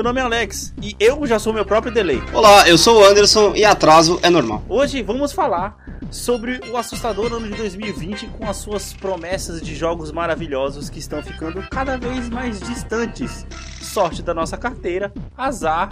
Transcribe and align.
Meu 0.00 0.04
nome 0.04 0.18
é 0.18 0.24
Alex 0.24 0.72
e 0.80 0.96
eu 0.98 1.26
já 1.26 1.38
sou 1.38 1.52
meu 1.52 1.62
próprio 1.62 1.92
delay. 1.92 2.22
Olá, 2.32 2.66
eu 2.66 2.78
sou 2.78 3.02
o 3.02 3.04
Anderson 3.04 3.52
e 3.54 3.66
atraso 3.66 4.18
é 4.22 4.30
normal. 4.30 4.64
Hoje 4.66 5.02
vamos 5.02 5.30
falar 5.30 5.76
sobre 6.10 6.58
o 6.72 6.78
assustador 6.78 7.30
ano 7.34 7.46
de 7.46 7.54
2020 7.54 8.28
com 8.28 8.48
as 8.48 8.56
suas 8.56 8.94
promessas 8.94 9.60
de 9.60 9.74
jogos 9.74 10.10
maravilhosos 10.10 10.88
que 10.88 10.98
estão 10.98 11.22
ficando 11.22 11.62
cada 11.68 11.98
vez 11.98 12.30
mais 12.30 12.58
distantes. 12.60 13.44
Sorte 13.82 14.22
da 14.22 14.32
nossa 14.32 14.56
carteira, 14.56 15.12
azar 15.36 15.90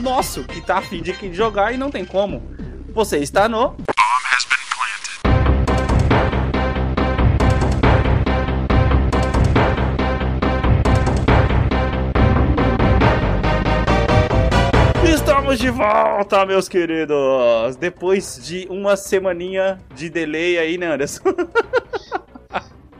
nosso 0.00 0.42
que 0.42 0.60
tá 0.60 0.78
afim 0.78 1.00
de 1.00 1.14
jogar 1.32 1.72
e 1.72 1.76
não 1.76 1.92
tem 1.92 2.04
como. 2.04 2.42
Você 2.92 3.18
está 3.18 3.48
no 3.48 3.76
Estamos 15.58 15.60
de 15.60 15.70
volta, 15.70 16.46
meus 16.46 16.68
queridos! 16.68 17.74
Depois 17.80 18.38
de 18.40 18.68
uma 18.70 18.96
semaninha 18.96 19.80
de 19.92 20.08
delay 20.08 20.56
aí, 20.56 20.78
né, 20.78 20.86
Anderson? 20.86 21.20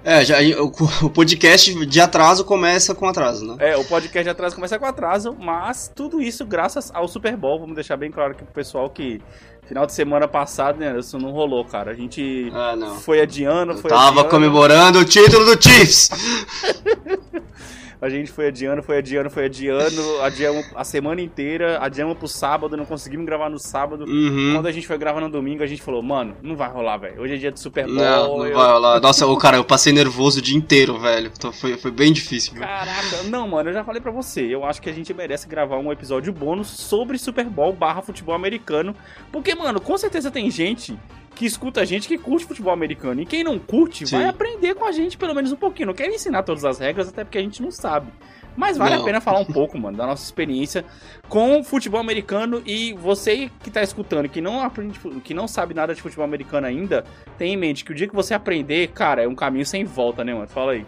É, 0.02 0.24
já, 0.24 0.38
o, 0.60 0.72
o, 1.06 1.10
podcast 1.10 1.86
de 1.86 2.00
atraso 2.00 2.44
começa 2.44 2.94
com 2.94 3.06
atraso, 3.06 3.44
né? 3.44 3.56
É, 3.60 3.76
o 3.76 3.84
podcast 3.84 4.24
de 4.24 4.30
atraso 4.30 4.54
começa 4.54 4.78
com 4.78 4.86
atraso, 4.86 5.36
mas 5.38 5.90
tudo 5.94 6.20
isso 6.20 6.44
graças 6.44 6.90
ao 6.92 7.06
Super 7.06 7.36
Bowl. 7.36 7.60
Vamos 7.60 7.74
deixar 7.74 7.96
bem 7.96 8.10
claro 8.10 8.32
aqui 8.32 8.42
pro 8.42 8.52
pessoal 8.52 8.90
que 8.90 9.20
final 9.66 9.86
de 9.86 9.92
semana 9.92 10.26
passado, 10.26 10.78
né, 10.78 10.98
isso 10.98 11.18
não 11.18 11.30
rolou, 11.30 11.64
cara. 11.64 11.92
A 11.92 11.94
gente 11.94 12.50
ah, 12.54 12.96
foi 13.02 13.20
adiando, 13.20 13.72
Eu 13.72 13.78
foi 13.78 13.90
tava 13.90 14.08
adiando. 14.08 14.28
comemorando 14.30 14.98
o 14.98 15.04
título 15.04 15.44
do 15.44 15.62
Chiefs! 15.62 16.10
A 18.00 18.08
gente 18.08 18.30
foi 18.30 18.46
adiando, 18.46 18.80
foi 18.80 18.98
adiando, 18.98 19.28
foi 19.28 19.46
adiando, 19.46 20.20
adiamos 20.22 20.66
a 20.76 20.84
semana 20.84 21.20
inteira, 21.20 21.78
adiamos 21.80 22.16
pro 22.16 22.28
sábado, 22.28 22.76
não 22.76 22.84
conseguimos 22.84 23.26
gravar 23.26 23.50
no 23.50 23.58
sábado. 23.58 24.04
Uhum. 24.04 24.52
Quando 24.54 24.66
a 24.66 24.72
gente 24.72 24.86
foi 24.86 24.96
gravar 24.96 25.20
no 25.20 25.28
domingo, 25.28 25.64
a 25.64 25.66
gente 25.66 25.82
falou, 25.82 26.00
mano, 26.00 26.36
não 26.40 26.54
vai 26.54 26.70
rolar, 26.70 26.98
velho. 26.98 27.20
Hoje 27.20 27.34
é 27.34 27.36
dia 27.36 27.50
de 27.50 27.58
Super 27.58 27.86
Bowl. 27.86 27.96
Não, 27.96 28.38
não 28.38 28.46
eu... 28.46 28.56
vai 28.56 28.70
rolar. 28.70 29.00
Nossa, 29.02 29.26
o 29.26 29.36
cara, 29.36 29.56
eu 29.56 29.64
passei 29.64 29.92
nervoso 29.92 30.38
o 30.38 30.42
dia 30.42 30.56
inteiro, 30.56 30.96
velho. 30.98 31.32
Então 31.36 31.52
foi, 31.52 31.76
foi 31.76 31.90
bem 31.90 32.12
difícil. 32.12 32.52
Viu? 32.52 32.62
Caraca, 32.62 33.24
não, 33.24 33.48
mano, 33.48 33.70
eu 33.70 33.74
já 33.74 33.82
falei 33.82 34.00
pra 34.00 34.12
você. 34.12 34.42
Eu 34.42 34.64
acho 34.64 34.80
que 34.80 34.88
a 34.88 34.92
gente 34.92 35.12
merece 35.12 35.48
gravar 35.48 35.78
um 35.78 35.90
episódio 35.90 36.32
bônus 36.32 36.68
sobre 36.68 37.18
Super 37.18 37.46
Bowl 37.46 37.72
barra 37.72 38.00
futebol 38.00 38.34
americano. 38.34 38.94
Porque, 39.32 39.56
mano, 39.56 39.80
com 39.80 39.98
certeza 39.98 40.30
tem 40.30 40.48
gente 40.52 40.96
que 41.38 41.46
escuta 41.46 41.82
a 41.82 41.84
gente 41.84 42.08
que 42.08 42.18
curte 42.18 42.44
futebol 42.44 42.72
americano. 42.72 43.22
E 43.22 43.24
quem 43.24 43.44
não 43.44 43.60
curte 43.60 44.04
Sim. 44.04 44.16
vai 44.16 44.24
aprender 44.26 44.74
com 44.74 44.84
a 44.84 44.90
gente 44.90 45.16
pelo 45.16 45.32
menos 45.32 45.52
um 45.52 45.56
pouquinho. 45.56 45.86
Não 45.86 45.94
quero 45.94 46.12
ensinar 46.12 46.42
todas 46.42 46.64
as 46.64 46.80
regras, 46.80 47.08
até 47.08 47.22
porque 47.22 47.38
a 47.38 47.40
gente 47.40 47.62
não 47.62 47.70
sabe. 47.70 48.08
Mas 48.56 48.76
vale 48.76 48.96
não. 48.96 49.02
a 49.02 49.04
pena 49.04 49.20
falar 49.20 49.38
um 49.38 49.44
pouco, 49.44 49.78
mano, 49.78 49.96
da 49.96 50.04
nossa 50.04 50.24
experiência 50.24 50.84
com 51.28 51.62
futebol 51.62 52.00
americano. 52.00 52.60
E 52.66 52.92
você 52.94 53.48
que 53.62 53.70
tá 53.70 53.84
escutando, 53.84 54.28
que 54.28 54.40
não 54.40 54.60
aprende, 54.60 54.98
que 55.22 55.32
não 55.32 55.46
sabe 55.46 55.74
nada 55.74 55.94
de 55.94 56.02
futebol 56.02 56.24
americano 56.24 56.66
ainda, 56.66 57.04
tenha 57.38 57.54
em 57.54 57.56
mente 57.56 57.84
que 57.84 57.92
o 57.92 57.94
dia 57.94 58.08
que 58.08 58.16
você 58.16 58.34
aprender, 58.34 58.88
cara, 58.88 59.22
é 59.22 59.28
um 59.28 59.36
caminho 59.36 59.64
sem 59.64 59.84
volta, 59.84 60.24
né, 60.24 60.34
mano? 60.34 60.48
Fala 60.48 60.72
aí. 60.72 60.84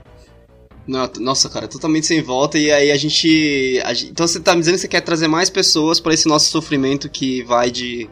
Nossa, 0.84 1.48
cara, 1.48 1.68
totalmente 1.68 2.08
sem 2.08 2.20
volta. 2.20 2.58
E 2.58 2.72
aí 2.72 2.90
a 2.90 2.96
gente, 2.96 3.80
a 3.84 3.94
gente. 3.94 4.10
Então 4.10 4.26
você 4.26 4.40
tá 4.40 4.52
me 4.54 4.58
dizendo 4.58 4.74
que 4.74 4.80
você 4.80 4.88
quer 4.88 5.02
trazer 5.02 5.28
mais 5.28 5.48
pessoas 5.48 6.00
para 6.00 6.12
esse 6.12 6.26
nosso 6.26 6.50
sofrimento 6.50 7.08
que 7.08 7.44
vai 7.44 7.70
de 7.70 8.10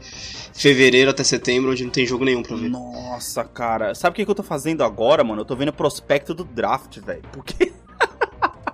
fevereiro 0.58 1.10
até 1.10 1.22
setembro, 1.22 1.70
onde 1.70 1.84
não 1.84 1.90
tem 1.90 2.04
jogo 2.04 2.24
nenhum 2.24 2.42
pra 2.42 2.56
ver. 2.56 2.68
Nossa, 2.68 3.44
cara. 3.44 3.94
Sabe 3.94 4.12
o 4.12 4.16
que, 4.16 4.24
que 4.24 4.30
eu 4.30 4.34
tô 4.34 4.42
fazendo 4.42 4.82
agora, 4.82 5.22
mano? 5.22 5.42
Eu 5.42 5.46
tô 5.46 5.54
vendo 5.54 5.68
o 5.68 5.72
prospecto 5.72 6.34
do 6.34 6.44
draft, 6.44 6.98
velho. 6.98 7.22
Porque. 7.32 7.72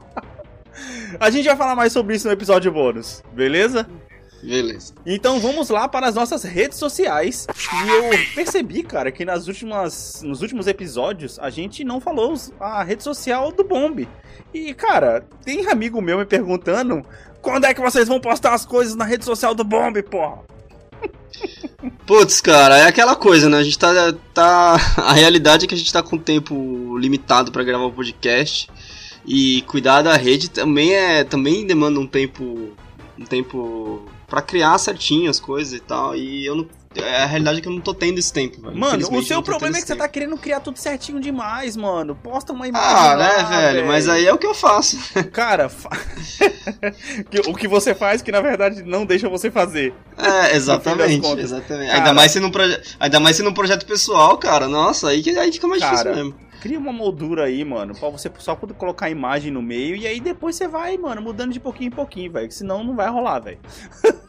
A 1.20 1.31
gente 1.31 1.47
vai 1.47 1.56
falar 1.56 1.76
mais 1.76 1.92
sobre 1.92 2.16
isso 2.16 2.26
no 2.26 2.32
episódio 2.32 2.72
bônus, 2.72 3.22
beleza? 3.32 3.86
Beleza. 4.42 4.92
Então 5.06 5.38
vamos 5.41 5.70
lá 5.70 5.88
para 5.88 6.09
as 6.09 6.14
nossas 6.14 6.42
redes 6.42 6.76
sociais. 6.76 7.47
E 7.48 7.88
eu 7.88 8.34
percebi, 8.34 8.82
cara, 8.82 9.12
que 9.12 9.25
nas 9.25 9.47
últimas, 9.47 10.22
nos 10.22 10.42
últimos 10.42 10.66
episódios 10.66 11.38
a 11.38 11.48
gente 11.48 11.84
não 11.84 12.00
falou 12.00 12.34
a 12.60 12.82
rede 12.82 13.03
social 13.03 13.53
do 13.53 13.64
Bomb. 13.64 14.06
E, 14.53 14.75
cara, 14.75 15.26
tem 15.44 15.66
amigo 15.70 16.00
meu 16.03 16.19
me 16.19 16.26
perguntando 16.26 17.03
quando 17.41 17.64
é 17.64 17.72
que 17.72 17.80
vocês 17.80 18.09
vão 18.09 18.20
postar 18.20 18.53
as 18.53 18.66
coisas 18.66 18.94
na 18.94 19.04
rede 19.04 19.25
social 19.25 19.54
do 19.54 19.64
Bomb, 19.64 20.03
porra. 20.03 20.53
Putz, 22.06 22.41
cara, 22.41 22.78
é 22.78 22.87
aquela 22.87 23.16
coisa, 23.16 23.49
né? 23.49 23.59
A 23.59 23.62
gente 23.62 23.78
tá, 23.78 23.93
tá. 24.32 24.77
A 24.97 25.12
realidade 25.12 25.65
é 25.65 25.69
que 25.69 25.75
a 25.75 25.78
gente 25.78 25.93
tá 25.93 26.03
com 26.03 26.19
tempo 26.19 26.97
limitado 26.99 27.50
para 27.53 27.65
gravar 27.65 27.84
o 27.84 27.93
podcast. 27.93 28.69
E 29.27 29.62
cuidar 29.62 30.03
da 30.03 30.16
rede 30.16 30.50
também 30.50 30.93
é. 30.93 31.25
também 31.25 31.66
demanda 31.66 31.99
um 31.99 32.06
tempo. 32.06 32.72
um 33.19 33.25
tempo 33.25 34.06
para 34.28 34.43
criar 34.43 34.77
certinho 34.78 35.31
as 35.31 35.41
coisas 35.41 35.72
e 35.72 35.81
tal. 35.81 36.16
E 36.16 36.44
eu 36.44 36.56
não. 36.56 36.66
É 36.97 37.22
a 37.22 37.27
realidade 37.27 37.59
é 37.59 37.60
que 37.60 37.69
eu 37.69 37.72
não 37.72 37.81
tô 37.81 37.93
tendo 37.93 38.19
esse 38.19 38.32
tempo, 38.32 38.60
velho. 38.60 38.77
Mano, 38.77 39.09
o 39.10 39.22
seu 39.22 39.43
problema 39.43 39.77
é 39.77 39.81
que 39.81 39.87
você 39.87 39.97
tá 39.97 40.09
querendo 40.09 40.37
criar 40.37 40.60
tudo 40.60 40.78
certinho 40.78 41.21
demais, 41.21 41.77
mano. 41.77 42.15
Posta 42.15 42.53
uma 42.53 42.69
imagem. 42.69 42.88
Ah, 42.88 43.16
né, 43.16 43.44
velho? 43.44 43.75
velho? 43.75 43.87
Mas 43.87 44.09
aí 44.09 44.27
é 44.27 44.32
o 44.32 44.38
que 44.38 44.47
eu 44.47 44.55
faço. 44.55 44.97
Cara, 45.33 45.69
fa... 45.69 45.91
o 47.49 47.54
que 47.54 47.66
você 47.66 47.94
faz 47.94 48.22
que 48.22 48.31
na 48.31 48.41
verdade 48.41 48.83
não 48.83 49.04
deixa 49.04 49.28
você 49.28 49.50
fazer. 49.50 49.93
É, 50.16 50.54
exatamente. 50.56 51.27
exatamente. 51.41 51.88
Cara, 51.88 51.99
ainda, 51.99 52.15
mais 52.15 52.33
sendo 52.33 52.47
um 52.47 52.50
proje... 52.50 52.81
Ainda 53.00 53.21
mais 53.21 53.37
sendo 53.37 53.50
um 53.50 53.54
projeto 53.54 53.87
pessoal, 53.87 54.38
cara. 54.38 54.69
Nossa, 54.69 55.09
aí, 55.09 55.22
aí 55.38 55.53
fica 55.53 55.66
mais 55.66 55.81
cara, 55.81 55.97
difícil 55.97 56.15
mesmo. 56.15 56.44
Cria 56.64 56.78
uma 56.78 56.94
moldura 56.94 57.44
aí, 57.44 57.62
mano, 57.62 57.94
pra 57.94 58.08
você 58.08 58.32
só 58.38 58.56
colocar 58.56 59.04
a 59.04 59.10
imagem 59.10 59.52
no 59.52 59.60
meio 59.60 59.94
e 59.97 60.06
aí 60.06 60.19
depois 60.19 60.56
você 60.56 60.66
vai, 60.66 60.97
mano, 60.97 61.20
mudando 61.20 61.52
de 61.52 61.60
pouquinho 61.60 61.88
em 61.88 61.91
pouquinho, 61.91 62.32
velho. 62.32 62.50
Senão 62.50 62.82
não 62.82 62.97
vai 62.97 63.10
rolar, 63.10 63.41
velho. 63.41 63.58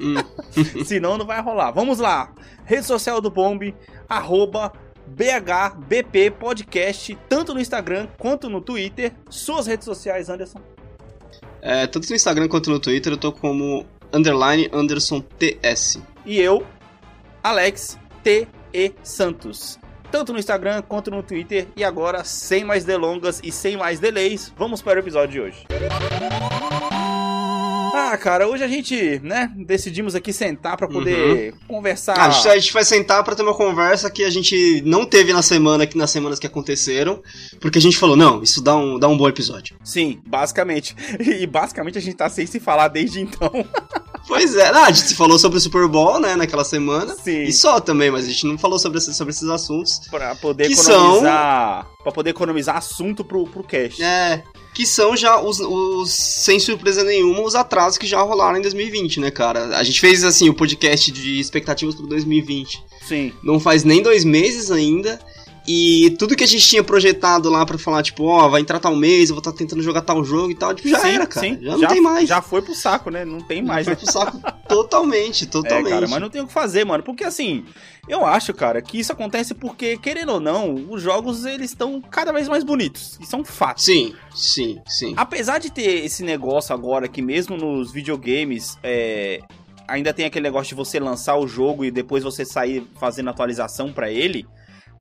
Hum. 0.01 0.15
senão 0.83 1.17
não 1.17 1.25
vai 1.25 1.41
rolar. 1.41 1.71
Vamos 1.71 1.97
lá. 1.97 2.33
Rede 2.65 2.85
social 2.85 3.21
do 3.21 3.31
Bomb, 3.31 3.73
arroba 4.09 4.73
BHBP 5.07 6.31
Podcast, 6.31 7.17
tanto 7.29 7.53
no 7.53 7.59
Instagram 7.61 8.09
quanto 8.17 8.49
no 8.49 8.59
Twitter. 8.59 9.13
Suas 9.29 9.65
redes 9.65 9.85
sociais, 9.85 10.29
Anderson? 10.29 10.59
É, 11.61 11.87
tanto 11.87 12.09
no 12.09 12.15
Instagram 12.17 12.49
quanto 12.49 12.69
no 12.69 12.81
Twitter 12.81 13.13
eu 13.13 13.17
tô 13.17 13.31
como 13.31 13.85
underline 14.11 14.69
Anderson 14.73 15.21
TS. 15.21 16.01
E 16.25 16.41
eu, 16.41 16.67
Alex 17.41 17.97
T. 18.21 18.45
E. 18.73 18.93
Santos 19.03 19.79
tanto 20.11 20.33
no 20.33 20.39
Instagram 20.39 20.81
quanto 20.81 21.11
no 21.11 21.21
Twitter. 21.21 21.67
E 21.75 21.83
agora, 21.83 22.23
sem 22.23 22.63
mais 22.63 22.83
delongas 22.83 23.41
e 23.43 23.51
sem 23.51 23.77
mais 23.77 23.99
delays, 23.99 24.53
vamos 24.57 24.81
para 24.81 24.97
o 24.97 25.01
episódio 25.01 25.31
de 25.31 25.41
hoje. 25.41 26.94
Ah, 27.95 28.17
cara, 28.17 28.45
hoje 28.45 28.61
a 28.61 28.67
gente, 28.67 29.19
né, 29.23 29.49
decidimos 29.55 30.15
aqui 30.15 30.33
sentar 30.33 30.75
para 30.75 30.85
poder 30.85 31.53
uhum. 31.53 31.59
conversar. 31.75 32.17
Ah, 32.17 32.27
a 32.27 32.57
gente 32.59 32.73
vai 32.73 32.83
sentar 32.83 33.23
para 33.23 33.35
ter 33.35 33.41
uma 33.41 33.53
conversa 33.53 34.11
que 34.11 34.25
a 34.25 34.29
gente 34.29 34.81
não 34.85 35.05
teve 35.05 35.31
na 35.31 35.41
semana, 35.41 35.87
que 35.87 35.97
nas 35.97 36.11
semanas 36.11 36.37
que 36.37 36.45
aconteceram, 36.45 37.23
porque 37.61 37.77
a 37.77 37.81
gente 37.81 37.97
falou, 37.97 38.17
não, 38.17 38.43
isso 38.43 38.61
dá 38.61 38.75
um, 38.75 38.99
dá 38.99 39.07
um 39.07 39.17
bom 39.17 39.29
episódio. 39.29 39.77
Sim, 39.83 40.19
basicamente. 40.27 40.95
E 41.35 41.47
basicamente 41.47 41.97
a 41.97 42.01
gente 42.01 42.15
tá 42.15 42.29
sem 42.29 42.45
se 42.45 42.59
falar 42.59 42.87
desde 42.87 43.21
então. 43.21 43.49
Pois 44.27 44.55
é, 44.55 44.69
a 44.69 44.91
gente 44.91 45.13
falou 45.13 45.37
sobre 45.37 45.59
o 45.59 45.61
Super 45.61 45.87
Bowl, 45.87 46.19
né, 46.19 46.35
naquela 46.35 46.63
semana. 46.63 47.13
Sim. 47.13 47.43
E 47.43 47.53
só 47.53 47.79
também, 47.79 48.09
mas 48.09 48.25
a 48.25 48.27
gente 48.27 48.47
não 48.47 48.57
falou 48.57 48.79
sobre, 48.79 48.99
sobre 48.99 49.31
esses 49.31 49.47
assuntos. 49.47 49.99
Pra 50.09 50.33
poder 50.33 50.71
economizar. 50.71 51.83
São... 51.83 52.03
Pra 52.03 52.11
poder 52.11 52.31
economizar 52.31 52.75
assunto 52.75 53.23
pro, 53.23 53.45
pro 53.45 53.63
cast. 53.63 54.01
É. 54.01 54.43
Que 54.75 54.85
são 54.85 55.17
já 55.17 55.41
os, 55.41 55.59
os, 55.59 56.11
sem 56.11 56.59
surpresa 56.59 57.03
nenhuma, 57.03 57.41
os 57.41 57.55
atrasos 57.55 57.97
que 57.97 58.05
já 58.05 58.21
rolaram 58.21 58.59
em 58.59 58.61
2020, 58.61 59.21
né, 59.21 59.31
cara? 59.31 59.77
A 59.77 59.83
gente 59.83 59.99
fez, 59.99 60.23
assim, 60.23 60.49
o 60.49 60.53
podcast 60.53 61.11
de 61.11 61.39
expectativas 61.39 61.95
pro 61.95 62.05
2020. 62.05 62.83
Sim. 63.07 63.33
Não 63.41 63.59
faz 63.59 63.83
nem 63.83 64.03
dois 64.03 64.23
meses 64.23 64.69
ainda. 64.69 65.19
E 65.67 66.15
tudo 66.19 66.35
que 66.35 66.43
a 66.43 66.47
gente 66.47 66.67
tinha 66.67 66.83
projetado 66.83 67.49
lá 67.49 67.65
para 67.65 67.77
falar, 67.77 68.03
tipo, 68.03 68.25
ó, 68.25 68.45
oh, 68.45 68.49
vai 68.49 68.61
entrar 68.61 68.79
tal 68.79 68.95
mês, 68.95 69.29
eu 69.29 69.35
vou 69.35 69.39
estar 69.39 69.51
tá 69.51 69.57
tentando 69.57 69.81
jogar 69.81 70.01
tal 70.01 70.23
jogo 70.23 70.51
e 70.51 70.55
tal, 70.55 70.73
tipo, 70.75 70.87
já 70.87 70.99
sim, 70.99 71.09
era, 71.09 71.25
cara. 71.25 71.47
Sim. 71.47 71.59
Já 71.61 71.71
não 71.71 71.79
já, 71.79 71.87
tem 71.87 72.01
mais. 72.01 72.29
Já 72.29 72.41
foi 72.41 72.61
pro 72.61 72.75
saco, 72.75 73.09
né? 73.09 73.25
Não 73.25 73.41
tem 73.41 73.63
mais. 73.63 73.85
Foi 73.85 73.95
pro 73.95 74.11
saco 74.11 74.39
totalmente, 74.67 75.45
totalmente. 75.47 75.87
É, 75.87 75.89
cara, 75.89 76.07
mas 76.07 76.21
não 76.21 76.29
tem 76.29 76.41
o 76.41 76.47
que 76.47 76.53
fazer, 76.53 76.85
mano. 76.85 77.03
Porque 77.03 77.23
assim, 77.23 77.65
eu 78.07 78.25
acho, 78.25 78.53
cara, 78.53 78.81
que 78.81 78.99
isso 78.99 79.11
acontece 79.11 79.55
porque, 79.55 79.97
querendo 79.97 80.33
ou 80.33 80.39
não, 80.39 80.75
os 80.89 81.01
jogos 81.01 81.45
eles 81.45 81.71
estão 81.71 81.99
cada 81.99 82.31
vez 82.31 82.47
mais 82.47 82.63
bonitos. 82.63 83.17
Isso 83.19 83.35
é 83.35 83.39
um 83.39 83.45
fato. 83.45 83.81
Sim, 83.81 84.13
sim, 84.35 84.79
sim. 84.85 85.13
Apesar 85.17 85.57
de 85.57 85.71
ter 85.71 86.05
esse 86.05 86.23
negócio 86.23 86.73
agora 86.73 87.07
que 87.07 87.21
mesmo 87.21 87.57
nos 87.57 87.91
videogames, 87.91 88.77
é, 88.83 89.41
ainda 89.87 90.13
tem 90.13 90.25
aquele 90.25 90.43
negócio 90.43 90.69
de 90.69 90.75
você 90.75 90.99
lançar 90.99 91.37
o 91.37 91.47
jogo 91.47 91.83
e 91.83 91.91
depois 91.91 92.23
você 92.23 92.45
sair 92.45 92.87
fazendo 92.99 93.29
atualização 93.29 93.91
para 93.91 94.11
ele. 94.11 94.45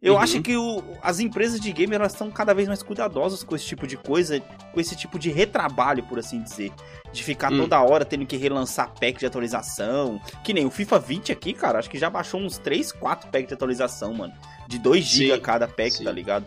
Eu 0.02 0.14
uhum. 0.14 0.20
acho 0.20 0.42
que 0.42 0.56
o, 0.56 0.82
as 1.02 1.20
empresas 1.20 1.58
de 1.58 1.72
game 1.72 1.94
elas 1.94 2.12
estão 2.12 2.30
cada 2.30 2.52
vez 2.52 2.68
mais 2.68 2.82
cuidadosas 2.82 3.42
com 3.42 3.56
esse 3.56 3.64
tipo 3.64 3.86
de 3.86 3.96
coisa, 3.96 4.40
com 4.72 4.80
esse 4.80 4.94
tipo 4.94 5.18
de 5.18 5.30
retrabalho, 5.30 6.02
por 6.04 6.18
assim 6.18 6.42
dizer. 6.42 6.72
De 7.12 7.22
ficar 7.22 7.50
uhum. 7.50 7.60
toda 7.60 7.80
hora 7.80 8.04
tendo 8.04 8.26
que 8.26 8.36
relançar 8.36 8.92
pack 8.98 9.18
de 9.18 9.26
atualização. 9.26 10.20
Que 10.42 10.52
nem 10.52 10.66
o 10.66 10.70
FIFA 10.70 10.98
20 10.98 11.32
aqui, 11.32 11.52
cara, 11.52 11.78
acho 11.78 11.88
que 11.88 11.98
já 11.98 12.10
baixou 12.10 12.40
uns 12.40 12.58
3, 12.58 12.92
4 12.92 13.30
packs 13.30 13.48
de 13.48 13.54
atualização, 13.54 14.12
mano. 14.12 14.34
De 14.68 14.78
2 14.78 15.04
GB 15.04 15.40
cada 15.40 15.66
pack, 15.66 15.92
Sim. 15.92 16.04
tá 16.04 16.12
ligado? 16.12 16.46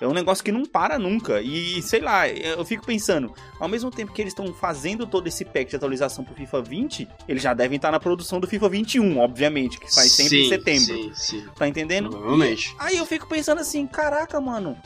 É 0.00 0.06
um 0.06 0.12
negócio 0.12 0.44
que 0.44 0.52
não 0.52 0.64
para 0.64 0.98
nunca. 0.98 1.40
E 1.42 1.82
sei 1.82 2.00
lá, 2.00 2.28
eu 2.28 2.64
fico 2.64 2.86
pensando, 2.86 3.34
ao 3.58 3.68
mesmo 3.68 3.90
tempo 3.90 4.12
que 4.12 4.22
eles 4.22 4.30
estão 4.32 4.52
fazendo 4.54 5.06
todo 5.06 5.26
esse 5.26 5.44
pack 5.44 5.70
de 5.70 5.76
atualização 5.76 6.24
pro 6.24 6.34
FIFA 6.34 6.62
20, 6.62 7.08
eles 7.26 7.42
já 7.42 7.52
devem 7.52 7.76
estar 7.76 7.90
na 7.90 7.98
produção 7.98 8.38
do 8.38 8.46
FIFA 8.46 8.68
21, 8.68 9.18
obviamente, 9.18 9.78
que 9.80 9.92
sai 9.92 10.08
sempre 10.08 10.30
sim, 10.38 10.44
em 10.44 10.48
setembro. 10.48 10.94
Sim, 10.94 11.12
sim. 11.14 11.46
Tá 11.56 11.66
entendendo? 11.66 12.10
Provavelmente. 12.10 12.74
Aí 12.78 12.96
eu 12.96 13.04
fico 13.06 13.26
pensando 13.26 13.60
assim, 13.60 13.86
caraca, 13.88 14.40
mano. 14.40 14.76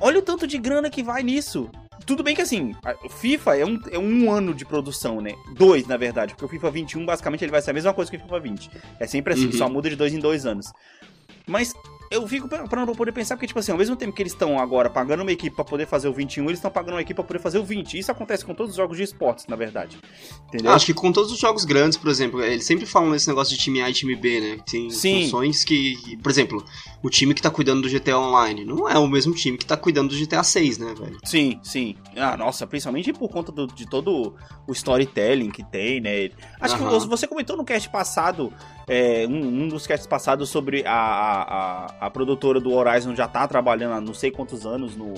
Olha 0.00 0.18
o 0.18 0.22
tanto 0.22 0.46
de 0.46 0.58
grana 0.58 0.90
que 0.90 1.02
vai 1.04 1.22
nisso. 1.22 1.70
Tudo 2.04 2.24
bem 2.24 2.34
que 2.34 2.42
assim, 2.42 2.74
FIFA 3.20 3.56
é 3.58 3.64
um, 3.64 3.80
é 3.92 3.98
um 3.98 4.28
ano 4.32 4.52
de 4.52 4.64
produção, 4.64 5.20
né? 5.20 5.30
Dois, 5.54 5.86
na 5.86 5.96
verdade, 5.96 6.34
porque 6.34 6.44
o 6.44 6.48
FIFA 6.48 6.68
21 6.72 7.06
basicamente 7.06 7.44
ele 7.44 7.52
vai 7.52 7.62
ser 7.62 7.70
a 7.70 7.74
mesma 7.74 7.94
coisa 7.94 8.10
que 8.10 8.16
o 8.16 8.20
FIFA 8.20 8.40
20. 8.40 8.70
É 8.98 9.06
sempre 9.06 9.34
assim, 9.34 9.46
Uhum. 9.46 9.52
só 9.52 9.68
muda 9.68 9.88
de 9.88 9.94
dois 9.94 10.12
em 10.12 10.18
dois 10.18 10.44
anos. 10.44 10.66
Mas 11.46 11.72
eu 12.12 12.26
fico 12.28 12.46
pra 12.48 12.86
poder 12.94 13.12
pensar, 13.12 13.36
porque, 13.36 13.46
tipo 13.46 13.58
assim, 13.58 13.72
ao 13.72 13.78
mesmo 13.78 13.96
tempo 13.96 14.12
que 14.12 14.22
eles 14.22 14.32
estão 14.32 14.58
agora 14.58 14.88
pagando 14.90 15.22
uma 15.22 15.32
equipe 15.32 15.54
pra 15.54 15.64
poder 15.64 15.86
fazer 15.86 16.08
o 16.08 16.12
21, 16.12 16.44
eles 16.44 16.58
estão 16.58 16.70
pagando 16.70 16.94
uma 16.94 17.00
equipe 17.02 17.14
pra 17.14 17.24
poder 17.24 17.38
fazer 17.40 17.58
o 17.58 17.64
20. 17.64 17.98
Isso 17.98 18.10
acontece 18.12 18.44
com 18.44 18.54
todos 18.54 18.70
os 18.72 18.76
jogos 18.76 18.96
de 18.96 19.02
esportes, 19.02 19.46
na 19.46 19.56
verdade. 19.56 19.98
Entendeu? 20.48 20.72
Acho 20.72 20.86
que 20.86 20.94
com 20.94 21.10
todos 21.12 21.32
os 21.32 21.38
jogos 21.38 21.64
grandes, 21.64 21.96
por 21.98 22.10
exemplo, 22.10 22.42
eles 22.42 22.64
sempre 22.64 22.86
falam 22.86 23.10
nesse 23.10 23.28
negócio 23.28 23.56
de 23.56 23.62
time 23.62 23.80
A 23.82 23.90
e 23.90 23.92
time 23.92 24.14
B, 24.14 24.40
né? 24.40 24.58
Tem 24.70 24.90
Sim. 24.90 25.22
funções 25.24 25.64
que, 25.64 25.96
por 26.22 26.30
exemplo, 26.30 26.64
o 27.02 27.08
time 27.10 27.34
que 27.34 27.42
tá 27.42 27.50
cuidando 27.50 27.82
do 27.82 27.88
GTA 27.88 28.18
Online 28.18 28.64
não 28.64 28.88
é 28.88 28.98
o 28.98 29.08
mesmo 29.08 29.34
time 29.34 29.56
que 29.58 29.64
tá 29.66 29.76
cuidando 29.76 30.10
do 30.10 30.14
GTA 30.16 30.42
6, 30.44 30.78
né, 30.78 30.94
velho? 30.98 31.18
Sim, 31.24 31.58
sim. 31.62 31.96
Ah, 32.16 32.36
nossa, 32.36 32.66
principalmente 32.66 33.12
por 33.12 33.28
conta 33.30 33.50
do- 33.50 33.66
de 33.66 33.86
todo 33.88 34.34
o 34.66 34.72
storytelling 34.72 35.50
que 35.50 35.64
tem, 35.64 36.00
né? 36.00 36.30
Acho 36.60 36.76
que 36.76 36.82
você 37.08 37.26
comentou 37.26 37.56
no 37.56 37.64
cast 37.64 37.88
passado, 37.90 38.52
é, 38.88 39.26
um, 39.28 39.62
um 39.64 39.68
dos 39.68 39.86
casts 39.86 40.06
passados, 40.06 40.48
sobre 40.48 40.84
a, 40.86 40.92
a, 40.92 41.42
a, 41.42 42.06
a 42.06 42.10
produtora 42.10 42.60
do 42.60 42.72
Horizon 42.72 43.14
já 43.14 43.26
tá 43.28 43.46
trabalhando 43.48 43.92
há 43.94 44.00
não 44.00 44.14
sei 44.14 44.30
quantos 44.30 44.66
anos 44.66 44.96
no, 44.96 45.14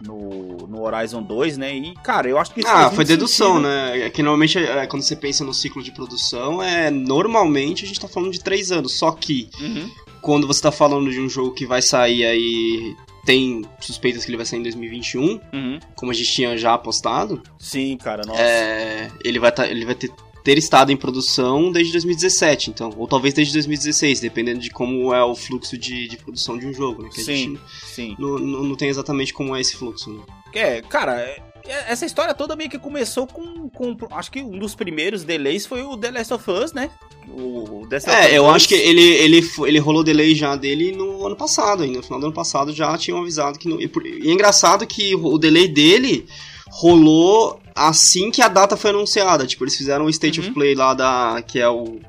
no, 0.00 0.56
no 0.68 0.82
Horizon 0.82 1.22
2, 1.22 1.56
né? 1.58 1.74
E, 1.74 1.94
cara, 2.02 2.28
eu 2.28 2.38
acho 2.38 2.52
que 2.52 2.60
isso 2.60 2.68
Ah, 2.70 2.90
foi 2.90 3.04
dedução, 3.04 3.54
sentido. 3.56 3.68
né? 3.68 4.00
É 4.06 4.10
que 4.10 4.22
normalmente, 4.22 4.58
é, 4.58 4.86
quando 4.86 5.02
você 5.02 5.16
pensa 5.16 5.44
no 5.44 5.54
ciclo 5.54 5.82
de 5.82 5.90
produção, 5.92 6.62
é 6.62 6.90
normalmente 6.90 7.84
a 7.84 7.88
gente 7.88 8.00
tá 8.00 8.08
falando 8.08 8.32
de 8.32 8.40
três 8.40 8.70
anos. 8.70 8.92
Só 8.92 9.10
que 9.12 9.48
Uhum. 9.60 9.90
quando 10.20 10.46
você 10.46 10.60
tá 10.62 10.70
falando 10.72 11.10
de 11.10 11.20
um 11.20 11.28
jogo 11.28 11.52
que 11.52 11.66
vai 11.66 11.80
sair 11.82 12.24
aí. 12.24 12.94
Tem 13.24 13.62
suspeitas 13.80 14.24
que 14.24 14.30
ele 14.30 14.36
vai 14.36 14.46
sair 14.46 14.60
em 14.60 14.62
2021, 14.62 15.40
Uhum. 15.52 15.80
como 15.96 16.12
a 16.12 16.14
gente 16.14 16.30
tinha 16.30 16.56
já 16.56 16.74
apostado. 16.74 17.42
Sim, 17.58 17.96
cara, 17.96 18.22
nossa. 18.24 18.40
É, 18.40 19.10
ele 19.24 19.40
vai, 19.40 19.50
tá, 19.50 19.66
ele 19.66 19.84
vai 19.84 19.96
ter, 19.96 20.12
ter 20.46 20.58
estado 20.58 20.92
em 20.92 20.96
produção 20.96 21.72
desde 21.72 21.90
2017, 21.90 22.70
então. 22.70 22.92
Ou 22.96 23.08
talvez 23.08 23.34
desde 23.34 23.52
2016, 23.54 24.20
dependendo 24.20 24.60
de 24.60 24.70
como 24.70 25.12
é 25.12 25.24
o 25.24 25.34
fluxo 25.34 25.76
de, 25.76 26.06
de 26.06 26.16
produção 26.16 26.56
de 26.56 26.64
um 26.68 26.72
jogo, 26.72 27.02
né? 27.02 27.08
Que 27.12 27.20
a 27.20 27.24
Sim, 27.24 27.34
gente 27.36 27.60
sim. 27.82 28.16
não, 28.16 28.38
não, 28.38 28.62
não 28.62 28.76
tem 28.76 28.88
exatamente 28.88 29.34
como 29.34 29.56
é 29.56 29.60
esse 29.60 29.74
fluxo, 29.74 30.08
né? 30.08 30.22
É, 30.54 30.80
cara, 30.82 31.20
é- 31.20 31.42
é- 31.66 31.90
essa 31.90 32.06
história 32.06 32.32
toda 32.32 32.54
meio 32.54 32.70
que 32.70 32.78
começou 32.78 33.26
com, 33.26 33.68
com. 33.68 33.96
Acho 34.12 34.30
que 34.30 34.40
um 34.40 34.56
dos 34.56 34.76
primeiros 34.76 35.24
delays 35.24 35.66
foi 35.66 35.82
o 35.82 35.96
The 35.96 36.12
Last 36.12 36.32
of 36.34 36.48
Us, 36.48 36.72
né? 36.72 36.90
O 37.28 37.84
The 37.90 37.96
Last 37.96 38.08
É, 38.10 38.38
eu 38.38 38.44
2. 38.44 38.54
acho 38.54 38.68
que 38.68 38.74
ele, 38.76 39.02
ele, 39.02 39.50
ele 39.66 39.78
rolou 39.80 40.04
delay 40.04 40.32
já 40.36 40.54
dele 40.54 40.92
no 40.92 41.26
ano 41.26 41.34
passado 41.34 41.82
ainda. 41.82 41.96
No 41.96 42.04
final 42.04 42.20
do 42.20 42.26
ano 42.26 42.34
passado 42.34 42.72
já 42.72 42.96
tinham 42.96 43.18
avisado 43.20 43.58
que 43.58 43.68
não. 43.68 43.80
E, 43.80 43.90
e 44.22 44.28
é 44.28 44.32
engraçado 44.32 44.86
que 44.86 45.12
o 45.16 45.36
delay 45.38 45.66
dele 45.66 46.24
rolou 46.70 47.60
assim 47.74 48.30
que 48.30 48.42
a 48.42 48.48
data 48.48 48.76
foi 48.76 48.90
anunciada. 48.90 49.46
Tipo, 49.46 49.64
eles 49.64 49.76
fizeram 49.76 50.06
o 50.06 50.10
State 50.10 50.40
Uhum. 50.40 50.46
of 50.46 50.54
Play 50.54 50.74
lá 50.74 50.94
da. 50.94 51.42
que 51.46 51.58
é 51.58 51.68
o. 51.68 52.00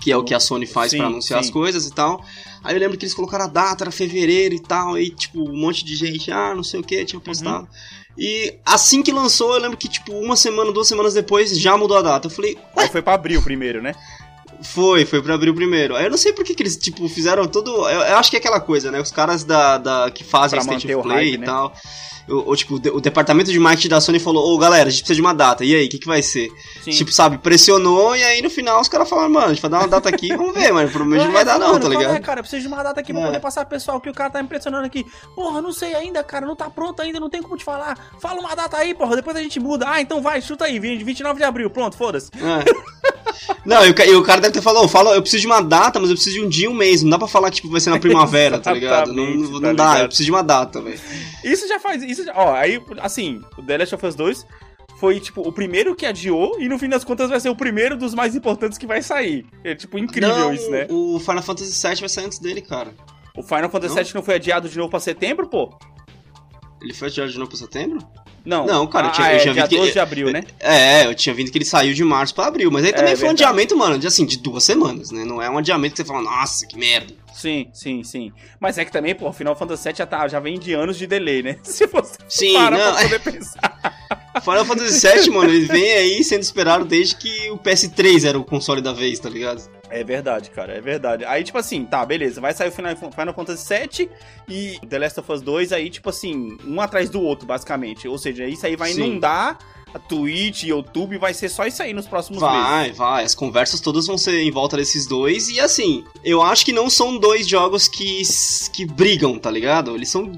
Que 0.00 0.12
é 0.12 0.16
o 0.16 0.22
que 0.22 0.34
a 0.34 0.40
Sony 0.40 0.66
faz 0.66 0.92
pra 0.92 1.06
anunciar 1.06 1.42
sim. 1.42 1.48
as 1.48 1.52
coisas 1.52 1.86
e 1.86 1.92
tal. 1.94 2.22
Aí 2.62 2.74
eu 2.74 2.80
lembro 2.80 2.96
que 2.96 3.04
eles 3.04 3.14
colocaram 3.14 3.44
a 3.44 3.48
data, 3.48 3.84
era 3.84 3.90
fevereiro 3.90 4.54
e 4.54 4.60
tal. 4.60 4.94
Aí, 4.94 5.10
tipo, 5.10 5.40
um 5.42 5.56
monte 5.56 5.84
de 5.84 5.96
gente, 5.96 6.30
ah, 6.30 6.54
não 6.54 6.62
sei 6.62 6.80
o 6.80 6.82
que, 6.82 7.04
tinha 7.04 7.20
postado. 7.20 7.62
Uhum. 7.64 7.68
E 8.18 8.54
assim 8.64 9.02
que 9.02 9.10
lançou, 9.10 9.54
eu 9.54 9.60
lembro 9.60 9.76
que, 9.76 9.88
tipo, 9.88 10.12
uma 10.12 10.36
semana, 10.36 10.70
duas 10.72 10.86
semanas 10.86 11.14
depois, 11.14 11.58
já 11.58 11.76
mudou 11.76 11.96
a 11.96 12.02
data. 12.02 12.26
Eu 12.26 12.30
falei, 12.30 12.56
Aí 12.76 12.88
foi 12.88 13.02
pra 13.02 13.14
abril 13.14 13.42
primeiro, 13.42 13.82
né? 13.82 13.94
Foi, 14.64 15.04
foi 15.04 15.22
pra 15.22 15.34
abrir 15.34 15.50
o 15.50 15.54
primeiro. 15.54 15.94
Aí 15.96 16.04
eu 16.04 16.10
não 16.10 16.18
sei 16.18 16.32
por 16.32 16.44
que, 16.44 16.54
que 16.54 16.62
eles, 16.62 16.76
tipo, 16.76 17.08
fizeram 17.08 17.46
todo. 17.46 17.70
Eu, 17.88 18.00
eu 18.00 18.16
acho 18.16 18.30
que 18.30 18.36
é 18.36 18.40
aquela 18.40 18.60
coisa, 18.60 18.90
né? 18.90 19.00
Os 19.00 19.10
caras 19.10 19.44
da, 19.44 19.78
da 19.78 20.10
que 20.10 20.24
fazem 20.24 20.58
Pra 20.60 20.74
State 20.76 20.94
of 20.94 21.02
Play 21.08 21.16
hype, 21.30 21.34
e 21.34 21.38
né? 21.38 21.46
tal. 21.46 21.72
Ou, 22.26 22.48
ou, 22.48 22.56
tipo, 22.56 22.76
o 22.76 22.78
de- 22.78 22.88
o 22.88 23.00
departamento 23.02 23.52
de 23.52 23.58
marketing 23.58 23.88
da 23.90 24.00
Sony 24.00 24.18
falou, 24.18 24.54
ô 24.54 24.56
galera, 24.58 24.88
a 24.88 24.90
gente 24.90 25.00
precisa 25.02 25.16
de 25.16 25.20
uma 25.20 25.34
data. 25.34 25.62
E 25.62 25.74
aí, 25.74 25.84
o 25.84 25.88
que, 25.90 25.98
que 25.98 26.06
vai 26.06 26.22
ser? 26.22 26.48
Sim. 26.82 26.90
Tipo, 26.90 27.12
sabe, 27.12 27.36
pressionou 27.36 28.16
e 28.16 28.22
aí 28.24 28.40
no 28.40 28.48
final 28.48 28.80
os 28.80 28.88
caras 28.88 29.06
falaram, 29.10 29.28
mano, 29.28 29.44
a 29.44 29.48
gente 29.50 29.60
vai 29.60 29.70
dar 29.70 29.80
uma 29.80 29.88
data 29.88 30.08
aqui, 30.08 30.28
vamos 30.34 30.54
ver, 30.54 30.72
mas 30.72 30.90
provavelmente 30.90 31.26
não 31.26 31.32
vai 31.34 31.44
dar, 31.44 31.58
não, 31.58 31.72
mano, 31.72 31.80
tá 31.80 31.88
ligado? 31.90 32.14
É, 32.16 32.20
cara, 32.20 32.40
eu 32.40 32.42
preciso 32.44 32.62
de 32.62 32.68
uma 32.68 32.82
data 32.82 32.98
aqui 32.98 33.12
pra 33.12 33.20
É. 33.20 33.26
poder 33.26 33.40
passar 33.40 33.66
pro 33.66 33.76
pessoal 33.76 34.00
que 34.00 34.08
o 34.08 34.14
cara 34.14 34.30
tá 34.30 34.40
impressionando 34.40 34.86
aqui. 34.86 35.04
Porra, 35.34 35.60
não 35.60 35.70
sei 35.70 35.94
ainda, 35.94 36.24
cara, 36.24 36.46
não 36.46 36.56
tá 36.56 36.70
pronto 36.70 37.02
ainda, 37.02 37.20
não 37.20 37.28
tem 37.28 37.42
como 37.42 37.58
te 37.58 37.64
falar. 37.64 37.98
Fala 38.18 38.40
uma 38.40 38.54
data 38.56 38.78
aí, 38.78 38.94
porra, 38.94 39.16
depois 39.16 39.36
a 39.36 39.42
gente 39.42 39.60
muda. 39.60 39.84
Ah, 39.86 40.00
então 40.00 40.22
vai, 40.22 40.40
chuta 40.40 40.64
aí, 40.64 40.78
20 40.78 41.04
29 41.04 41.36
de 41.38 41.44
abril, 41.44 41.68
pronto, 41.68 41.94
foda-se. 41.94 42.30
É. 42.36 43.04
Não, 43.64 43.84
e 43.84 43.90
o, 43.90 43.94
e 44.02 44.14
o 44.16 44.22
cara 44.22 44.40
deve 44.40 44.54
ter 44.54 44.62
falado, 44.62 44.84
"Ô, 44.84 44.88
fala, 44.88 45.14
eu 45.14 45.22
preciso 45.22 45.42
de 45.42 45.46
uma 45.46 45.60
data, 45.62 45.98
mas 45.98 46.10
eu 46.10 46.16
preciso 46.16 46.36
de 46.38 46.44
um 46.44 46.48
dia 46.48 46.66
e 46.66 46.68
um 46.68 46.74
mês. 46.74 47.02
Não 47.02 47.10
dá 47.10 47.18
pra 47.18 47.28
falar 47.28 47.50
que 47.50 47.56
tipo, 47.56 47.68
vai 47.70 47.80
ser 47.80 47.90
na 47.90 47.98
primavera, 47.98 48.58
tá 48.58 48.72
ligado? 48.72 49.12
Não, 49.12 49.26
não, 49.34 49.60
tá 49.60 49.66
não 49.68 49.74
dá, 49.74 50.00
eu 50.00 50.06
preciso 50.06 50.26
de 50.26 50.30
uma 50.32 50.42
data, 50.42 50.80
velho. 50.80 50.98
Isso 51.42 51.66
já 51.68 51.78
faz, 51.78 52.02
isso 52.02 52.24
já, 52.24 52.32
ó, 52.34 52.54
aí, 52.54 52.80
assim, 53.00 53.40
o 53.58 53.62
The 53.62 53.78
Last 53.78 53.94
of 53.94 54.06
Us 54.06 54.14
2 54.14 54.46
foi, 54.98 55.20
tipo, 55.20 55.46
o 55.46 55.52
primeiro 55.52 55.94
que 55.94 56.06
adiou 56.06 56.58
e 56.60 56.68
no 56.68 56.78
fim 56.78 56.88
das 56.88 57.04
contas 57.04 57.28
vai 57.28 57.40
ser 57.40 57.48
o 57.48 57.56
primeiro 57.56 57.96
dos 57.96 58.14
mais 58.14 58.34
importantes 58.34 58.78
que 58.78 58.86
vai 58.86 59.02
sair. 59.02 59.44
É, 59.62 59.74
tipo, 59.74 59.98
incrível 59.98 60.36
Não, 60.36 60.54
isso, 60.54 60.70
né? 60.70 60.86
O 60.88 61.18
Final 61.18 61.42
Fantasy 61.42 61.86
VII 61.86 62.00
vai 62.00 62.08
sair 62.08 62.24
antes 62.26 62.38
dele, 62.38 62.62
cara. 62.62 62.94
O 63.36 63.42
Final 63.42 63.68
Fantasy 63.68 63.94
Não? 63.94 64.02
VII 64.02 64.14
não 64.14 64.22
foi 64.22 64.36
adiado 64.36 64.68
de 64.68 64.78
novo 64.78 64.90
pra 64.90 65.00
setembro, 65.00 65.48
pô? 65.48 65.76
Ele 66.80 66.94
foi 66.94 67.08
adiado 67.08 67.30
de 67.30 67.38
novo 67.38 67.50
pra 67.50 67.58
setembro? 67.58 67.98
Não. 68.44 68.66
Não, 68.66 68.86
cara, 68.86 69.06
eu 69.06 69.10
ah, 69.10 69.12
tinha- 69.14 69.28
eu 69.30 69.36
é, 69.36 69.38
tinha 69.38 69.52
dia 69.54 69.62
visto 69.62 69.70
que- 69.70 69.76
12 69.78 69.92
de 69.92 69.98
abril, 69.98 70.30
né? 70.30 70.44
É, 70.60 71.06
eu 71.06 71.14
tinha 71.14 71.34
vindo 71.34 71.50
que 71.50 71.56
ele 71.58 71.64
saiu 71.64 71.94
de 71.94 72.04
março 72.04 72.34
pra 72.34 72.46
abril, 72.46 72.70
mas 72.70 72.84
aí 72.84 72.90
É, 72.90 72.92
também 72.92 73.16
foi 73.16 73.24
um 73.24 73.28
verdade. 73.28 73.42
adiamento, 73.44 73.76
mano, 73.76 73.98
de 73.98 74.06
assim, 74.06 74.26
de 74.26 74.36
duas 74.38 74.62
semanas, 74.64 75.10
né? 75.10 75.24
Não 75.24 75.40
é 75.40 75.48
um 75.48 75.56
adiamento 75.58 75.94
que 75.94 76.02
você 76.02 76.06
fala, 76.06 76.22
nossa, 76.22 76.66
que 76.66 76.76
merda. 76.78 77.14
Sim, 77.34 77.66
sim, 77.72 78.04
sim. 78.04 78.32
Mas 78.60 78.78
é 78.78 78.84
que 78.84 78.92
também, 78.92 79.14
pô, 79.14 79.28
o 79.28 79.32
Final 79.32 79.56
Fantasy 79.56 79.88
VII 79.88 79.96
já, 79.98 80.06
tá, 80.06 80.28
já 80.28 80.38
vem 80.38 80.58
de 80.58 80.72
anos 80.72 80.96
de 80.96 81.06
delay, 81.06 81.42
né? 81.42 81.56
Se 81.64 81.86
você 81.86 82.16
Sim, 82.28 82.54
parar 82.54 82.78
não, 82.78 82.92
pra 82.92 83.02
poder 83.02 83.18
pensar. 83.20 83.94
Final 84.44 84.64
Fantasy 84.64 85.08
VII, 85.08 85.30
mano, 85.30 85.50
ele 85.52 85.66
vem 85.66 85.92
aí 85.92 86.22
sendo 86.24 86.42
esperado 86.42 86.84
desde 86.84 87.16
que 87.16 87.50
o 87.50 87.56
PS3 87.58 88.24
era 88.28 88.38
o 88.38 88.44
console 88.44 88.80
da 88.82 88.92
vez, 88.92 89.18
tá 89.18 89.28
ligado? 89.28 89.62
É 89.94 90.02
verdade, 90.02 90.50
cara, 90.50 90.72
é 90.72 90.80
verdade. 90.80 91.24
Aí, 91.24 91.44
tipo 91.44 91.56
assim, 91.56 91.84
tá, 91.84 92.04
beleza, 92.04 92.40
vai 92.40 92.52
sair 92.52 92.68
o 92.68 92.72
Final, 92.72 92.96
Final 92.96 93.32
Fantasy 93.32 93.72
VII 93.72 94.10
e 94.48 94.80
The 94.88 94.98
Last 94.98 95.20
of 95.20 95.30
Us 95.30 95.40
2 95.40 95.72
aí, 95.72 95.88
tipo 95.88 96.10
assim, 96.10 96.58
um 96.66 96.80
atrás 96.80 97.08
do 97.08 97.22
outro, 97.22 97.46
basicamente. 97.46 98.08
Ou 98.08 98.18
seja, 98.18 98.44
isso 98.44 98.66
aí 98.66 98.74
vai 98.74 98.92
Sim. 98.92 99.04
inundar 99.04 99.56
a 99.94 99.98
Twitch, 100.00 100.64
YouTube, 100.64 101.16
vai 101.16 101.32
ser 101.32 101.48
só 101.48 101.64
isso 101.64 101.80
aí 101.80 101.92
nos 101.92 102.08
próximos 102.08 102.42
meses. 102.42 102.58
Vai, 102.58 102.90
vai, 102.90 103.24
as 103.24 103.36
conversas 103.36 103.80
todas 103.80 104.08
vão 104.08 104.18
ser 104.18 104.42
em 104.42 104.50
volta 104.50 104.76
desses 104.76 105.06
dois, 105.06 105.48
e 105.48 105.60
assim, 105.60 106.04
eu 106.24 106.42
acho 106.42 106.64
que 106.64 106.72
não 106.72 106.90
são 106.90 107.16
dois 107.16 107.46
jogos 107.46 107.86
que, 107.86 108.22
que 108.72 108.84
brigam, 108.84 109.38
tá 109.38 109.48
ligado? 109.48 109.94
Eles 109.94 110.08
são 110.08 110.28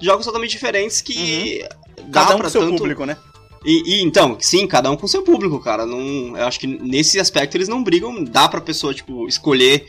jogos 0.00 0.24
totalmente 0.24 0.52
diferentes 0.52 1.02
que 1.02 1.66
dá 2.06 2.20
Cada 2.20 2.36
um 2.36 2.38
pra 2.38 2.44
com 2.46 2.50
seu 2.50 2.60
tanto... 2.60 2.78
público, 2.78 3.04
né? 3.04 3.16
E, 3.64 3.82
e, 3.96 4.02
então, 4.02 4.36
sim, 4.40 4.66
cada 4.66 4.90
um 4.90 4.96
com 4.96 5.06
seu 5.06 5.22
público, 5.22 5.58
cara. 5.58 5.86
Não, 5.86 6.36
eu 6.36 6.46
acho 6.46 6.60
que 6.60 6.66
nesse 6.66 7.18
aspecto 7.18 7.56
eles 7.56 7.68
não 7.68 7.82
brigam. 7.82 8.22
Dá 8.22 8.48
pra 8.48 8.60
pessoa, 8.60 8.92
tipo, 8.92 9.26
escolher 9.26 9.86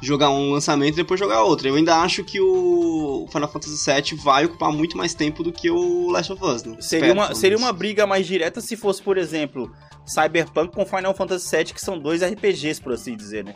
jogar 0.00 0.30
um 0.30 0.52
lançamento 0.52 0.94
e 0.94 0.96
depois 0.96 1.18
jogar 1.18 1.42
outro. 1.42 1.68
Eu 1.68 1.74
ainda 1.74 1.96
acho 1.96 2.24
que 2.24 2.40
o 2.40 3.26
Final 3.30 3.50
Fantasy 3.50 3.90
VII 3.90 4.18
vai 4.18 4.46
ocupar 4.46 4.72
muito 4.72 4.96
mais 4.96 5.12
tempo 5.12 5.42
do 5.42 5.52
que 5.52 5.70
o 5.70 6.10
Last 6.10 6.32
of 6.32 6.44
Us, 6.44 6.64
né? 6.64 6.76
Seria 6.80 7.08
Espero, 7.08 7.12
uma, 7.12 7.34
seria 7.34 7.58
uma 7.58 7.72
briga 7.72 8.06
mais 8.06 8.26
direta 8.26 8.60
se 8.60 8.76
fosse, 8.76 9.02
por 9.02 9.18
exemplo, 9.18 9.70
Cyberpunk 10.06 10.74
com 10.74 10.86
Final 10.86 11.14
Fantasy 11.14 11.56
VII, 11.56 11.64
que 11.74 11.80
são 11.80 11.98
dois 11.98 12.22
RPGs, 12.22 12.80
por 12.80 12.92
assim 12.92 13.16
dizer, 13.16 13.44
né? 13.44 13.54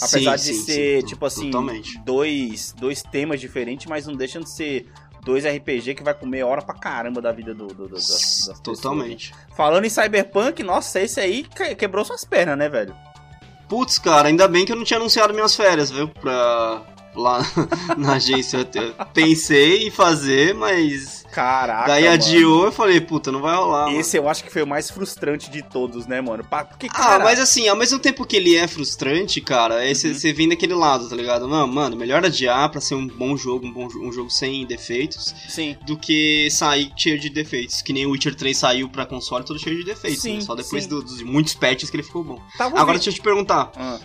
Apesar 0.00 0.38
Sim, 0.38 0.52
de 0.52 0.58
sim, 0.58 0.64
ser, 0.64 1.00
sim, 1.00 1.06
tipo 1.06 1.24
assim, 1.24 1.50
Totalmente. 1.50 1.98
dois, 2.04 2.74
dois 2.76 3.00
temas 3.02 3.40
diferentes, 3.40 3.86
mas 3.86 4.06
não 4.06 4.14
deixam 4.14 4.42
de 4.42 4.50
ser 4.50 4.88
dois 5.24 5.44
RPG 5.44 5.94
que 5.94 6.02
vai 6.02 6.14
comer 6.14 6.42
hora 6.44 6.60
pra 6.62 6.74
caramba 6.74 7.20
da 7.22 7.32
vida 7.32 7.54
do, 7.54 7.66
do- 7.68 7.74
do- 7.74 7.88
das, 7.94 8.08
das 8.08 8.58
pessoas. 8.60 8.60
Totalmente. 8.60 9.32
Falando 9.56 9.84
em 9.84 9.90
Cyberpunk, 9.90 10.62
nossa, 10.62 11.00
esse 11.00 11.18
aí 11.20 11.44
que- 11.44 11.74
quebrou 11.74 12.04
suas 12.04 12.24
pernas, 12.24 12.58
né, 12.58 12.68
velho? 12.68 12.94
Putz, 13.68 13.98
cara, 13.98 14.28
ainda 14.28 14.46
bem 14.46 14.64
que 14.66 14.72
eu 14.72 14.76
não 14.76 14.84
tinha 14.84 14.98
anunciado 14.98 15.32
minhas 15.32 15.54
férias, 15.56 15.90
viu? 15.90 16.08
Pra. 16.08 16.82
Lá 17.16 17.38
na 17.96 18.14
agência. 18.14 18.68
Eu 18.74 18.92
pensei 19.14 19.86
em 19.86 19.90
fazer, 19.90 20.52
mas. 20.54 21.23
Caraca, 21.34 21.88
daí 21.88 22.04
mano. 22.04 22.14
adiou 22.14 22.64
eu 22.66 22.72
falei, 22.72 23.00
puta, 23.00 23.32
não 23.32 23.40
vai 23.40 23.56
rolar. 23.56 23.86
mano. 23.86 23.98
Esse 23.98 24.16
eu 24.16 24.28
acho 24.28 24.44
que 24.44 24.50
foi 24.52 24.62
o 24.62 24.66
mais 24.66 24.90
frustrante 24.90 25.50
de 25.50 25.62
todos, 25.62 26.06
né, 26.06 26.20
mano? 26.20 26.44
Porque, 26.68 26.86
Ah, 26.90 26.92
cara, 26.94 27.24
mas 27.24 27.38
assim, 27.40 27.66
ao 27.68 27.76
mesmo 27.76 27.98
tempo 27.98 28.24
que 28.24 28.36
ele 28.36 28.54
é 28.56 28.66
frustrante, 28.68 29.40
cara, 29.40 29.76
aí 29.76 29.94
você 29.94 30.08
Uhum. 30.30 30.34
vem 30.34 30.48
daquele 30.48 30.74
lado, 30.74 31.08
tá 31.08 31.16
ligado? 31.16 31.48
Mano, 31.48 31.72
mano, 31.72 31.96
melhor 31.96 32.24
adiar 32.24 32.68
pra 32.70 32.80
ser 32.80 32.94
um 32.94 33.06
bom 33.06 33.36
jogo, 33.36 33.66
um, 33.66 33.72
bom, 33.72 33.88
um 34.00 34.12
jogo 34.12 34.30
sem 34.30 34.64
defeitos, 34.66 35.34
sim, 35.48 35.76
do 35.86 35.96
que 35.96 36.48
sair 36.50 36.92
cheio 36.96 37.18
de 37.18 37.28
defeitos. 37.28 37.82
Que 37.82 37.92
nem 37.92 38.06
o 38.06 38.10
Witcher 38.10 38.34
3 38.34 38.56
saiu 38.56 38.88
pra 38.88 39.04
console 39.04 39.44
todo 39.44 39.58
cheio 39.58 39.76
de 39.78 39.84
defeitos, 39.84 40.22
Sim, 40.22 40.34
né? 40.36 40.40
Só 40.40 40.54
depois 40.54 40.86
do- 40.86 41.02
dos 41.02 41.20
muitos 41.22 41.54
patches 41.54 41.90
que 41.90 41.96
ele 41.96 42.02
ficou 42.04 42.22
bom. 42.22 42.38
tava 42.56 42.68
Agora 42.70 42.82
ouvindo- 42.82 42.94
deixa 42.98 43.10
eu 43.10 43.14
te 43.14 43.20
perguntar, 43.22 43.72
Ah, 43.76 43.98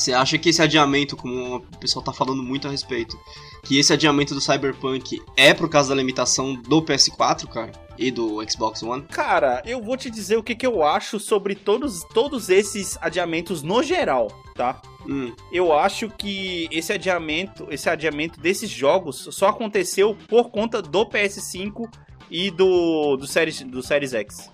Você 0.00 0.14
acha 0.14 0.38
que 0.38 0.48
esse 0.48 0.62
adiamento, 0.62 1.14
como 1.14 1.56
o 1.56 1.60
pessoal 1.78 2.02
tá 2.02 2.10
falando 2.10 2.42
muito 2.42 2.66
a 2.66 2.70
respeito, 2.70 3.20
que 3.62 3.78
esse 3.78 3.92
adiamento 3.92 4.32
do 4.32 4.40
Cyberpunk 4.40 5.20
é 5.36 5.52
por 5.52 5.68
causa 5.68 5.90
da 5.90 5.94
limitação 5.94 6.54
do 6.54 6.80
PS4, 6.80 7.46
cara? 7.46 7.72
E 7.98 8.10
do 8.10 8.42
Xbox 8.50 8.82
One? 8.82 9.02
Cara, 9.02 9.62
eu 9.66 9.82
vou 9.82 9.98
te 9.98 10.10
dizer 10.10 10.38
o 10.38 10.42
que, 10.42 10.54
que 10.54 10.66
eu 10.66 10.82
acho 10.82 11.20
sobre 11.20 11.54
todos, 11.54 12.02
todos 12.14 12.48
esses 12.48 12.96
adiamentos 13.02 13.62
no 13.62 13.82
geral, 13.82 14.28
tá? 14.54 14.80
Hum. 15.06 15.34
Eu 15.52 15.70
acho 15.70 16.08
que 16.08 16.66
esse 16.72 16.94
adiamento, 16.94 17.66
esse 17.70 17.90
adiamento 17.90 18.40
desses 18.40 18.70
jogos 18.70 19.28
só 19.30 19.48
aconteceu 19.48 20.16
por 20.28 20.48
conta 20.48 20.80
do 20.80 21.04
PS5 21.04 21.92
e 22.30 22.50
do, 22.50 23.18
do, 23.18 23.26
Series, 23.26 23.60
do 23.60 23.82
Series 23.82 24.14
X. 24.14 24.50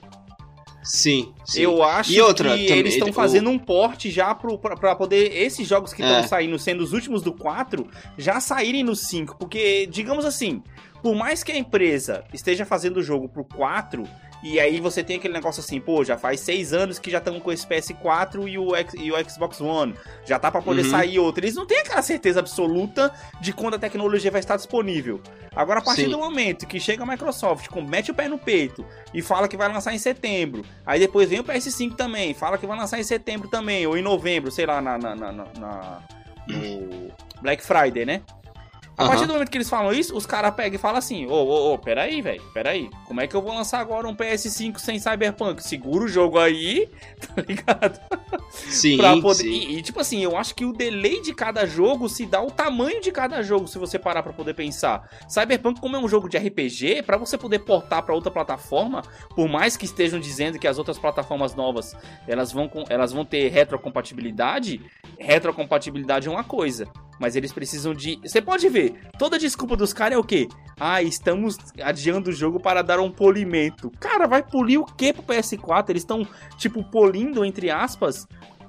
Sim, 0.86 1.32
sim. 1.44 1.60
Eu 1.62 1.82
acho 1.82 2.12
E 2.12 2.20
outra, 2.20 2.56
que 2.56 2.64
também, 2.66 2.78
eles 2.78 2.94
estão 2.94 3.10
o- 3.10 3.12
fazendo 3.12 3.50
um 3.50 3.58
porte 3.58 4.10
já 4.10 4.34
pro, 4.34 4.56
pra, 4.56 4.76
pra 4.76 4.94
poder 4.94 5.32
esses 5.36 5.66
jogos 5.66 5.92
que 5.92 6.00
estão 6.00 6.18
É. 6.18 6.22
saindo, 6.26 6.58
sendo 6.58 6.82
os 6.84 6.92
últimos 6.92 7.22
do 7.22 7.32
4, 7.32 7.86
já 8.16 8.40
saírem 8.40 8.84
no 8.84 8.94
5. 8.94 9.36
Porque, 9.36 9.86
digamos 9.86 10.24
assim, 10.24 10.62
por 11.02 11.14
mais 11.16 11.42
que 11.42 11.50
a 11.52 11.58
empresa 11.58 12.24
esteja 12.32 12.64
fazendo 12.64 12.98
o 12.98 13.02
jogo 13.02 13.28
pro 13.28 13.44
4, 13.44 14.04
e 14.42 14.60
aí 14.60 14.80
você 14.80 15.02
tem 15.02 15.16
aquele 15.16 15.34
negócio 15.34 15.60
assim, 15.60 15.80
pô, 15.80 16.04
já 16.04 16.16
faz 16.18 16.40
seis 16.40 16.72
anos 16.72 16.98
que 16.98 17.10
já 17.10 17.18
estão 17.18 17.40
com 17.40 17.50
esse 17.52 17.66
PS4 17.66 18.46
e 18.48 18.58
o, 18.58 18.74
X- 18.76 18.94
e 18.98 19.10
o 19.10 19.30
Xbox 19.30 19.60
One, 19.60 19.94
já 20.24 20.38
tá 20.38 20.50
pra 20.50 20.62
poder 20.62 20.82
Uhum. 20.84 20.90
sair 20.90 21.18
outro. 21.18 21.44
Eles 21.44 21.54
não 21.54 21.66
têm 21.66 21.78
aquela 21.78 22.02
certeza 22.02 22.40
absoluta 22.40 23.12
de 23.40 23.52
quando 23.52 23.74
a 23.74 23.78
tecnologia 23.78 24.30
vai 24.30 24.40
estar 24.40 24.56
disponível. 24.56 25.20
Agora, 25.54 25.80
a 25.80 25.82
partir 25.82 26.04
Sim. 26.04 26.10
do 26.10 26.18
momento 26.18 26.66
que 26.66 26.78
chega 26.78 27.02
a 27.02 27.06
Microsoft, 27.06 27.68
com- 27.68 27.80
mete 27.82 28.10
o 28.10 28.14
pé 28.14 28.28
no 28.28 28.38
peito 28.38 28.84
e 29.14 29.22
fala 29.22 29.48
que 29.48 29.56
vai 29.56 29.72
lançar 29.72 29.94
em 29.94 29.98
setembro, 29.98 30.64
aí 30.84 31.00
depois 31.00 31.28
vem 31.30 31.40
o 31.40 31.44
PS5 31.44 31.94
também, 31.96 32.34
fala 32.34 32.58
que 32.58 32.66
vai 32.66 32.78
lançar 32.78 33.00
em 33.00 33.04
setembro 33.04 33.48
também, 33.48 33.86
ou 33.86 33.96
em 33.96 34.02
novembro, 34.02 34.50
sei 34.50 34.66
lá, 34.66 34.80
na, 34.80 34.98
na- 34.98 35.14
na- 35.16 35.32
na- 35.32 35.46
na- 35.58 36.02
no 36.46 37.10
Black 37.40 37.62
Friday, 37.64 38.04
né? 38.04 38.22
A 38.98 39.02
Aham. 39.02 39.10
partir 39.10 39.26
do 39.26 39.34
momento 39.34 39.50
que 39.50 39.58
eles 39.58 39.68
falam 39.68 39.92
isso, 39.92 40.16
os 40.16 40.24
caras 40.24 40.54
pegam 40.54 40.76
e 40.76 40.78
falam 40.78 40.96
assim: 40.98 41.26
Ô, 41.26 41.34
ô, 41.34 41.74
ô, 41.74 41.78
peraí, 41.78 42.22
velho, 42.22 42.42
peraí. 42.54 42.88
Como 43.06 43.20
é 43.20 43.26
que 43.26 43.34
eu 43.34 43.42
vou 43.42 43.54
lançar 43.54 43.78
agora 43.80 44.08
um 44.08 44.14
PS5 44.16 44.78
sem 44.78 44.98
Cyberpunk? 44.98 45.62
Segura 45.62 46.04
o 46.04 46.08
jogo 46.08 46.38
aí, 46.38 46.88
tá 47.34 47.42
ligado? 47.46 48.00
Sim, 48.50 48.96
poder... 49.20 49.42
sim. 49.42 49.48
E, 49.50 49.78
e, 49.78 49.82
tipo 49.82 50.00
assim, 50.00 50.22
eu 50.24 50.34
acho 50.36 50.54
que 50.54 50.64
o 50.64 50.72
delay 50.72 51.20
de 51.20 51.34
cada 51.34 51.66
jogo 51.66 52.08
se 52.08 52.24
dá 52.24 52.40
o 52.42 52.50
tamanho 52.50 53.00
de 53.02 53.12
cada 53.12 53.42
jogo, 53.42 53.68
se 53.68 53.78
você 53.78 53.98
parar 53.98 54.22
pra 54.22 54.32
poder 54.32 54.54
pensar. 54.54 55.08
Cyberpunk, 55.28 55.78
como 55.80 55.94
é 55.94 55.98
um 55.98 56.08
jogo 56.08 56.26
de 56.28 56.38
RPG, 56.38 57.02
pra 57.02 57.18
você 57.18 57.36
poder 57.36 57.58
portar 57.60 58.02
pra 58.02 58.14
outra 58.14 58.30
plataforma, 58.30 59.02
por 59.34 59.46
mais 59.46 59.76
que 59.76 59.84
estejam 59.84 60.18
dizendo 60.18 60.58
que 60.58 60.66
as 60.66 60.78
outras 60.78 60.98
plataformas 60.98 61.54
novas 61.54 61.94
elas 62.26 62.50
vão, 62.50 62.66
com- 62.66 62.84
elas 62.88 63.12
vão 63.12 63.26
ter 63.26 63.48
retrocompatibilidade, 63.50 64.80
retrocompatibilidade 65.18 66.28
é 66.28 66.30
uma 66.30 66.44
coisa. 66.44 66.88
Mas 67.18 67.36
eles 67.36 67.52
precisam 67.52 67.94
de. 67.94 68.18
Você 68.22 68.42
pode 68.42 68.68
ver, 68.68 68.94
toda 69.18 69.38
desculpa 69.38 69.76
dos 69.76 69.92
caras 69.92 70.16
é 70.16 70.18
o 70.18 70.24
quê? 70.24 70.48
Ah, 70.78 71.02
estamos 71.02 71.56
adiando 71.82 72.30
o 72.30 72.32
jogo 72.32 72.60
para 72.60 72.82
dar 72.82 73.00
um 73.00 73.10
polimento. 73.10 73.90
Cara, 73.98 74.26
vai 74.26 74.42
polir 74.42 74.80
o 74.80 74.84
quê 74.84 75.12
pro 75.12 75.22
PS4? 75.22 75.90
Eles 75.90 76.02
estão, 76.02 76.26
tipo, 76.58 76.84
polindo, 76.84 77.44
entre 77.44 77.70
aspas. 77.70 78.26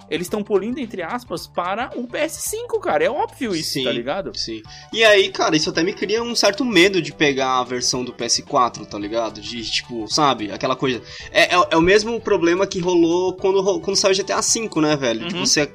Eles 0.10 0.28
estão 0.28 0.42
polindo, 0.42 0.80
entre 0.80 1.02
aspas, 1.04 1.48
para 1.48 1.92
o 1.96 2.08
PS5, 2.08 2.80
cara. 2.82 3.04
É 3.04 3.10
óbvio 3.10 3.54
isso, 3.54 3.74
Sim. 3.74 3.84
tá 3.84 3.92
ligado? 3.92 4.32
Sim. 4.38 4.62
E 4.94 5.04
aí, 5.04 5.30
cara, 5.30 5.56
isso 5.56 5.70
até 5.70 5.84
me 5.84 5.94
cria 5.94 6.24
um 6.24 6.34
certo 6.34 6.64
medo 6.64 7.02
de 7.02 7.14
pegar 7.14 7.60
a 7.60 7.64
versão 7.64 8.06
do 8.06 8.14
PS4, 8.14 8.86
tá 8.86 8.98
ligado? 8.98 9.42
De, 9.42 9.70
tipo, 9.70 10.08
sabe, 10.08 10.50
aquela 10.50 10.76
coisa. 10.76 11.02
É, 11.30 11.54
é, 11.56 11.68
é 11.72 11.78
o 11.78 11.82
mesmo 11.82 12.20
problema 12.22 12.66
que 12.66 12.80
rolou 12.80 13.34
quando, 13.34 13.82
quando 13.82 13.98
saiu 13.98 14.14
o 14.14 14.18
GTA 14.18 14.40
V, 14.40 14.70
né, 14.82 14.96
velho? 14.96 15.24
Uhum. 15.24 15.46
você 15.46 15.70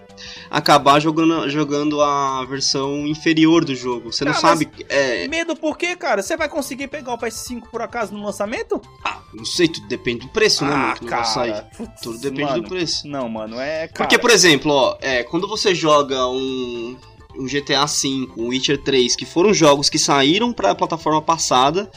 acabar 0.50 1.00
jogando, 1.00 1.48
jogando 1.50 2.00
a 2.02 2.44
versão 2.44 3.06
inferior 3.06 3.64
do 3.64 3.74
jogo. 3.74 4.12
Você 4.12 4.24
não 4.24 4.32
Ah, 4.32 4.36
sabe. 4.36 4.68
É, 4.88 5.26
Medo 5.28 5.54
por 5.56 5.76
quê, 5.78 5.96
cara? 5.96 6.22
Você 6.22 6.36
vai 6.36 6.48
conseguir 6.48 6.88
pegar 6.88 7.14
o 7.14 7.18
PS5 7.18 7.62
por 7.70 7.80
acaso 7.82 8.12
no 8.14 8.24
lançamento? 8.24 8.80
ah, 9.04 9.20
não 9.34 9.44
sei, 9.44 9.68
tudo 9.68 9.86
depende 9.88 10.26
do 10.26 10.32
preço, 10.32 10.64
né, 10.64 10.70
mano? 10.76 10.94
que 10.96 11.04
o 11.04 11.08
negócio 11.10 11.34
sai. 11.34 11.64
Putz, 11.76 12.00
Tudo 12.02 12.18
depende 12.18 12.42
mano. 12.50 12.62
do 12.62 12.68
preço. 12.68 13.08
Não, 13.08 13.28
mano, 13.28 13.58
é. 13.58 13.88
Cara, 13.88 13.92
Porque, 14.08 14.18
por 14.18 14.30
exemplo, 14.30 14.70
ó, 14.72 14.96
é, 15.00 15.22
quando 15.24 15.48
você 15.48 15.74
joga 15.74 16.26
um, 16.28 16.96
um 17.38 17.46
GTA 17.46 17.86
V, 17.86 18.28
um 18.36 18.48
Witcher 18.48 18.82
3, 18.82 19.16
que 19.16 19.24
foram 19.24 19.54
jogos 19.54 19.88
que 19.88 19.98
saíram 19.98 20.52
pra 20.52 20.74
plataforma 20.74 21.22
passada, 21.22 21.90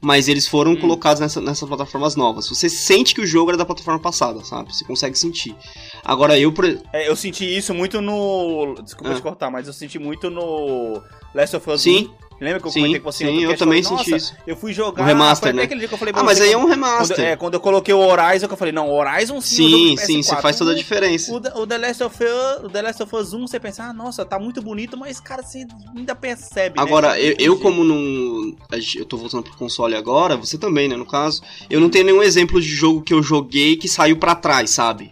mas 0.00 0.28
eles 0.28 0.46
foram 0.46 0.72
Hum. 0.72 0.76
colocados 0.80 1.20
nessa, 1.20 1.40
nessas 1.40 1.68
plataformas 1.68 2.16
novas. 2.16 2.48
Você 2.48 2.68
sente 2.68 3.14
que 3.14 3.20
o 3.20 3.26
jogo 3.26 3.50
era 3.50 3.58
da 3.58 3.64
plataforma 3.64 4.00
passada, 4.00 4.44
sabe? 4.44 4.74
Você 4.74 4.84
consegue 4.84 5.18
sentir. 5.18 5.54
Agora, 6.04 6.38
eu, 6.38 6.52
por... 6.52 6.64
É, 6.92 7.08
eu 7.08 7.16
senti 7.16 7.44
isso 7.44 7.72
muito 7.74 8.00
no. 8.00 8.74
Desculpa 8.82 9.12
Ah. 9.12 9.14
te 9.16 9.22
cortar, 9.22 9.50
mas 9.50 9.66
eu 9.66 9.72
senti 9.72 9.98
muito 9.98 10.28
no 10.30 11.02
Last 11.34 11.56
of 11.56 11.70
Us 11.70 11.82
Sim, 11.82 12.10
1. 12.22 12.25
Lembra 12.40 12.60
que 12.60 12.66
eu 12.66 12.70
sim, 12.70 12.80
comentei 12.80 13.00
com 13.00 13.10
você? 13.12 13.24
sim, 13.26 13.42
eu 13.44 13.56
também 13.56 13.82
falei, 13.82 13.98
senti 13.98 14.10
"Nossa, 14.12 14.24
isso. 14.34 14.36
Eu 14.46 14.56
fui 14.56 14.72
jogar. 14.72 15.02
O 15.02 15.06
remaster, 15.06 15.54
né? 15.54 15.62
aquele 15.62 15.80
dia 15.80 15.88
que 15.88 15.94
eu 15.94 15.98
falei 15.98 16.12
Ah, 16.16 16.22
mas 16.22 16.40
aí 16.40 16.52
é 16.52 16.56
um 16.56 16.60
quando, 16.62 16.70
remaster. 16.70 17.18
é, 17.20 17.36
quando 17.36 17.54
eu 17.54 17.60
coloquei 17.60 17.94
o 17.94 17.98
Horizon, 17.98 18.46
que 18.46 18.52
eu 18.52 18.56
falei, 18.58 18.72
não, 18.72 18.90
Horizon 18.90 19.40
sim, 19.40 19.64
um 19.64 19.96
sim, 19.96 19.96
sim, 19.96 20.20
PS4. 20.20 20.22
você 20.24 20.42
faz 20.42 20.56
toda 20.58 20.72
a 20.72 20.74
O- 20.74 20.76
diferença. 20.76 21.32
O, 21.32 21.40
The- 21.40 21.52
o 21.54 21.66
The 21.66 21.78
Last 21.78 22.02
of 22.04 22.16
Us, 22.22 22.64
o 22.64 22.68
The 22.68 22.82
Last 22.82 23.02
of 23.02 23.16
Us 23.16 23.32
1, 23.32 23.46
você 23.46 23.58
pensa, 23.58 23.84
ah, 23.84 23.92
nossa, 23.92 24.24
tá 24.24 24.38
muito 24.38 24.60
bonito, 24.60 24.96
mas, 24.98 25.18
cara, 25.18 25.42
você 25.42 25.66
ainda 25.96 26.14
percebe, 26.14 26.76
né? 26.76 26.82
Agora, 26.82 27.08
Tá 27.08 27.20
eu, 27.20 27.34
eu 27.38 27.58
como 27.58 27.82
não. 27.82 28.54
Eu 28.94 29.04
tô 29.06 29.16
voltando 29.16 29.42
pro 29.44 29.56
console 29.56 29.94
agora, 29.94 30.36
você 30.36 30.58
também, 30.58 30.88
né, 30.88 30.96
no 30.96 31.06
caso. 31.06 31.42
Eu 31.70 31.80
não 31.80 31.88
tenho 31.88 32.04
nenhum 32.04 32.22
exemplo 32.22 32.60
de 32.60 32.68
jogo 32.68 33.00
que 33.02 33.14
eu 33.14 33.22
joguei 33.22 33.76
que 33.76 33.88
saiu 33.88 34.16
pra 34.18 34.34
trás, 34.34 34.70
sabe? 34.70 35.10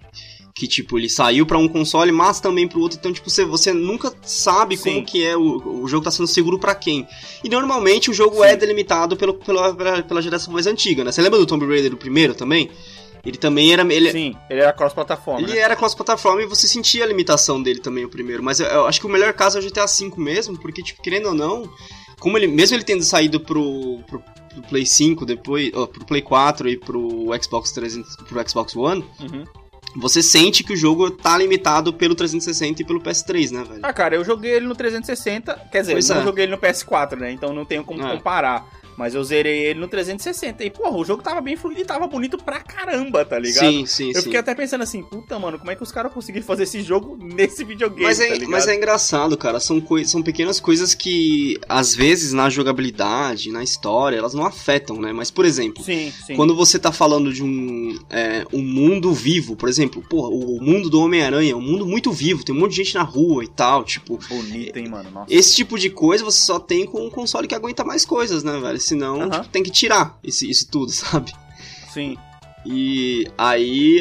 Que, 0.57 0.69
tipo, 0.69 0.97
ele 0.97 1.09
saiu 1.09 1.45
pra 1.45 1.59
um 1.59 1.67
console, 1.67 2.13
mas 2.13 2.39
também 2.41 2.69
pro 2.69 2.81
outro. 2.81 2.97
Então, 2.97 3.13
tipo, 3.13 3.29
você, 3.29 3.45
você 3.45 3.73
nunca 3.73 4.15
sabe 4.23 4.77
Sim. 4.77 4.95
como 4.95 5.07
que 5.07 5.25
é, 5.25 5.37
o, 5.37 5.83
o 5.83 5.89
jogo 5.89 6.05
tá 6.05 6.13
sendo 6.13 6.29
seguro 6.29 6.61
pra 6.61 6.77
quem. 6.77 7.07
E 7.43 7.49
normalmente 7.49 8.09
o 8.09 8.15
jogo 8.15 8.45
é 8.45 8.57
delimitado 8.57 9.17
pelo, 9.17 9.35
pela, 9.35 9.75
pela, 9.75 10.03
pela 10.03 10.23
geração 10.23 10.53
mais 10.53 10.69
antiga, 10.69 11.03
né? 11.03 11.11
Você 11.11 11.21
lembra 11.21 11.41
do 11.41 11.47
Tomb 11.47 11.67
Raider 11.67 11.91
do 11.91 11.97
primeiro 11.97 12.35
também? 12.37 12.71
Ele 13.25 13.39
também 13.39 13.73
era. 13.73 13.83
Ele, 13.93 14.13
Sim, 14.13 14.37
ele 14.51 14.61
era 14.61 14.73
cross-plataforma, 14.73 15.41
ele 15.41 15.55
né? 15.55 15.59
era 15.59 15.75
cross-plataforma 15.75 16.43
e 16.43 16.47
você 16.47 16.69
sentia 16.69 17.05
a 17.05 17.07
limitação 17.07 17.61
dele 17.63 17.81
também, 17.81 18.05
o 18.05 18.09
primeiro. 18.09 18.43
Mas 18.43 18.61
eu, 18.61 18.67
eu 18.67 18.87
acho 18.87 19.01
que 19.01 19.07
o 19.07 19.11
melhor 19.11 19.33
caso 19.33 19.59
é 19.59 19.61
o 19.61 19.65
GTA 19.65 19.87
V 19.87 20.13
mesmo, 20.19 20.59
porque, 20.59 20.83
tipo, 20.83 21.03
querendo 21.03 21.29
ou 21.29 21.35
não, 21.35 21.69
como 22.21 22.37
ele, 22.37 22.47
mesmo 22.47 22.77
ele 22.77 22.85
tendo 22.85 23.03
saído 23.03 23.41
pro, 23.41 23.99
pro, 24.07 24.21
pro 24.21 24.63
Play 24.69 24.85
5 24.87 25.25
depois, 25.25 25.71
ó, 25.75 25.87
pro 25.87 26.05
Play 26.05 26.23
4 26.23 26.69
e 26.69 26.77
pro 26.77 27.31
Xbox 27.43 27.73
300, 27.73 28.17
pro 28.29 28.49
Xbox 28.49 28.77
One, 28.77 29.05
Uhum. 29.21 29.45
Você 29.97 30.23
sente 30.23 30.63
que 30.65 30.73
o 30.73 30.77
jogo 30.77 31.11
tá 31.11 31.37
limitado 31.39 31.93
pelo 31.93 32.15
360 32.15 32.83
e 32.83 32.85
pelo 32.85 33.01
PS3, 33.01 33.51
né, 33.51 33.65
velho? 33.65 33.81
Ah, 33.83 33.93
cara, 33.93 34.15
eu 34.17 34.25
joguei 34.25 34.53
ele 34.53 34.67
no 34.67 34.75
360, 34.75 35.55
quer 35.71 35.81
dizer, 35.81 35.93
Pois 35.93 36.09
não 36.09 36.21
é. 36.21 36.23
joguei 36.25 36.45
ele 36.45 36.53
no 36.53 36.59
PS4, 36.59 37.17
né? 37.19 37.33
Então 37.33 37.53
não 37.53 37.65
tenho 37.65 37.85
como 37.85 38.05
É. 38.07 38.17
comparar. 38.17 38.67
Mas 38.97 39.15
eu 39.15 39.23
zerei 39.25 39.67
ele 39.67 39.81
no 39.81 39.89
360. 39.89 40.65
E, 40.65 40.71
porra, 40.71 40.97
o 40.97 41.05
jogo 41.05 41.23
tava 41.23 41.41
bem 41.41 41.57
fluido 41.57 41.81
e 41.81 41.85
tava 41.85 42.07
bonito 42.07 42.39
pra 42.39 42.61
caramba, 42.61 43.25
tá 43.25 43.39
ligado? 43.39 43.67
Sim, 43.67 43.87
sim, 43.87 44.09
Eu 44.09 44.17
sim. 44.17 44.23
fiquei 44.23 44.39
até 44.39 44.55
pensando 44.55 44.83
assim, 44.83 45.03
puta, 45.03 45.39
mano, 45.39 45.59
como 45.59 45.71
é 45.71 45.77
que 45.77 45.83
os 45.83 45.91
caras 45.93 46.13
conseguiram 46.13 46.47
fazer 46.47 46.65
esse 46.65 46.83
jogo 46.83 47.17
nesse 47.21 47.65
videogame, 47.65 48.05
Mas 48.05 48.19
tá 48.19 48.25
é, 48.25 48.33
ligado? 48.35 48.51
mas 48.51 48.69
é 48.69 48.75
engraçado, 48.75 49.37
cara. 49.37 49.59
São, 49.61 49.83
são 50.05 50.23
pequenas 50.23 50.61
coisas 50.61 50.95
que, 50.95 51.59
às 51.69 51.95
vezes, 51.95 52.33
na 52.33 52.49
jogabilidade, 52.51 53.51
na 53.51 53.63
história, 53.63 54.17
elas 54.17 54.35
não 54.35 54.45
afetam, 54.45 55.01
né? 55.01 55.13
Mas, 55.13 55.31
por 55.31 55.45
exemplo, 55.45 55.83
Sim, 55.83 56.13
sim. 56.27 56.37
Quando 56.37 56.55
você 56.55 56.79
tá 56.79 56.93
falando 56.93 57.33
de 57.33 57.43
um, 57.43 57.99
é, 58.11 58.45
um 58.53 58.63
mundo 58.63 59.13
vivo, 59.13 59.57
por 59.57 59.69
exemplo, 59.69 60.03
porra, 60.09 60.29
o 60.29 60.61
mundo 60.63 60.89
do 60.91 61.01
Homem-Aranha 61.01 61.53
é 61.53 61.57
um 61.57 61.61
mundo 61.61 61.87
muito 61.87 62.13
vivo, 62.13 62.45
tem 62.45 62.55
um 62.55 62.59
monte 62.59 62.73
de 62.73 62.77
gente 62.79 62.95
na 62.95 63.03
rua 63.03 63.45
e 63.45 63.49
tal, 63.49 63.85
tipo. 63.85 64.19
Bonito, 64.29 64.77
hein, 64.79 64.89
mano? 64.89 65.11
Nossa. 65.11 65.33
Esse 65.33 65.55
tipo 65.57 65.79
de 65.79 65.91
coisa 65.91 66.25
você 66.25 66.41
só 66.41 66.59
tem 66.59 66.87
com 66.87 67.07
um 67.07 67.11
console 67.11 67.47
que 67.49 67.55
aguenta 67.55 67.85
mais 67.85 68.05
coisas, 68.05 68.43
né, 68.43 68.59
velho? 68.61 68.81
Senão, 68.85 69.31
tipo, 69.31 69.49
tem 69.49 69.63
que 69.63 69.71
tirar 69.71 70.19
esse, 70.23 70.49
isso 70.49 70.69
tudo, 70.69 70.91
sabe? 70.93 71.33
Sim. 71.93 72.17
E 72.67 73.31
aí, 73.37 74.01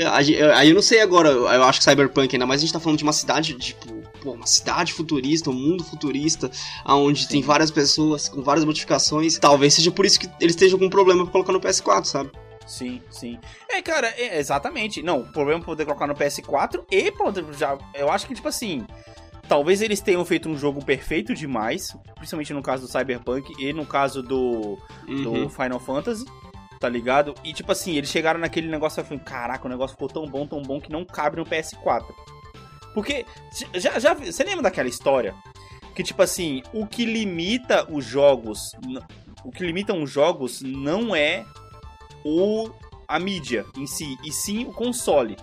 aí 0.56 0.70
eu 0.70 0.76
não 0.76 0.82
sei 0.82 1.02
agora, 1.02 1.30
eu 1.30 1.64
acho 1.64 1.80
que 1.80 1.84
Cyberpunk, 1.84 2.34
ainda 2.34 2.46
mais 2.46 2.62
a 2.62 2.64
gente 2.64 2.72
tá 2.72 2.80
falando 2.80 2.98
de 2.98 3.04
uma 3.04 3.12
cidade, 3.12 3.54
tipo, 3.56 3.94
pô, 4.22 4.32
uma 4.32 4.48
cidade 4.48 4.94
futurista, 4.94 5.50
um 5.50 5.54
mundo 5.54 5.84
futurista, 5.84 6.50
onde 6.86 7.28
tem 7.28 7.42
várias 7.42 7.70
pessoas 7.70 8.30
com 8.30 8.42
várias 8.42 8.64
modificações. 8.64 9.38
Talvez 9.38 9.74
seja 9.74 9.92
por 9.92 10.06
isso 10.06 10.18
que 10.18 10.30
eles 10.40 10.56
estejam 10.56 10.80
com 10.80 10.90
problema 10.90 11.24
pra 11.24 11.32
colocar 11.34 11.52
no 11.52 11.60
PS4, 11.60 12.06
sabe? 12.06 12.32
Sim, 12.66 13.02
sim. 13.10 13.38
É, 13.70 13.82
cara, 13.82 14.08
é, 14.18 14.40
exatamente. 14.40 15.04
Não, 15.04 15.20
o 15.20 15.32
problema 15.32 15.60
é 15.60 15.64
poder 15.64 15.86
colocar 15.86 16.08
no 16.08 16.16
PS4 16.16 16.86
e 16.90 17.12
poder 17.12 17.46
já. 17.58 17.78
Eu 17.94 18.10
acho 18.10 18.26
que, 18.26 18.34
tipo 18.34 18.48
assim. 18.48 18.86
Talvez 19.48 19.82
eles 19.82 20.00
tenham 20.00 20.24
feito 20.24 20.50
um 20.50 20.58
jogo 20.58 20.84
perfeito 20.84 21.34
demais, 21.34 21.96
principalmente 22.16 22.54
no 22.54 22.62
caso 22.62 22.88
do 22.88 22.92
Cyberpunk 22.92 23.54
e 23.60 23.74
no 23.74 23.86
caso 23.86 24.24
do, 24.24 24.78
do 25.06 25.32
Uhum. 25.32 25.50
Final 25.50 25.80
Fantasy, 25.80 26.26
tá 26.80 26.88
ligado? 26.88 27.36
E 27.44 27.54
tipo 27.54 27.72
assim, 27.72 27.96
eles 27.98 28.10
chegaram 28.10 28.40
naquele 28.40 28.68
negócio 28.68 29.02
e 29.02 29.04
falaram, 29.04 29.26
caraca, 29.26 29.66
o 29.68 29.70
negócio 29.70 29.96
ficou 29.96 30.08
tão 30.08 30.26
bom, 30.26 30.48
tão 30.48 30.62
bom 30.62 30.80
que 30.80 30.92
não 30.92 31.04
cabe 31.04 31.38
no 31.38 31.46
PS4. 31.46 32.06
Porque, 32.94 33.26
já, 33.74 34.00
já, 34.00 34.14
você 34.14 34.44
lembra 34.44 34.64
daquela 34.64 34.88
história? 34.88 35.34
Que 35.96 36.04
tipo 36.04 36.22
assim, 36.22 36.64
o 36.74 36.88
que 36.88 37.06
limita 37.06 37.86
os 37.92 38.06
jogos, 38.06 38.72
o 39.44 39.52
que 39.52 39.64
limita 39.64 39.94
os 39.94 40.10
jogos 40.10 40.62
não 40.62 41.16
é 41.16 41.46
o 42.24 42.70
a 43.08 43.20
mídia 43.20 43.66
em 43.78 43.86
si, 43.86 44.18
e 44.24 44.32
sim 44.32 44.66
o 44.66 44.72
console. 44.72 45.36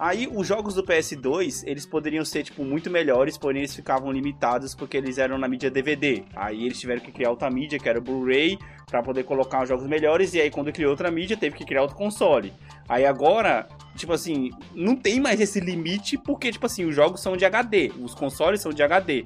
Aí 0.00 0.26
os 0.32 0.46
jogos 0.46 0.72
do 0.72 0.82
PS2, 0.82 1.62
eles 1.66 1.84
poderiam 1.84 2.24
ser 2.24 2.42
tipo 2.42 2.64
muito 2.64 2.88
melhores, 2.88 3.36
porém 3.36 3.60
eles 3.60 3.76
ficavam 3.76 4.10
limitados 4.10 4.74
porque 4.74 4.96
eles 4.96 5.18
eram 5.18 5.36
na 5.36 5.46
mídia 5.46 5.70
DVD. 5.70 6.24
Aí 6.34 6.64
eles 6.64 6.80
tiveram 6.80 7.02
que 7.02 7.12
criar 7.12 7.28
outra 7.28 7.50
mídia, 7.50 7.78
que 7.78 7.86
era 7.86 7.98
o 7.98 8.02
Blu-ray, 8.02 8.58
para 8.86 9.02
poder 9.02 9.24
colocar 9.24 9.62
os 9.62 9.68
jogos 9.68 9.86
melhores 9.86 10.32
e 10.32 10.40
aí 10.40 10.50
quando 10.50 10.72
criou 10.72 10.92
outra 10.92 11.10
mídia, 11.10 11.36
teve 11.36 11.54
que 11.54 11.66
criar 11.66 11.82
outro 11.82 11.98
console. 11.98 12.50
Aí 12.88 13.04
agora, 13.04 13.68
tipo 13.94 14.14
assim, 14.14 14.48
não 14.74 14.96
tem 14.96 15.20
mais 15.20 15.38
esse 15.38 15.60
limite 15.60 16.16
porque 16.16 16.50
tipo 16.50 16.64
assim, 16.64 16.86
os 16.86 16.94
jogos 16.94 17.20
são 17.20 17.36
de 17.36 17.44
HD, 17.44 17.92
os 18.00 18.14
consoles 18.14 18.62
são 18.62 18.72
de 18.72 18.82
HD. 18.82 19.24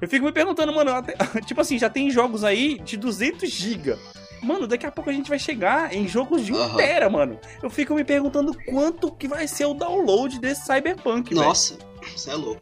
Eu 0.00 0.06
fico 0.06 0.24
me 0.24 0.30
perguntando, 0.30 0.72
mano, 0.72 0.92
até, 0.92 1.16
tipo 1.44 1.60
assim, 1.60 1.76
já 1.76 1.90
tem 1.90 2.08
jogos 2.08 2.44
aí 2.44 2.78
de 2.84 2.96
200 2.96 3.50
GB. 3.50 3.96
Mano, 4.42 4.66
daqui 4.66 4.86
a 4.86 4.90
pouco 4.92 5.10
a 5.10 5.12
gente 5.12 5.28
vai 5.28 5.38
chegar 5.38 5.92
em 5.94 6.06
jogos 6.06 6.44
de 6.44 6.52
1 6.52 6.56
Aham. 6.56 6.76
tera, 6.76 7.10
mano. 7.10 7.38
Eu 7.62 7.68
fico 7.68 7.94
me 7.94 8.04
perguntando 8.04 8.56
quanto 8.66 9.10
que 9.12 9.26
vai 9.26 9.48
ser 9.48 9.66
o 9.66 9.74
download 9.74 10.38
desse 10.38 10.64
Cyberpunk. 10.66 11.34
Nossa, 11.34 11.76
isso 12.14 12.30
é 12.30 12.34
louco. 12.34 12.60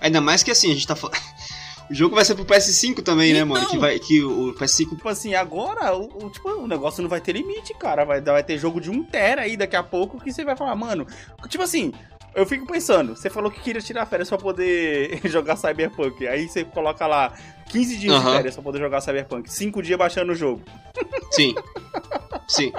Ainda 0.00 0.20
mais 0.20 0.42
que 0.42 0.50
assim, 0.50 0.70
a 0.70 0.74
gente 0.74 0.86
tá 0.86 0.94
falando. 0.96 1.16
O 1.90 1.94
jogo 1.94 2.14
vai 2.14 2.22
ser 2.22 2.34
pro 2.34 2.44
PS5 2.44 3.02
também, 3.02 3.32
né, 3.32 3.42
mano? 3.44 3.60
Então. 3.62 3.70
Que, 3.70 3.78
vai, 3.78 3.98
que 3.98 4.22
o 4.22 4.52
PS5 4.52 4.90
Tipo 4.90 5.08
assim, 5.08 5.34
agora 5.34 5.96
o, 5.96 6.26
o- 6.26 6.28
tipo, 6.28 6.46
o 6.50 6.66
negócio 6.66 7.00
não 7.02 7.08
vai 7.08 7.18
ter 7.18 7.32
limite, 7.32 7.72
cara. 7.78 8.04
Vai, 8.04 8.20
vai 8.20 8.42
ter 8.42 8.58
jogo 8.58 8.78
de 8.78 8.90
1 8.90 9.04
tera 9.04 9.40
aí 9.40 9.56
daqui 9.56 9.74
a 9.74 9.82
pouco 9.82 10.20
que 10.20 10.30
você 10.30 10.44
vai 10.44 10.54
falar, 10.54 10.76
mano. 10.76 11.06
Tipo 11.48 11.64
assim, 11.64 11.90
eu 12.34 12.44
fico 12.44 12.66
pensando, 12.66 13.16
você 13.16 13.30
falou 13.30 13.50
que 13.50 13.58
queria 13.62 13.80
tirar 13.80 14.04
férias 14.04 14.28
pra 14.28 14.36
poder 14.36 15.18
jogar 15.24 15.56
Cyberpunk. 15.56 16.28
Aí 16.28 16.46
você 16.46 16.62
coloca 16.62 17.06
lá 17.06 17.32
15 17.68 17.96
dias 17.96 18.00
de 18.00 18.08
Aham. 18.20 18.36
férias 18.36 18.54
pra 18.54 18.62
poder 18.64 18.78
jogar 18.78 19.00
Cyberpunk. 19.00 19.52
5 19.52 19.82
dias 19.82 19.98
baixando 19.98 20.32
o 20.32 20.34
jogo. 20.34 20.62
Sim. 21.30 21.54
Sim. 22.48 22.72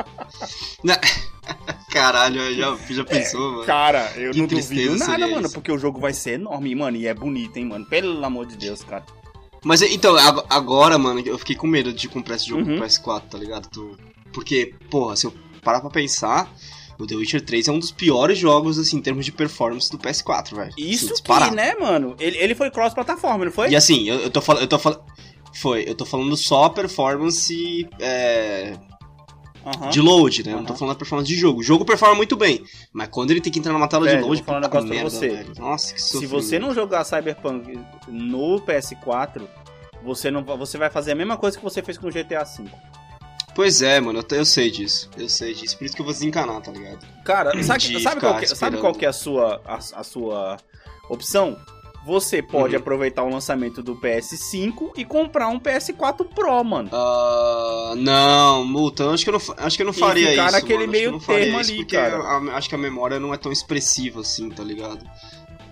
Na- 0.84 1.00
Caralho, 1.92 2.56
já, 2.56 2.76
já 2.90 3.04
pensou, 3.04 3.52
mano? 3.54 3.66
Cara, 3.66 4.12
eu 4.16 4.32
Que 4.32 4.40
não 4.40 4.48
duvido 4.48 4.98
nada, 4.98 5.28
mano, 5.28 5.46
isso. 5.48 5.54
porque 5.56 5.72
o 5.72 5.78
jogo 5.78 6.00
vai 6.00 6.14
ser 6.14 6.34
enorme, 6.34 6.74
mano, 6.76 6.96
e 6.98 7.08
é 7.08 7.14
bonito, 7.14 7.58
hein, 7.58 7.66
mano. 7.66 7.86
Pelo 7.86 8.24
amor 8.24 8.46
de 8.46 8.56
Deus, 8.56 8.84
cara. 8.84 9.04
Mas 9.64 9.82
então, 9.82 10.16
ag- 10.16 10.46
agora, 10.50 10.98
mano, 10.98 11.20
eu 11.26 11.38
fiquei 11.40 11.56
com 11.56 11.66
medo 11.68 11.92
de 11.92 12.08
comprar 12.08 12.36
esse 12.36 12.48
jogo 12.48 12.62
Uhum. 12.62 12.78
pro 12.78 12.86
PS4, 12.86 13.24
tá 13.30 13.38
ligado? 13.38 13.98
Porque, 14.32 14.74
porra, 14.92 15.16
se 15.16 15.26
eu 15.26 15.34
parar 15.64 15.82
pra 15.82 15.90
pensar, 15.90 16.48
o 17.00 17.08
The 17.08 17.16
Witcher 17.16 17.42
3 17.42 17.68
é 17.68 17.72
um 17.72 17.80
dos 17.80 17.92
piores 17.92 18.38
jogos, 18.38 18.78
assim, 18.78 18.98
em 18.98 19.02
termos 19.02 19.26
de 19.26 19.32
performance 19.32 19.90
do 19.90 19.98
PS4, 19.98 20.54
velho. 20.56 20.70
Assim, 20.70 20.82
Isso 20.90 21.06
que, 21.08 21.12
disparado. 21.14 21.56
né, 21.56 21.74
mano? 21.76 22.16
Ele, 22.20 22.38
ele 22.38 22.54
foi 22.54 22.70
cross-plataforma, 22.70 23.46
não 23.46 23.52
foi? 23.52 23.70
E 23.70 23.76
assim, 23.76 24.08
eu, 24.10 24.20
eu 24.20 24.30
tô 24.30 24.42
falando. 24.42 24.62
Eu 24.64 24.68
tô 24.68 24.78
falando. 24.78 25.02
Foi, 25.56 25.84
eu 25.88 25.96
tô 25.96 26.06
falando 26.06 26.36
só 26.38 26.66
a 26.66 26.70
performance 26.70 27.88
é, 28.00 28.78
Aham. 29.66 29.90
de 29.90 30.00
load, 30.00 30.46
né? 30.46 30.54
Eu 30.54 30.58
não 30.58 30.66
tô 30.66 30.76
falando 30.76 30.94
a 30.94 30.98
performance 30.98 31.28
de 31.28 31.36
jogo. 31.40 31.60
O 31.60 31.64
jogo 31.64 31.84
performa 31.84 32.14
muito 32.16 32.36
bem, 32.36 32.64
mas 32.94 33.08
quando 33.08 33.32
ele 33.32 33.42
tem 33.42 33.52
que 33.52 33.58
entrar 33.60 33.74
numa 33.74 33.88
tela 33.88 34.06
Velho, 34.06 34.22
de 34.22 34.28
load, 34.28 34.44
puta 34.44 34.60
negócio 34.60 34.88
merda, 34.88 35.10
você. 35.10 35.30
velho. 35.30 35.54
Nossa, 35.58 35.94
que 35.94 36.02
Se 36.02 36.10
sofrimento. 36.14 36.30
você 36.44 36.60
não 36.60 36.74
jogar 36.74 37.04
Cyberpunk 37.04 37.80
no 38.08 38.62
PS4, 38.62 39.42
você 40.04 40.30
não 40.30 40.44
você 40.44 40.78
vai 40.78 40.90
fazer 40.90 41.14
a 41.14 41.16
mesma 41.16 41.36
coisa 41.38 41.58
que 41.58 41.64
você 41.64 41.82
fez 41.82 41.98
com 41.98 42.08
o 42.08 42.12
GTA 42.12 42.44
V. 42.44 42.70
Pois 43.60 43.82
é, 43.82 44.00
mano, 44.00 44.20
eu, 44.32 44.38
eu 44.38 44.46
sei 44.46 44.72
disso. 44.72 45.10
Eu 45.18 45.28
sei 45.28 45.54
disso. 45.54 45.78
Por 45.78 45.84
isso 45.84 45.94
que 45.94 46.00
eu 46.02 46.06
vou 46.06 46.14
desencanar, 46.14 46.62
tá 46.62 46.72
ligado? 46.72 47.06
Cara, 47.26 47.52
sabe, 47.62 47.80
De 47.90 48.00
sabe, 48.02 48.22
qual, 48.22 48.38
que, 48.38 48.48
sabe 48.48 48.78
qual 48.78 48.94
que 48.94 49.04
é 49.06 49.10
a 49.10 49.12
sua, 49.12 49.62
a, 49.66 49.76
a 49.76 50.02
sua 50.02 50.56
opção? 51.10 51.58
Você 52.06 52.42
pode 52.42 52.74
Uhum. 52.74 52.80
aproveitar 52.80 53.24
o 53.24 53.30
lançamento 53.30 53.84
do 53.84 53.98
PS5 53.98 54.94
e 54.96 55.04
comprar 55.04 55.50
um 55.50 55.60
PS4 55.60 56.26
Pro, 56.34 56.64
mano. 56.64 56.90
Ah, 56.94 57.94
não, 57.98 58.64
multa, 58.66 59.04
eu 59.04 59.12
acho 59.12 59.26
que 59.26 59.30
eu 59.30 59.34
não, 59.34 59.42
acho 59.58 59.76
que 59.76 59.82
eu 59.84 59.88
não 59.88 59.94
E 59.94 60.00
faria 60.00 60.34
isso. 60.34 60.52
naquele 60.54 60.88
mano, 60.88 60.92
acho 60.92 60.92
que 60.94 61.08
meio 61.10 61.12
eu 61.16 61.20
termo 61.20 61.60
ali, 61.60 61.86
cara. 61.86 62.18
a- 62.18 62.56
acho 62.58 62.70
que 62.70 62.76
a 62.76 62.78
memória 62.78 63.20
não 63.20 63.34
é 63.34 63.38
tão 63.38 63.52
expressiva 63.52 64.22
assim, 64.22 64.50
tá 64.50 64.64
ligado? 64.64 65.06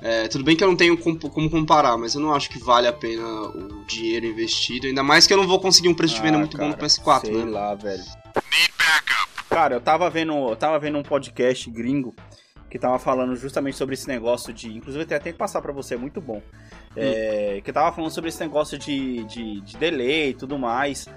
É, 0.01 0.27
tudo 0.27 0.43
bem 0.43 0.55
que 0.55 0.63
eu 0.63 0.67
não 0.67 0.75
tenho 0.75 0.95
com- 0.97 1.17
como 1.17 1.49
comparar, 1.49 1.97
mas 1.97 2.13
eu 2.13 2.21
não 2.21 2.33
acho 2.33 2.49
que 2.49 2.59
vale 2.59 2.87
a 2.87 2.93
pena 2.93 3.23
o 3.27 3.83
dinheiro 3.85 4.25
investido. 4.27 4.85
Ainda 4.87 5.01
mais 5.03 5.25
que 5.25 5.33
eu 5.33 5.37
não 5.37 5.47
vou 5.47 5.59
conseguir 5.59 5.89
um 5.89 5.93
preço 5.93 6.15
de 6.15 6.21
venda 6.21 6.35
Ah, 6.37 6.39
muito 6.39 6.57
bom 6.57 6.67
no 6.67 6.75
cara, 6.75 6.85
PS4, 6.85 7.25
sei 7.25 7.43
né? 7.45 7.51
lá, 7.51 7.73
velho. 7.75 8.03
Cara, 9.49 9.75
eu 9.75 9.81
tava 9.81 10.09
vendo, 10.09 10.33
eu 10.49 10.55
tava 10.55 10.77
vendo 10.77 10.97
um 10.97 11.03
podcast 11.03 11.69
gringo 11.71 12.13
que 12.69 12.77
tava 12.77 12.99
falando 12.99 13.35
justamente 13.35 13.77
sobre 13.77 13.95
esse 13.95 14.07
negócio 14.07 14.53
de. 14.53 14.69
Inclusive, 14.75 15.03
até 15.03 15.17
tem 15.19 15.31
que 15.33 15.39
passar 15.39 15.61
pra 15.61 15.71
você, 15.73 15.95
é 15.95 15.97
muito 15.97 16.19
bom. 16.21 16.41
É, 16.95 17.61
que 17.63 17.71
tava 17.73 17.91
falando 17.95 18.11
sobre 18.11 18.29
esse 18.29 18.39
negócio 18.39 18.77
de, 18.77 19.23
de, 19.23 19.61
de 19.61 19.77
delay 19.77 20.29
e 20.29 20.33
tudo 20.33 20.59
mais. 20.59 21.07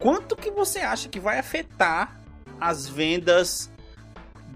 Quanto 0.00 0.34
que 0.34 0.50
você 0.50 0.80
acha 0.80 1.08
que 1.08 1.20
vai 1.20 1.38
afetar 1.38 2.20
as 2.60 2.88
vendas 2.88 3.70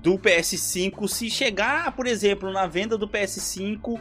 do 0.03 0.19
PS5 0.19 1.09
se 1.09 1.29
chegar, 1.31 1.93
por 1.93 2.07
exemplo, 2.07 2.51
na 2.53 2.67
venda 2.67 2.97
do 2.97 3.09
PS5 3.09 4.01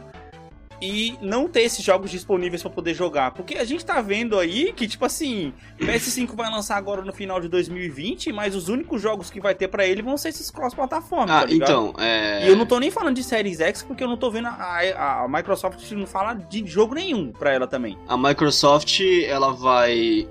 e 0.80 1.16
não 1.20 1.48
ter 1.48 1.62
esses 1.62 1.84
jogos 1.84 2.08
disponíveis 2.08 2.62
pra 2.62 2.70
poder 2.70 2.94
jogar? 2.94 3.32
Porque 3.32 3.56
a 3.56 3.64
gente 3.64 3.84
tá 3.84 4.00
vendo 4.00 4.38
aí 4.38 4.72
que, 4.72 4.86
tipo 4.86 5.04
assim, 5.04 5.52
o 5.80 5.84
PS5 5.84 6.36
vai 6.36 6.48
lançar 6.48 6.76
agora 6.76 7.02
no 7.02 7.12
final 7.12 7.40
de 7.40 7.48
2020, 7.48 8.32
mas 8.32 8.54
os 8.54 8.68
únicos 8.68 9.02
jogos 9.02 9.28
que 9.28 9.40
vai 9.40 9.56
ter 9.56 9.66
pra 9.66 9.84
ele 9.84 10.02
vão 10.02 10.16
ser 10.16 10.28
esses 10.28 10.52
cross-plataforma, 10.52 11.36
Ah, 11.36 11.44
tá 11.44 11.52
então, 11.52 11.92
é. 11.98 12.44
E 12.46 12.48
eu 12.48 12.54
não 12.54 12.64
tô 12.64 12.78
nem 12.78 12.92
falando 12.92 13.16
de 13.16 13.24
Series 13.24 13.58
X, 13.58 13.82
porque 13.82 14.04
eu 14.04 14.08
não 14.08 14.16
tô 14.16 14.30
vendo 14.30 14.46
a, 14.46 14.52
a- 14.52 15.24
a 15.24 15.28
Microsoft 15.28 15.90
não 15.90 16.06
fala 16.06 16.34
de 16.34 16.64
jogo 16.64 16.94
nenhum 16.94 17.32
pra 17.32 17.52
ela 17.52 17.66
também. 17.66 17.98
A 18.06 18.16
Microsoft, 18.16 19.00
ela 19.26 19.52
vai. 19.52 20.28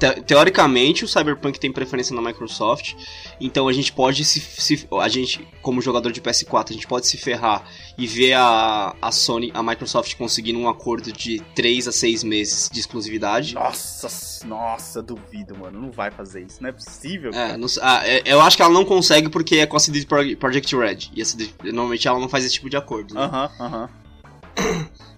Te- 0.00 0.22
Teoricamente, 0.22 1.04
o 1.04 1.08
Cyberpunk 1.08 1.60
tem 1.60 1.70
preferência 1.70 2.16
na 2.16 2.22
Microsoft, 2.22 2.94
então 3.40 3.68
a 3.68 3.72
gente 3.72 3.92
pode 3.92 4.24
se, 4.24 4.40
se- 4.40 4.88
A 5.00 5.08
gente, 5.08 5.46
como 5.62 5.80
jogador 5.82 6.10
de 6.10 6.20
PS4, 6.20 6.70
a 6.70 6.72
gente 6.72 6.86
pode 6.86 7.06
se 7.06 7.16
ferrar 7.18 7.62
e 7.98 8.06
ver 8.06 8.32
a, 8.32 8.96
a 9.00 9.12
Sony, 9.12 9.50
a 9.54 9.62
Microsoft 9.62 10.14
conseguindo 10.16 10.58
um 10.58 10.68
acordo 10.68 11.12
de 11.12 11.40
3 11.54 11.86
a 11.86 11.92
6 11.92 12.24
meses 12.24 12.68
de 12.72 12.80
exclusividade. 12.80 13.54
Nossa, 13.54 14.08
nossa, 14.46 15.02
duvido, 15.02 15.56
mano. 15.56 15.80
Não 15.80 15.90
vai 15.90 16.10
fazer 16.10 16.40
isso. 16.46 16.62
Não 16.62 16.70
é 16.70 16.72
possível. 16.72 17.30
É, 17.32 17.56
não 17.56 17.68
ah, 17.82 18.00
é- 18.06 18.22
eu 18.24 18.40
acho 18.40 18.56
que 18.56 18.62
ela 18.62 18.72
não 18.72 18.84
consegue 18.84 19.28
porque 19.28 19.56
é 19.56 19.66
com 19.66 19.76
a 19.76 19.80
CD 19.80 20.04
Pro- 20.06 20.36
Projekt 20.36 20.74
Red. 20.74 21.10
E 21.14 21.20
a 21.20 21.24
CD 21.24 21.50
normalmente 21.64 22.08
ela 22.08 22.18
não 22.18 22.28
faz 22.28 22.44
esse 22.44 22.54
tipo 22.54 22.70
de 22.70 22.76
acordo. 22.76 23.14
né? 23.14 23.20
Aham, 23.22 23.50
aham. 23.60 23.90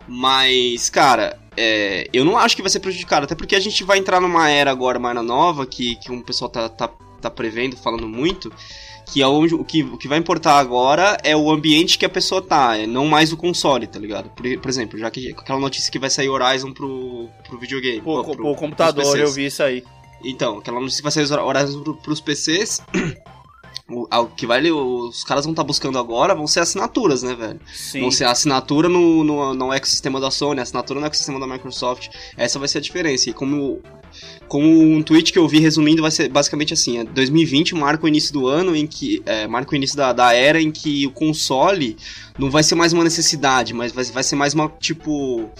Mas, 0.08 0.90
cara, 0.90 1.38
é, 1.56 2.08
eu 2.12 2.24
não 2.24 2.36
acho 2.36 2.56
que 2.56 2.62
vai 2.62 2.70
ser 2.70 2.80
prejudicado, 2.80 3.24
até 3.24 3.34
porque 3.34 3.54
a 3.54 3.60
gente 3.60 3.84
vai 3.84 3.98
entrar 3.98 4.20
numa 4.20 4.48
era 4.50 4.70
agora 4.70 4.98
mais 4.98 5.14
na 5.14 5.22
nova, 5.22 5.64
que, 5.66 5.96
que 5.96 6.10
um 6.10 6.20
pessoal 6.20 6.50
tá, 6.50 6.68
tá, 6.68 6.88
tá 7.20 7.30
prevendo, 7.30 7.76
falando 7.76 8.08
muito, 8.08 8.52
que 9.10 9.22
é 9.22 9.26
onde, 9.26 9.54
o, 9.54 9.64
que, 9.64 9.82
o 9.82 9.96
que 9.96 10.08
vai 10.08 10.18
importar 10.18 10.58
agora 10.58 11.16
é 11.22 11.36
o 11.36 11.50
ambiente 11.50 11.96
que 11.98 12.04
a 12.04 12.08
pessoa 12.08 12.42
tá, 12.42 12.76
é 12.76 12.86
não 12.86 13.06
mais 13.06 13.32
o 13.32 13.36
console, 13.36 13.86
tá 13.86 13.98
ligado? 13.98 14.28
Por, 14.30 14.44
por 14.58 14.68
exemplo, 14.68 14.98
já 14.98 15.10
que 15.10 15.30
aquela 15.30 15.60
notícia 15.60 15.90
que 15.90 15.98
vai 15.98 16.10
sair 16.10 16.28
Horizon 16.28 16.72
pro, 16.72 17.28
pro 17.48 17.58
videogame. 17.58 18.00
Pô, 18.00 18.24
co- 18.24 18.32
pro- 18.32 18.42
pô, 18.42 18.54
computador, 18.56 19.18
eu 19.18 19.30
vi 19.32 19.46
isso 19.46 19.62
aí. 19.62 19.84
Então, 20.24 20.58
aquela 20.58 20.78
notícia 20.80 20.98
que 20.98 21.02
vai 21.02 21.12
sair 21.12 21.38
Horizon 21.38 21.82
pro, 21.82 21.94
pros 21.96 22.20
PCs. 22.20 22.82
O, 23.88 24.26
que 24.26 24.46
vai, 24.46 24.62
os 24.70 25.22
caras 25.24 25.44
vão 25.44 25.52
estar 25.52 25.64
buscando 25.64 25.98
agora 25.98 26.34
vão 26.34 26.46
ser 26.46 26.60
assinaturas, 26.60 27.22
né, 27.22 27.34
velho? 27.34 27.60
Sim. 27.74 28.00
Vão 28.00 28.10
ser 28.10 28.24
assinatura 28.24 28.88
no, 28.88 29.22
no, 29.22 29.54
no 29.54 29.72
ecossistema 29.72 30.20
da 30.20 30.30
Sony, 30.30 30.60
assinatura 30.60 31.00
no 31.00 31.06
ecossistema 31.06 31.38
da 31.38 31.46
Microsoft. 31.46 32.08
Essa 32.36 32.58
vai 32.58 32.68
ser 32.68 32.78
a 32.78 32.80
diferença. 32.80 33.28
E 33.28 33.32
como, 33.34 33.82
como 34.48 34.66
um 34.66 35.02
tweet 35.02 35.32
que 35.32 35.38
eu 35.38 35.46
vi 35.46 35.58
resumindo, 35.58 36.00
vai 36.00 36.10
ser 36.10 36.28
basicamente 36.28 36.72
assim: 36.72 36.98
é 36.98 37.04
2020 37.04 37.74
marca 37.74 38.04
o 38.04 38.08
início 38.08 38.32
do 38.32 38.46
ano 38.46 38.74
em 38.74 38.86
que. 38.86 39.22
É, 39.26 39.46
marca 39.46 39.72
o 39.72 39.76
início 39.76 39.96
da, 39.96 40.12
da 40.12 40.32
era 40.32 40.60
em 40.60 40.70
que 40.70 41.06
o 41.06 41.10
console 41.10 41.96
não 42.38 42.50
vai 42.50 42.62
ser 42.62 42.74
mais 42.74 42.92
uma 42.92 43.04
necessidade, 43.04 43.74
mas 43.74 43.92
vai, 43.92 44.04
vai 44.04 44.22
ser 44.22 44.36
mais 44.36 44.54
uma 44.54 44.68
tipo. 44.68 45.50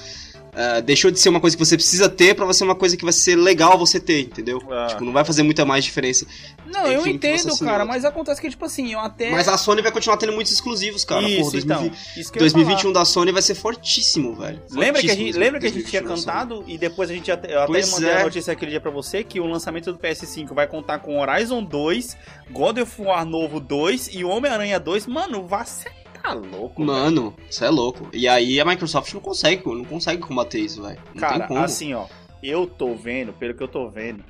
É, 0.55 0.83
deixou 0.83 1.11
de 1.11 1.19
ser 1.19 1.31
uma 1.31 1.41
coisa 1.41 1.57
que 1.57 1.65
você 1.65 1.77
precisa 1.77 2.09
ter 2.09 2.35
pra 2.35 2.53
ser 2.53 2.65
uma 2.65 2.75
coisa 2.75 2.95
que 2.97 3.05
vai 3.05 3.12
ser 3.12 3.37
legal 3.37 3.79
você 3.79 3.99
ter, 3.99 4.21
entendeu? 4.21 4.62
Ah. 4.71 4.87
Tipo, 4.88 5.05
não 5.05 5.12
vai 5.12 5.25
fazer 5.25 5.43
muita 5.43 5.65
mais 5.65 5.83
diferença. 5.85 6.27
Não, 6.67 6.87
eu 6.87 7.01
Enfim, 7.01 7.11
entendo, 7.11 7.47
Nossa 7.49 7.65
cara, 7.65 7.85
mas 7.85 8.05
acontece 8.05 8.41
que, 8.41 8.51
tipo 8.51 8.65
assim, 8.65 8.93
eu 8.93 8.99
até. 9.01 9.31
Mas 9.31 9.49
a 9.49 9.57
Sony 9.57 9.81
vai 9.83 9.91
continuar 9.91 10.17
tendo 10.19 10.33
muitos 10.33 10.53
exclusivos, 10.53 11.05
cara. 11.05 11.27
Isso, 11.29 11.51
Porra, 11.51 11.59
então. 11.59 11.79
2020 11.79 12.21
Isso 12.21 12.33
que 12.33 12.38
eu 12.38 12.41
ia 12.41 12.51
2021 12.53 12.81
falar. 12.83 12.93
da 12.95 13.05
Sony 13.05 13.33
vai 13.33 13.43
ser 13.43 13.55
fortíssimo, 13.55 14.35
velho. 14.35 14.62
Lembra 14.71 15.01
que, 15.01 15.11
a 15.11 15.15
gente, 15.15 15.19
Fortíssimo 15.19 15.45
lembra 15.45 15.61
que 15.61 15.67
a 15.67 15.71
gente 15.71 15.85
tinha 15.88 16.03
2021 16.03 16.03
da 16.03 16.17
Sony. 16.17 16.47
cantado 16.49 16.65
e 16.67 16.79
depois 16.79 17.11
a 17.11 17.15
gente 17.15 17.31
até, 17.33 17.55
eu 17.55 17.59
até 17.61 17.67
Pois 17.67 17.91
mandei 17.91 18.11
é. 18.11 18.21
a 18.21 18.25
notícia 18.25 18.53
aquele 18.53 18.71
dia 18.73 18.81
pra 18.81 18.91
você 18.91 19.25
que 19.25 19.41
o 19.41 19.47
lançamento 19.47 19.93
do 19.93 19.99
PS5 19.99 20.55
vai 20.55 20.67
contar 20.67 20.99
com 20.99 21.19
Horizon 21.21 21.62
2, 21.65 22.17
God 22.51 22.79
of 22.79 23.01
War 23.03 23.25
novo 23.25 23.59
2 23.59 24.11
e 24.12 24.25
o 24.25 24.29
Homem-Aranha 24.29 24.79
2. 24.79 25.07
Mano, 25.07 25.47
vai 25.47 25.65
ser 25.67 26.02
tá 26.22 26.32
louco. 26.35 26.82
Mano, 26.82 27.35
isso 27.50 27.64
é 27.64 27.70
louco. 27.70 28.08
E 28.12 28.28
aí 28.28 28.61
a 28.61 28.64
Microsoft 28.64 29.12
não 29.12 29.20
consegue, 29.20 29.62
não 29.66 29.85
consegue 29.85 30.22
combater 30.22 30.61
isso, 30.61 30.82
velho. 30.82 30.98
Cara, 31.18 31.46
assim, 31.62 31.94
ó, 31.94 32.06
eu 32.42 32.66
tô 32.66 32.94
vendo, 32.94 33.32
pelo 33.32 33.54
que 33.54 33.62
eu 33.62 33.68
tô 33.68 33.88
vendo, 33.88 34.22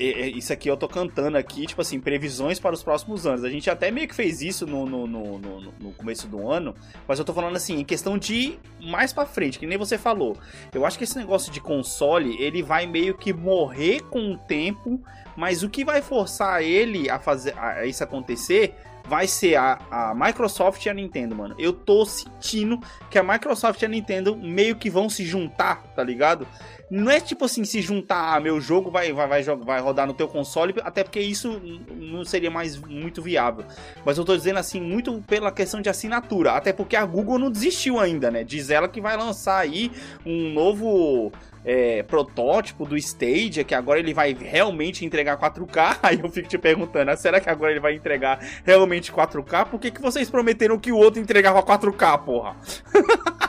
isso 0.00 0.52
aqui 0.52 0.68
eu 0.68 0.76
tô 0.76 0.88
cantando 0.88 1.38
aqui, 1.38 1.66
tipo 1.66 1.80
assim, 1.80 2.00
previsões 2.00 2.58
para 2.58 2.74
os 2.74 2.82
próximos 2.82 3.26
anos. 3.26 3.44
A 3.44 3.50
gente 3.50 3.70
até 3.70 3.92
meio 3.92 4.08
que 4.08 4.14
fez 4.14 4.42
isso 4.42 4.66
no, 4.66 4.84
no, 4.84 5.06
no, 5.06 5.38
no, 5.38 5.92
começo 5.92 6.26
do 6.26 6.50
ano, 6.50 6.74
mas 7.06 7.20
eu 7.20 7.24
tô 7.24 7.32
falando 7.32 7.54
assim, 7.54 7.78
em 7.78 7.84
questão 7.84 8.18
de 8.18 8.58
mais 8.80 9.12
pra 9.12 9.24
frente, 9.24 9.56
que 9.56 9.66
nem 9.66 9.78
você 9.78 9.96
falou. 9.96 10.36
Eu 10.72 10.84
acho 10.84 10.98
que 10.98 11.04
esse 11.04 11.16
negócio 11.16 11.52
de 11.52 11.60
console, 11.60 12.36
ele 12.42 12.60
vai 12.60 12.86
meio 12.86 13.16
que 13.16 13.32
morrer 13.32 14.00
com 14.10 14.32
o 14.32 14.36
tempo, 14.36 15.00
mas 15.36 15.62
o 15.62 15.68
que 15.68 15.84
vai 15.84 16.02
forçar 16.02 16.60
ele 16.60 17.08
a 17.08 17.20
fazer 17.20 17.56
a 17.56 17.86
isso 17.86 18.02
acontecer 18.02 18.74
vai 19.06 19.26
ser 19.26 19.56
a, 19.56 19.78
a 19.90 20.14
Microsoft 20.14 20.84
e 20.84 20.88
a 20.88 20.94
Nintendo, 20.94 21.34
mano. 21.34 21.54
Eu 21.58 21.72
tô 21.72 22.04
sentindo 22.06 22.80
que 23.10 23.18
a 23.18 23.22
Microsoft 23.22 23.80
e 23.82 23.84
a 23.84 23.88
Nintendo 23.88 24.36
meio 24.36 24.76
que 24.76 24.88
vão 24.88 25.08
se 25.10 25.24
juntar, 25.24 25.82
tá 25.94 26.02
ligado? 26.02 26.46
Não 26.90 27.10
é 27.10 27.20
tipo 27.20 27.44
assim, 27.44 27.64
se 27.64 27.80
juntar, 27.80 28.34
ah, 28.34 28.40
meu 28.40 28.60
jogo 28.60 28.90
vai, 28.90 29.12
vai, 29.12 29.26
vai, 29.26 29.42
vai 29.42 29.80
rodar 29.80 30.06
no 30.06 30.14
teu 30.14 30.28
console, 30.28 30.74
até 30.82 31.02
porque 31.02 31.20
isso 31.20 31.60
não 31.90 32.24
seria 32.24 32.50
mais 32.50 32.76
muito 32.76 33.20
viável. 33.20 33.64
Mas 34.04 34.16
eu 34.16 34.24
tô 34.24 34.36
dizendo 34.36 34.58
assim, 34.58 34.80
muito 34.80 35.22
pela 35.26 35.50
questão 35.50 35.80
de 35.80 35.88
assinatura. 35.88 36.52
Até 36.52 36.72
porque 36.72 36.96
a 36.96 37.04
Google 37.04 37.38
não 37.38 37.50
desistiu 37.50 37.98
ainda, 37.98 38.30
né? 38.30 38.44
Diz 38.44 38.70
ela 38.70 38.88
que 38.88 39.00
vai 39.00 39.16
lançar 39.16 39.58
aí 39.58 39.90
um 40.24 40.52
novo 40.52 41.32
é, 41.64 42.02
protótipo 42.02 42.84
do 42.84 42.96
Stadia, 42.96 43.64
que 43.64 43.74
agora 43.74 43.98
ele 43.98 44.12
vai 44.12 44.34
realmente 44.34 45.04
entregar 45.04 45.38
4K. 45.38 45.98
Aí 46.02 46.20
eu 46.22 46.28
fico 46.28 46.48
te 46.48 46.58
perguntando, 46.58 47.10
ah, 47.10 47.16
será 47.16 47.40
que 47.40 47.48
agora 47.48 47.72
ele 47.72 47.80
vai 47.80 47.94
entregar 47.94 48.38
realmente 48.64 49.12
4K? 49.12 49.66
Por 49.66 49.80
que, 49.80 49.90
que 49.90 50.00
vocês 50.02 50.28
prometeram 50.28 50.78
que 50.78 50.92
o 50.92 50.96
outro 50.96 51.20
entregava 51.20 51.62
4K, 51.62 52.18
porra? 52.24 52.56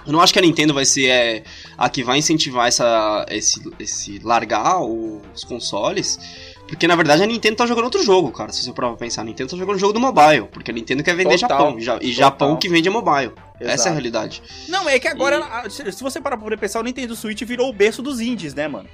eu 0.06 0.14
não 0.14 0.22
acho 0.22 0.32
que 0.32 0.40
a 0.40 0.42
Nintendo 0.42 0.74
vai 0.74 0.86
ser 0.86 1.10
é, 1.10 1.44
a 1.78 1.90
que 1.90 2.04
vai 2.04 2.18
incentivar 2.18 2.68
essa, 2.68 3.26
esse, 3.30 3.62
esse 3.80 4.20
largar 4.20 4.82
os 4.82 5.44
consoles. 5.44 6.55
Porque 6.68 6.88
na 6.88 6.96
verdade 6.96 7.22
a 7.22 7.26
Nintendo 7.26 7.58
tá 7.58 7.66
jogando 7.66 7.86
outro 7.86 8.04
jogo, 8.04 8.32
cara. 8.32 8.52
Se 8.52 8.64
você 8.64 8.74
provar 8.74 8.98
pensar, 8.98 9.22
a 9.22 9.26
Nintendo 9.26 9.52
tá 9.52 9.58
jogando 9.58 9.76
o 9.76 9.80
jogo 9.80 9.94
do 9.94 10.00
mobile. 10.00 10.48
Porque 10.52 10.72
a 10.72 10.74
Nintendo 10.74 11.04
quer 11.04 11.16
vender 11.16 11.40
Total. 11.40 11.80
Japão. 11.80 12.00
E 12.02 12.12
Japão 12.12 12.56
que 12.58 12.68
vende 12.68 12.88
é 12.88 12.92
mobile. 12.92 13.34
Exato. 13.60 13.74
Essa 13.74 13.90
é 13.90 13.92
a 13.92 13.94
realidade. 13.94 14.42
Não, 14.68 14.90
é 14.90 15.00
que 15.00 15.08
agora, 15.08 15.64
e... 15.66 15.70
se 15.70 16.04
você 16.04 16.20
parar 16.20 16.38
pra 16.38 16.58
pensar, 16.58 16.80
o 16.80 16.84
Nintendo 16.84 17.16
Switch 17.16 17.42
virou 17.44 17.70
o 17.70 17.74
berço 17.74 18.02
dos 18.02 18.20
indies, 18.20 18.54
né, 18.54 18.68
mano? 18.68 18.90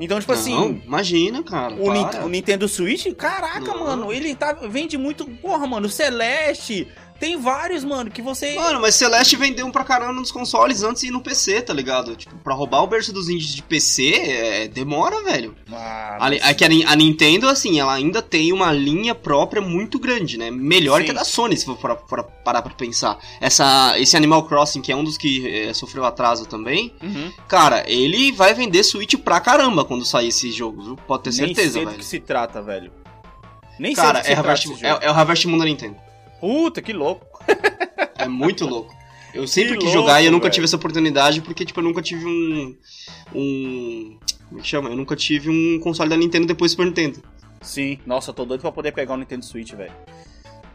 Então, 0.00 0.18
tipo 0.18 0.32
assim. 0.32 0.54
Não, 0.54 0.70
imagina, 0.70 1.42
cara. 1.42 1.74
O, 1.74 1.88
o, 2.24 2.28
Nintendo 2.28 2.66
Switch, 2.68 3.06
caraca, 3.14 3.60
não. 3.60 3.80
mano, 3.80 4.12
ele 4.12 4.34
tá, 4.34 4.52
vende 4.52 4.96
muito. 4.96 5.26
Porra, 5.26 5.66
mano, 5.66 5.88
Celeste, 5.88 6.88
tem 7.22 7.40
vários, 7.40 7.84
mano, 7.84 8.10
que 8.10 8.20
você. 8.20 8.56
Mano, 8.56 8.80
mas 8.80 8.96
Celeste 8.96 9.36
vendeu 9.36 9.64
um 9.64 9.70
pra 9.70 9.84
caramba 9.84 10.12
nos 10.12 10.32
consoles 10.32 10.82
antes 10.82 11.04
e 11.04 11.10
no 11.12 11.20
PC, 11.20 11.62
tá 11.62 11.72
ligado? 11.72 12.16
Tipo, 12.16 12.34
pra 12.38 12.52
roubar 12.52 12.82
o 12.82 12.86
berço 12.88 13.12
dos 13.12 13.28
indies 13.28 13.54
de 13.54 13.62
PC, 13.62 14.12
é, 14.12 14.66
demora, 14.66 15.22
velho. 15.22 15.54
Ah, 15.72 16.18
a, 16.18 16.34
é 16.34 16.52
que 16.52 16.64
a, 16.64 16.90
a, 16.90 16.96
Nintendo, 16.96 17.48
assim, 17.48 17.78
ela 17.78 17.94
ainda 17.94 18.20
tem 18.20 18.52
uma 18.52 18.72
linha 18.72 19.14
própria 19.14 19.62
muito 19.62 20.00
grande, 20.00 20.36
né? 20.36 20.50
Melhor 20.50 20.98
Sim. 20.98 21.04
que 21.04 21.10
a 21.12 21.14
da 21.14 21.24
Sony, 21.24 21.56
se 21.56 21.64
for 21.64 21.76
pra, 21.76 21.94
pra, 21.94 22.24
parar 22.24 22.60
pra 22.60 22.74
pensar. 22.74 23.16
Essa, 23.40 23.96
esse 24.00 24.16
Animal 24.16 24.42
Crossing, 24.48 24.82
que 24.82 24.90
é 24.90 24.96
um 24.96 25.04
dos 25.04 25.16
que 25.16 25.48
é, 25.48 25.72
sofreu 25.72 26.04
atraso 26.04 26.44
também, 26.46 26.92
uhum. 27.00 27.32
cara, 27.46 27.84
ele 27.86 28.32
vai 28.32 28.52
vender 28.52 28.82
Switch 28.82 29.14
pra 29.14 29.38
caramba 29.38 29.84
quando 29.84 30.04
sair 30.04 30.26
esse 30.26 30.50
jogo, 30.50 30.82
viu? 30.82 30.96
Pode 30.96 31.22
ter 31.22 31.30
certeza, 31.32 31.60
Nem 31.60 31.70
sei 31.70 31.84
velho. 31.84 31.96
do 31.96 31.98
que 32.00 32.04
se 32.04 32.18
trata, 32.18 32.60
velho. 32.60 32.90
Nem 33.78 33.94
cara, 33.94 34.24
sei 34.24 34.34
do 34.34 34.42
que 34.42 34.50
é, 34.50 34.56
se 34.56 34.66
Harvest, 34.66 34.84
é, 34.84 35.06
é 35.06 35.08
o 35.08 35.14
Harvest 35.14 35.46
Moon 35.46 35.58
da 35.58 35.64
Nintendo. 35.64 35.96
Puta, 36.42 36.82
que 36.82 36.92
louco. 36.92 37.24
é 38.18 38.26
muito 38.26 38.66
louco. 38.66 38.92
Eu 39.32 39.46
sempre 39.46 39.74
que 39.74 39.84
quis 39.84 39.94
louco, 39.94 40.00
jogar 40.00 40.20
e 40.20 40.26
eu 40.26 40.32
nunca 40.32 40.46
véio. 40.46 40.54
tive 40.54 40.64
essa 40.64 40.74
oportunidade 40.74 41.40
porque, 41.40 41.64
tipo, 41.64 41.78
eu 41.78 41.84
nunca 41.84 42.02
tive 42.02 42.26
um. 42.26 42.76
Um. 43.32 44.18
Como 44.48 44.58
é 44.58 44.62
que 44.62 44.68
chama? 44.68 44.88
Eu 44.90 44.96
nunca 44.96 45.14
tive 45.14 45.48
um 45.48 45.78
console 45.78 46.10
da 46.10 46.16
Nintendo 46.16 46.48
depois 46.48 46.72
do 46.72 46.74
Super 46.74 46.86
Nintendo. 46.86 47.22
Sim, 47.60 47.96
nossa, 48.04 48.30
eu 48.30 48.34
tô 48.34 48.44
doido 48.44 48.60
pra 48.60 48.72
poder 48.72 48.90
pegar 48.90 49.14
o 49.14 49.16
Nintendo 49.16 49.44
Switch, 49.44 49.72
velho. 49.72 49.92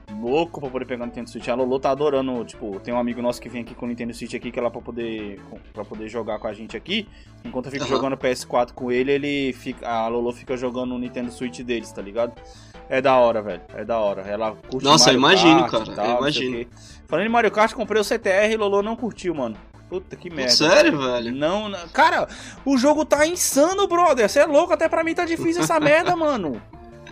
Louco 0.09 0.61
pra 0.61 0.69
poder 0.69 0.85
pegar 0.85 1.03
o 1.03 1.07
Nintendo 1.07 1.29
Switch. 1.29 1.47
A 1.49 1.53
Lolo 1.53 1.79
tá 1.79 1.91
adorando, 1.91 2.43
tipo, 2.45 2.79
tem 2.79 2.93
um 2.93 2.99
amigo 2.99 3.21
nosso 3.21 3.41
que 3.41 3.49
vem 3.49 3.61
aqui 3.61 3.75
com 3.75 3.85
o 3.85 3.89
Nintendo 3.89 4.13
Switch 4.13 4.33
aqui, 4.33 4.51
que 4.51 4.57
é 4.57 4.61
lá 4.61 4.71
pra 4.71 4.81
poder, 4.81 5.39
pra 5.73 5.83
poder 5.83 6.07
jogar 6.07 6.39
com 6.39 6.47
a 6.47 6.53
gente 6.53 6.77
aqui. 6.77 7.07
Enquanto 7.43 7.65
eu 7.65 7.71
fico 7.71 7.83
uhum. 7.83 7.89
jogando 7.89 8.17
PS4 8.17 8.71
com 8.71 8.91
ele, 8.91 9.11
ele 9.11 9.53
fica, 9.53 9.87
a 9.87 10.07
Lolo 10.07 10.31
fica 10.31 10.55
jogando 10.55 10.95
o 10.95 10.97
Nintendo 10.97 11.31
Switch 11.31 11.59
deles, 11.59 11.91
tá 11.91 12.01
ligado? 12.01 12.33
É 12.89 13.01
da 13.01 13.17
hora, 13.17 13.41
velho. 13.41 13.61
É 13.75 13.83
da 13.83 13.99
hora. 13.99 14.21
Ela 14.21 14.55
curte 14.69 14.85
Nossa, 14.85 15.11
eu 15.11 15.15
imagino, 15.15 15.67
Kart, 15.67 15.71
cara. 15.71 15.95
Tal, 15.95 16.05
eu 16.05 16.17
imagino. 16.19 16.65
Falando 17.05 17.25
em 17.25 17.29
Mario 17.29 17.51
Kart, 17.51 17.73
comprei 17.73 18.01
o 18.01 18.05
CTR 18.05 18.51
e 18.51 18.57
Lolo 18.57 18.81
não 18.81 18.95
curtiu, 18.95 19.35
mano. 19.35 19.57
Puta 19.89 20.15
que 20.15 20.29
merda. 20.29 20.51
Sério, 20.51 20.97
velho? 20.99 21.33
Não, 21.33 21.69
não, 21.69 21.87
Cara, 21.89 22.27
o 22.65 22.77
jogo 22.77 23.05
tá 23.05 23.25
insano, 23.25 23.87
brother. 23.87 24.27
Você 24.27 24.39
é 24.39 24.45
louco, 24.45 24.73
até 24.73 24.89
pra 24.89 25.03
mim 25.03 25.13
tá 25.13 25.25
difícil 25.25 25.63
essa 25.63 25.79
merda, 25.81 26.15
mano. 26.15 26.61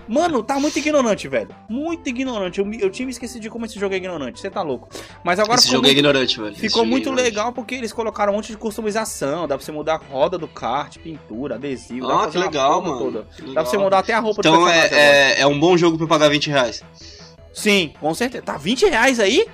Mano, 0.08 0.44
tá 0.44 0.60
muito 0.60 0.78
ignorante, 0.78 1.28
velho. 1.28 1.50
Muito 1.68 2.08
ignorante. 2.08 2.60
Eu, 2.60 2.72
eu 2.74 2.90
tinha 2.90 3.10
esquecido 3.10 3.42
de 3.42 3.50
como 3.50 3.66
esse 3.66 3.80
jogo 3.80 3.94
é 3.94 3.98
ignorante. 3.98 4.40
Você 4.40 4.50
tá 4.50 4.62
louco. 4.62 4.88
Mas 5.24 5.40
agora 5.40 5.60
Esse 5.60 5.68
jogo 5.68 5.86
é 5.86 5.88
muito, 5.88 5.96
é 5.96 6.00
ignorante, 6.00 6.40
velho. 6.40 6.56
Ficou 6.56 6.84
é 6.84 6.86
muito 6.86 7.12
legal 7.12 7.52
porque 7.52 7.76
eles 7.76 7.92
colocaram 7.92 8.34
um 8.34 8.36
monte 8.36 8.52
de 8.52 8.58
customização. 8.58 9.48
Dá 9.48 9.56
pra 9.56 9.66
você 9.66 9.72
mudar 9.72 9.96
a 9.96 9.98
roda 9.98 10.38
do 10.38 10.48
kart, 10.48 10.98
pintura, 10.98 11.56
adesivo. 11.56 12.10
Ah, 12.10 12.28
que 12.28 12.38
legal, 12.38 12.82
mano. 12.82 13.00
Toda. 13.00 13.28
Que 13.36 13.42
legal. 13.42 13.56
Dá 13.56 13.62
pra 13.62 13.70
você 13.72 13.78
mudar 13.78 14.00
até 14.00 14.14
a 14.14 14.20
roupa 14.20 14.42
então 14.42 14.54
do 14.54 14.62
Então 14.62 14.70
é, 14.70 14.88
é, 14.92 15.42
é 15.42 15.48
um 15.48 15.60
bom 15.60 15.76
jogo 15.76 15.98
pra 15.98 16.08
pagar 16.08 16.30
20 16.30 16.50
reais. 16.50 16.84
Sim, 17.54 17.94
com 18.00 18.14
certeza. 18.14 18.44
Tá 18.44 18.58
20 18.58 18.86
reais 18.86 19.20
aí? 19.20 19.48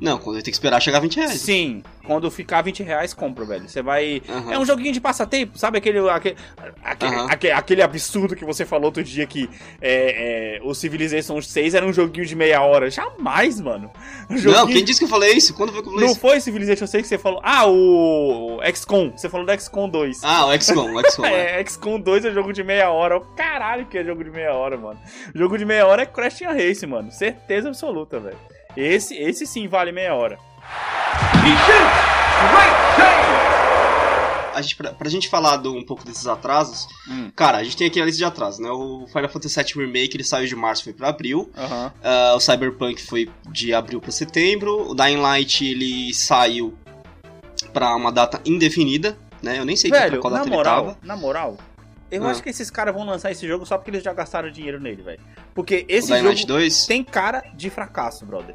Não, 0.00 0.18
quando 0.18 0.36
tem 0.36 0.44
que 0.44 0.50
esperar 0.50 0.80
chegar 0.80 0.98
a 0.98 1.00
20 1.00 1.16
reais. 1.16 1.40
Sim, 1.40 1.82
quando 2.04 2.30
ficar 2.30 2.62
20 2.62 2.82
reais, 2.82 3.12
compra, 3.12 3.44
velho. 3.44 3.68
Você 3.68 3.82
vai. 3.82 4.22
Uhum. 4.28 4.52
É 4.52 4.58
um 4.58 4.64
joguinho 4.64 4.92
de 4.92 5.00
passatempo, 5.00 5.58
sabe? 5.58 5.78
Aquele, 5.78 5.98
aquele, 6.08 6.36
aquele, 6.82 7.16
uhum. 7.16 7.26
aquele, 7.28 7.52
aquele, 7.52 7.82
absurdo 7.82 8.36
que 8.36 8.44
você 8.44 8.64
falou 8.64 8.86
outro 8.86 9.02
dia 9.02 9.26
que 9.26 9.50
é, 9.80 10.58
é, 10.58 10.60
o 10.62 10.72
Civilization 10.72 11.40
6 11.42 11.74
era 11.74 11.84
um 11.84 11.92
joguinho 11.92 12.24
de 12.24 12.34
meia 12.36 12.62
hora. 12.62 12.90
Jamais, 12.90 13.60
mano. 13.60 13.90
Um 14.30 14.36
Não, 14.36 14.66
quem 14.66 14.84
disse 14.84 15.00
que 15.00 15.04
eu 15.04 15.08
falei 15.08 15.32
isso? 15.32 15.52
Quando 15.54 15.72
foi 15.72 15.82
que 15.82 15.88
eu 15.88 15.92
falei 15.92 16.06
Não 16.06 16.12
isso? 16.12 16.20
foi 16.20 16.40
Civilization 16.40 16.86
6 16.86 17.02
que 17.02 17.08
você 17.08 17.18
falou. 17.18 17.40
Ah, 17.42 17.66
o 17.66 18.60
XCOM. 18.74 19.12
Você 19.16 19.28
falou 19.28 19.44
do 19.44 19.60
XCOM 19.60 19.88
2. 19.88 20.20
Ah, 20.22 20.46
o 20.46 20.60
XCOM, 20.60 20.94
o 20.94 21.10
XCOM. 21.10 21.26
é, 21.28 21.64
XCOM 21.64 22.00
2 22.00 22.24
é 22.24 22.30
jogo 22.30 22.52
de 22.52 22.62
meia 22.62 22.90
hora. 22.90 23.20
Caralho 23.36 23.86
que 23.86 23.98
é 23.98 24.04
jogo 24.04 24.22
de 24.22 24.30
meia 24.30 24.54
hora, 24.54 24.76
mano. 24.76 25.00
Jogo 25.34 25.58
de 25.58 25.64
meia 25.64 25.86
hora 25.86 26.02
é 26.02 26.06
Crash 26.06 26.40
Race, 26.40 26.86
mano. 26.86 27.10
Certeza 27.10 27.68
absoluta, 27.68 28.20
velho. 28.20 28.38
Esse, 28.78 29.16
esse 29.16 29.44
sim 29.44 29.66
vale 29.66 29.90
meia 29.90 30.14
hora. 30.14 30.38
A 34.54 34.62
gente, 34.62 34.76
pra, 34.76 34.92
pra 34.92 35.08
gente 35.08 35.28
falar 35.28 35.56
do, 35.56 35.74
um 35.74 35.84
pouco 35.84 36.04
desses 36.04 36.28
atrasos, 36.28 36.86
hum. 37.08 37.28
cara, 37.34 37.58
a 37.58 37.64
gente 37.64 37.76
tem 37.76 37.88
aqui 37.88 38.00
a 38.00 38.04
lista 38.04 38.18
de 38.18 38.24
atrasos, 38.24 38.60
né? 38.60 38.70
O 38.70 39.04
Final 39.08 39.28
Fantasy 39.28 39.60
VII 39.60 39.84
Remake 39.84 40.16
ele 40.16 40.22
saiu 40.22 40.46
de 40.46 40.54
março 40.54 40.84
foi 40.84 40.92
para 40.92 41.08
abril, 41.08 41.50
uhum. 41.56 41.86
uh, 41.86 42.36
o 42.36 42.40
Cyberpunk 42.40 43.02
foi 43.02 43.28
de 43.50 43.74
abril 43.74 44.00
para 44.00 44.12
setembro, 44.12 44.90
o 44.90 44.94
Dying 44.94 45.16
Light 45.16 45.64
ele 45.64 46.14
saiu 46.14 46.72
para 47.72 47.96
uma 47.96 48.12
data 48.12 48.40
indefinida, 48.44 49.18
né? 49.42 49.58
Eu 49.58 49.64
nem 49.64 49.74
sei 49.74 49.90
Velho, 49.90 50.20
qual 50.20 50.32
data 50.32 50.48
moral, 50.48 50.78
ele 50.78 50.86
tava. 50.86 50.98
Na 51.02 51.16
moral, 51.16 51.56
eu 52.10 52.24
ah. 52.24 52.30
acho 52.30 52.42
que 52.42 52.48
esses 52.48 52.70
caras 52.70 52.94
vão 52.94 53.04
lançar 53.04 53.30
esse 53.30 53.46
jogo 53.46 53.66
só 53.66 53.76
porque 53.76 53.90
eles 53.90 54.02
já 54.02 54.12
gastaram 54.12 54.50
dinheiro 54.50 54.80
nele, 54.80 55.02
velho. 55.02 55.20
Porque 55.54 55.84
esse 55.88 56.16
jogo 56.16 56.46
2? 56.46 56.86
tem 56.86 57.04
cara 57.04 57.42
de 57.54 57.68
fracasso, 57.68 58.24
brother. 58.24 58.54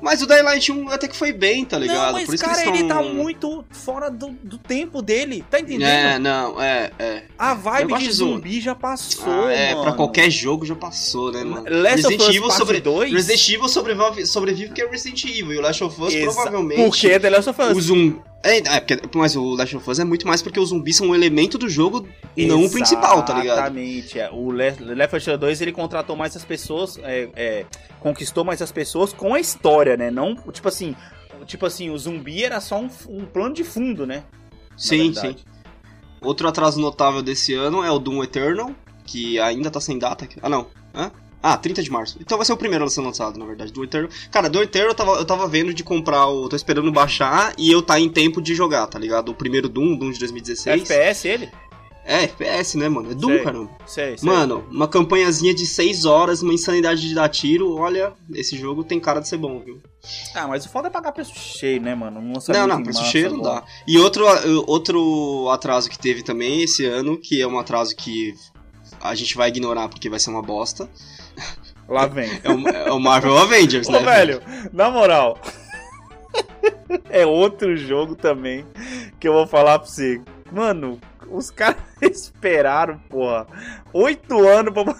Mas 0.00 0.22
o 0.22 0.26
Daylight 0.26 0.70
1 0.70 0.88
até 0.90 1.08
que 1.08 1.16
foi 1.16 1.32
bem, 1.32 1.64
tá 1.64 1.78
ligado? 1.78 2.06
Não, 2.06 2.12
mas 2.12 2.26
Por 2.26 2.34
isso 2.34 2.44
cara, 2.44 2.62
que 2.62 2.68
eles 2.68 2.80
ele 2.80 2.88
tão... 2.88 3.02
tá 3.02 3.12
muito 3.12 3.64
fora 3.70 4.10
do, 4.10 4.28
do 4.42 4.58
tempo 4.58 5.00
dele, 5.02 5.44
tá 5.50 5.60
entendendo? 5.60 5.88
É, 5.88 6.18
não, 6.18 6.60
é, 6.60 6.90
é. 6.98 7.22
A 7.38 7.54
vibe 7.54 7.98
de 7.98 8.12
zumbi 8.12 8.60
já 8.60 8.74
passou, 8.74 9.46
ah, 9.46 9.52
É, 9.52 9.70
mano. 9.72 9.82
pra 9.82 9.92
qualquer 9.92 10.30
jogo 10.30 10.64
já 10.64 10.74
passou, 10.74 11.32
né, 11.32 11.44
mano? 11.44 11.66
Last 11.68 12.02
Resident 12.02 12.20
of 12.20 12.30
Us 12.30 12.36
Evil 12.36 12.50
sobre... 12.50 12.80
2? 12.80 13.12
Resident 13.12 13.48
Evil 13.48 13.68
sobrevive, 13.68 14.26
sobrevive 14.26 14.66
porque 14.68 14.82
é 14.82 14.88
Resident 14.88 15.24
Evil, 15.24 15.52
e 15.52 15.58
o 15.58 15.60
Last 15.60 15.84
of 15.84 16.00
Us 16.00 16.14
Exa... 16.14 16.32
provavelmente... 16.32 16.82
Porque 16.82 17.08
é 17.08 17.18
The 17.18 17.30
Last 17.30 17.50
of 17.50 17.62
Us. 17.62 17.76
O 17.76 17.80
zumbi... 17.80 18.33
É, 18.44 18.58
é 18.58 18.80
porque, 18.80 19.00
mas 19.16 19.34
o 19.34 19.54
Last 19.54 19.74
of 19.74 19.90
Us 19.90 19.98
é 19.98 20.04
muito 20.04 20.26
mais 20.26 20.42
porque 20.42 20.60
os 20.60 20.68
zumbis 20.68 20.98
são 20.98 21.08
um 21.08 21.14
elemento 21.14 21.56
do 21.56 21.66
jogo, 21.66 22.06
e 22.36 22.44
não 22.44 22.62
o 22.62 22.70
principal, 22.70 23.24
tá 23.24 23.40
ligado? 23.40 23.56
Exatamente. 23.56 24.20
É. 24.20 24.30
O 24.30 24.50
Left 24.50 24.84
4 24.84 25.18
Dead 25.18 25.40
2 25.40 25.60
ele 25.62 25.72
contratou 25.72 26.14
mais 26.14 26.36
as 26.36 26.44
pessoas, 26.44 26.98
é, 27.02 27.30
é, 27.34 27.66
conquistou 28.00 28.44
mais 28.44 28.60
as 28.60 28.70
pessoas 28.70 29.14
com 29.14 29.32
a 29.32 29.40
história, 29.40 29.96
né? 29.96 30.10
Não, 30.10 30.36
tipo 30.52 30.68
assim, 30.68 30.94
tipo 31.46 31.64
assim, 31.64 31.88
o 31.88 31.96
zumbi 31.96 32.44
era 32.44 32.60
só 32.60 32.78
um, 32.78 32.90
um 33.08 33.24
plano 33.24 33.54
de 33.54 33.64
fundo, 33.64 34.06
né? 34.06 34.24
Sim, 34.76 35.14
sim. 35.14 35.36
Outro 36.20 36.46
atraso 36.46 36.78
notável 36.78 37.22
desse 37.22 37.54
ano 37.54 37.82
é 37.82 37.90
o 37.90 37.98
Doom 37.98 38.22
Eternal, 38.22 38.72
que 39.06 39.40
ainda 39.40 39.70
tá 39.70 39.80
sem 39.80 39.98
data. 39.98 40.28
Ah, 40.42 40.50
não. 40.50 40.66
Hã? 40.94 41.10
Ah, 41.46 41.58
30 41.58 41.82
de 41.82 41.90
março. 41.90 42.16
Então 42.18 42.38
vai 42.38 42.46
ser 42.46 42.54
o 42.54 42.56
primeiro 42.56 42.86
a 42.86 42.88
ser 42.88 43.02
lançado, 43.02 43.38
na 43.38 43.44
verdade. 43.44 43.70
Do 43.70 43.84
Eternal. 43.84 44.08
Cara, 44.30 44.48
do 44.48 44.62
Eternal 44.62 44.92
eu 44.92 44.94
tava, 44.94 45.10
eu 45.12 45.26
tava 45.26 45.46
vendo 45.46 45.74
de 45.74 45.84
comprar 45.84 46.26
o. 46.26 46.48
tô 46.48 46.56
esperando 46.56 46.90
baixar 46.90 47.52
e 47.58 47.70
eu 47.70 47.82
tá 47.82 48.00
em 48.00 48.08
tempo 48.08 48.40
de 48.40 48.54
jogar, 48.54 48.86
tá 48.86 48.98
ligado? 48.98 49.28
O 49.28 49.34
primeiro 49.34 49.68
Doom, 49.68 49.94
Doom 49.94 50.10
de 50.10 50.18
2016. 50.20 50.90
FPS 50.90 51.28
ele? 51.28 51.50
É, 52.02 52.24
FPS, 52.24 52.78
né, 52.78 52.88
mano? 52.88 53.10
É 53.10 53.14
Doom, 53.14 53.28
sei, 53.28 53.42
caramba. 53.42 53.70
Sei, 53.84 54.16
sei. 54.16 54.26
Mano, 54.26 54.64
uma 54.70 54.88
campanhazinha 54.88 55.52
de 55.52 55.66
6 55.66 56.06
horas, 56.06 56.40
uma 56.40 56.54
insanidade 56.54 57.06
de 57.06 57.14
dar 57.14 57.28
tiro. 57.28 57.74
Olha, 57.76 58.14
esse 58.32 58.56
jogo 58.56 58.82
tem 58.82 58.98
cara 58.98 59.20
de 59.20 59.28
ser 59.28 59.36
bom, 59.36 59.60
viu? 59.60 59.82
Ah, 60.34 60.48
mas 60.48 60.64
o 60.64 60.70
foda 60.70 60.88
é 60.88 60.90
pagar 60.90 61.12
preço 61.12 61.34
cheio, 61.38 61.78
né, 61.78 61.94
mano? 61.94 62.22
Não, 62.22 62.40
não, 62.48 62.66
não 62.66 62.82
preço 62.82 63.04
cheio 63.04 63.30
não 63.30 63.42
dá. 63.42 63.62
E 63.86 63.98
outro, 63.98 64.24
outro 64.66 65.46
atraso 65.50 65.90
que 65.90 65.98
teve 65.98 66.22
também 66.22 66.62
esse 66.62 66.86
ano, 66.86 67.18
que 67.18 67.42
é 67.42 67.46
um 67.46 67.58
atraso 67.58 67.94
que 67.94 68.34
a 69.04 69.14
gente 69.14 69.36
vai 69.36 69.48
ignorar 69.50 69.88
porque 69.88 70.08
vai 70.08 70.18
ser 70.18 70.30
uma 70.30 70.42
bosta. 70.42 70.88
Lá 71.86 72.06
vem. 72.06 72.40
É 72.42 72.50
o, 72.50 72.68
é 72.68 72.92
o 72.92 72.98
Marvel 72.98 73.36
Avengers, 73.36 73.86
Ô, 73.88 73.92
né? 73.92 74.00
velho, 74.00 74.42
na 74.72 74.90
moral. 74.90 75.38
é 77.10 77.26
outro 77.26 77.76
jogo 77.76 78.16
também 78.16 78.64
que 79.20 79.28
eu 79.28 79.34
vou 79.34 79.46
falar 79.46 79.78
pra 79.78 79.86
você. 79.86 80.22
Mano, 80.50 80.98
os 81.28 81.50
caras 81.50 81.76
esperaram, 82.00 82.98
porra, 83.10 83.46
oito 83.92 84.48
anos 84.48 84.72
pra. 84.72 84.96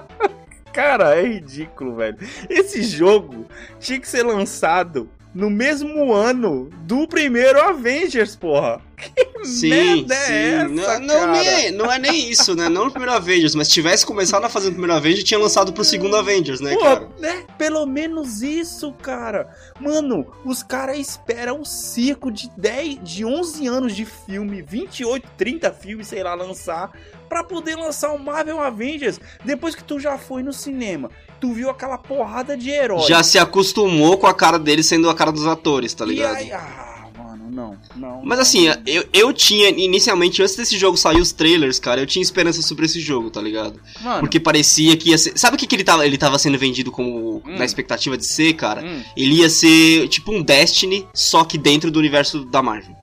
Cara, 0.72 1.14
é 1.14 1.26
ridículo, 1.26 1.96
velho. 1.96 2.16
Esse 2.48 2.82
jogo 2.82 3.46
tinha 3.78 4.00
que 4.00 4.08
ser 4.08 4.22
lançado 4.22 5.08
no 5.34 5.48
mesmo 5.48 6.12
ano 6.12 6.68
do 6.82 7.06
primeiro 7.08 7.60
Avengers, 7.60 8.36
porra. 8.36 8.80
Que 9.02 9.44
Sim, 9.44 9.70
merda 9.70 10.14
sim. 10.14 10.32
é 10.32 10.48
essa, 10.54 10.98
não, 11.00 11.26
não, 11.26 11.32
nem 11.32 11.48
é, 11.48 11.70
não 11.72 11.90
é 11.92 11.98
nem 11.98 12.30
isso, 12.30 12.54
né? 12.54 12.68
Não 12.68 12.84
no 12.84 12.90
primeiro 12.92 13.12
Avengers, 13.12 13.54
mas 13.56 13.66
se 13.66 13.72
tivesse 13.74 14.06
começado 14.06 14.44
a 14.44 14.48
fazer 14.48 14.66
no 14.66 14.74
primeiro 14.74 14.94
Avengers, 14.94 15.24
tinha 15.24 15.40
lançado 15.40 15.72
pro 15.72 15.82
segundo 15.82 16.16
Avengers, 16.16 16.60
né, 16.60 16.74
Pô, 16.74 16.80
cara? 16.80 17.08
né? 17.18 17.44
Pelo 17.58 17.84
menos 17.84 18.42
isso, 18.42 18.92
cara. 18.92 19.52
Mano, 19.80 20.32
os 20.44 20.62
caras 20.62 20.98
esperam 20.98 21.60
um 21.60 21.64
circo 21.64 22.30
de 22.30 22.48
10, 22.56 23.00
de 23.02 23.24
11 23.24 23.66
anos 23.66 23.96
de 23.96 24.04
filme, 24.04 24.62
28, 24.62 25.28
30 25.36 25.72
filmes, 25.72 26.06
sei 26.06 26.22
lá, 26.22 26.34
lançar, 26.34 26.92
pra 27.28 27.42
poder 27.42 27.74
lançar 27.74 28.12
o 28.12 28.18
Marvel 28.18 28.60
Avengers. 28.60 29.18
Depois 29.44 29.74
que 29.74 29.82
tu 29.82 29.98
já 29.98 30.16
foi 30.16 30.44
no 30.44 30.52
cinema, 30.52 31.10
tu 31.42 31.52
viu 31.52 31.68
aquela 31.68 31.98
porrada 31.98 32.56
de 32.56 32.70
heróis. 32.70 33.08
Já 33.08 33.20
se 33.24 33.36
acostumou 33.36 34.16
com 34.16 34.28
a 34.28 34.32
cara 34.32 34.60
dele 34.60 34.80
sendo 34.80 35.10
a 35.10 35.14
cara 35.14 35.32
dos 35.32 35.44
atores, 35.44 35.92
tá 35.92 36.04
ligado? 36.04 36.36
aí, 36.36 36.52
ah, 36.52 37.08
mano, 37.18 37.50
não, 37.50 37.76
não. 37.96 38.22
Mas 38.24 38.38
assim, 38.38 38.66
eu, 38.86 39.04
eu 39.12 39.32
tinha, 39.32 39.68
inicialmente, 39.70 40.40
antes 40.40 40.54
desse 40.54 40.78
jogo 40.78 40.96
sair 40.96 41.20
os 41.20 41.32
trailers, 41.32 41.80
cara, 41.80 42.00
eu 42.00 42.06
tinha 42.06 42.22
esperança 42.22 42.62
sobre 42.62 42.86
esse 42.86 43.00
jogo, 43.00 43.28
tá 43.28 43.40
ligado? 43.42 43.80
Mano, 44.00 44.20
Porque 44.20 44.38
parecia 44.38 44.96
que 44.96 45.10
ia 45.10 45.18
ser. 45.18 45.36
Sabe 45.36 45.56
o 45.56 45.58
que, 45.58 45.66
que 45.66 45.74
ele, 45.74 45.82
tava, 45.82 46.06
ele 46.06 46.16
tava 46.16 46.38
sendo 46.38 46.56
vendido 46.56 46.92
como. 46.92 47.42
Hum. 47.44 47.58
na 47.58 47.64
expectativa 47.64 48.16
de 48.16 48.24
ser, 48.24 48.52
cara? 48.52 48.84
hum, 48.84 49.02
Ele 49.16 49.40
ia 49.40 49.50
ser 49.50 50.06
tipo 50.06 50.30
um 50.30 50.42
Destiny, 50.44 51.08
só 51.12 51.42
que 51.42 51.58
dentro 51.58 51.90
do 51.90 51.98
universo 51.98 52.44
da 52.44 52.62
Marvel. 52.62 52.94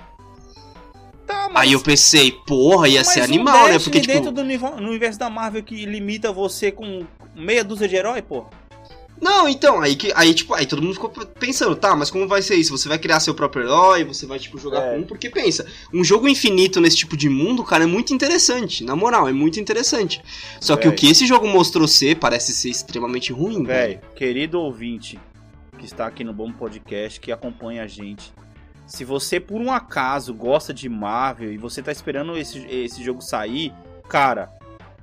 tá, 1.28 1.50
mas... 1.52 1.64
Aí 1.64 1.74
eu 1.74 1.82
pensei, 1.82 2.32
porra, 2.48 2.88
ia 2.88 3.00
mas 3.02 3.10
ser 3.10 3.20
um 3.20 3.24
animal, 3.26 3.66
né? 3.66 3.74
Destiny 3.74 3.84
Porque, 3.84 4.00
tipo. 4.00 4.14
dentro 4.14 4.32
do 4.32 4.42
universo 4.82 5.20
da 5.20 5.30
Marvel 5.30 5.62
que 5.62 5.86
limita 5.86 6.32
você 6.32 6.72
com 6.72 7.06
meia 7.40 7.64
dúzia 7.64 7.88
de 7.88 7.96
herói, 7.96 8.22
pô. 8.22 8.46
Não, 9.22 9.50
então, 9.50 9.82
aí 9.82 9.96
que. 9.98 10.14
Aí, 10.16 10.34
tipo, 10.34 10.54
aí 10.54 10.66
todo 10.66 10.82
mundo 10.82 10.94
ficou 10.94 11.10
pensando, 11.10 11.76
tá, 11.76 11.94
mas 11.96 12.10
como 12.10 12.26
vai 12.28 12.42
ser 12.42 12.56
isso? 12.56 12.78
Você 12.78 12.88
vai 12.88 12.98
criar 12.98 13.20
seu 13.20 13.36
próprio 13.36 13.64
herói, 13.64 14.06
você 14.06 14.26
vai, 14.26 14.40
tipo, 14.40 14.58
jogar 14.58 14.82
É. 14.82 14.92
com 14.92 15.00
um, 15.00 15.04
porque 15.04 15.30
pensa, 15.30 15.66
um 15.94 16.04
jogo 16.06 16.28
infinito 16.30 16.80
nesse 16.80 16.96
tipo 16.98 17.18
de 17.18 17.28
mundo, 17.28 17.64
cara, 17.64 17.84
é 17.84 17.88
muito 17.88 18.14
interessante. 18.14 18.84
Na 18.84 18.96
moral, 18.96 19.28
é 19.28 19.34
muito 19.34 19.60
interessante. 19.60 20.22
Só 20.62 20.78
que 20.78 20.86
Véi. 20.88 20.94
o 20.94 20.96
que 20.96 21.10
esse 21.10 21.26
jogo 21.28 21.48
mostrou 21.48 21.86
ser 21.88 22.16
parece 22.16 22.54
ser 22.54 22.70
extremamente 22.70 23.34
ruim, 23.34 23.64
velho. 23.64 24.00
Véi, 24.00 24.00
querido 24.16 24.60
ouvinte 24.62 25.20
que 25.78 25.86
está 25.86 26.06
aqui 26.08 26.24
no 26.24 26.34
Bom 26.34 26.52
Podcast, 26.52 27.20
que 27.20 27.32
acompanha 27.32 27.84
a 27.84 27.88
gente. 27.88 28.34
Se 28.86 29.06
você 29.06 29.40
por 29.40 29.62
um 29.62 29.72
acaso 29.72 30.34
gosta 30.34 30.74
de 30.74 30.90
Marvel 30.90 31.54
e 31.54 31.58
você 31.58 31.82
tá 31.82 31.92
esperando 31.92 32.38
esse, 32.38 32.66
esse 32.68 33.04
jogo 33.04 33.22
sair, 33.22 33.72
cara, 34.10 34.50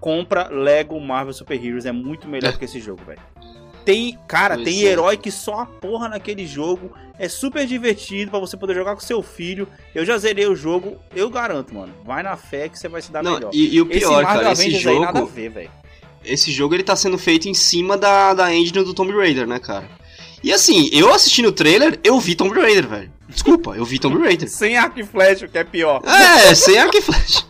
compra 0.01 0.49
Lego 0.49 1.01
Marvel 1.01 1.33
Super 1.33 1.63
Heroes, 1.65 1.87
é 1.87 1.93
muito 1.93 2.27
melhor 2.29 2.57
que 2.59 2.65
esse 2.65 2.81
jogo, 2.81 3.01
velho. 3.07 3.21
Tem, 3.85 4.19
cara, 4.27 4.57
Pois 4.57 4.65
tem 4.67 4.85
é. 4.85 4.89
herói 4.89 5.17
que 5.17 5.31
só 5.31 5.61
a 5.61 5.67
porra 5.67 6.09
naquele 6.09 6.45
jogo. 6.47 6.91
É 7.19 7.29
super 7.29 7.65
divertido 7.67 8.31
pra 8.33 8.41
você 8.41 8.57
poder 8.57 8.75
jogar 8.75 8.95
com 8.95 9.01
seu 9.01 9.23
filho. 9.23 9.67
Eu 9.95 10.05
já 10.05 10.19
zerei 10.19 10.45
o 10.47 10.57
jogo, 10.57 10.99
eu 11.15 11.31
garanto, 11.31 11.73
mano. 11.73 11.95
Vai 12.05 12.23
na 12.23 12.37
fé 12.37 12.69
que 12.69 12.79
você 12.79 12.89
vai 12.89 13.01
se 13.01 13.11
dar 13.13 13.23
Não, 13.23 13.35
melhor. 13.35 13.51
e, 13.55 13.77
e 13.77 13.81
o 13.81 13.87
esse 13.89 14.01
pior, 14.01 14.23
Marvel 14.25 14.41
cara, 14.43 14.53
esse 14.53 14.63
Avengers 14.63 14.87
aí 14.89 14.99
nada 14.99 15.19
a 15.19 15.21
jogo. 15.23 15.33
ver, 15.33 15.49
velho. 15.51 15.71
Esse 16.25 16.51
jogo 16.51 16.75
ele 16.75 16.83
tá 16.83 16.97
sendo 16.97 17.17
feito 17.17 17.49
em 17.49 17.55
cima 17.55 17.97
da, 17.97 18.35
da 18.35 18.53
engine 18.53 18.83
do 18.85 18.93
Tomb 18.93 19.13
Raider, 19.13 19.47
né, 19.47 19.61
cara? 19.61 19.89
E 20.43 20.53
assim, 20.53 20.91
eu 20.93 21.15
assistindo 21.15 21.47
o 21.49 21.53
trailer, 21.53 21.99
eu 22.03 22.19
vi 22.21 22.35
Tomb 22.35 22.59
Raider, 22.61 22.87
velho. 22.89 23.13
Desculpa, 23.29 23.77
eu 23.77 23.85
vi 23.85 23.99
Tomb 24.01 24.19
Raider. 24.19 24.49
Sem 24.51 24.77
arco 24.77 24.99
e 24.99 25.05
flecha, 25.05 25.47
o 25.47 25.49
que 25.49 25.59
é 25.59 25.65
pior. 25.65 26.03
É, 26.05 26.55
sem 26.55 26.77
arco 26.77 26.97
e 26.97 27.01
flecha. 27.01 27.45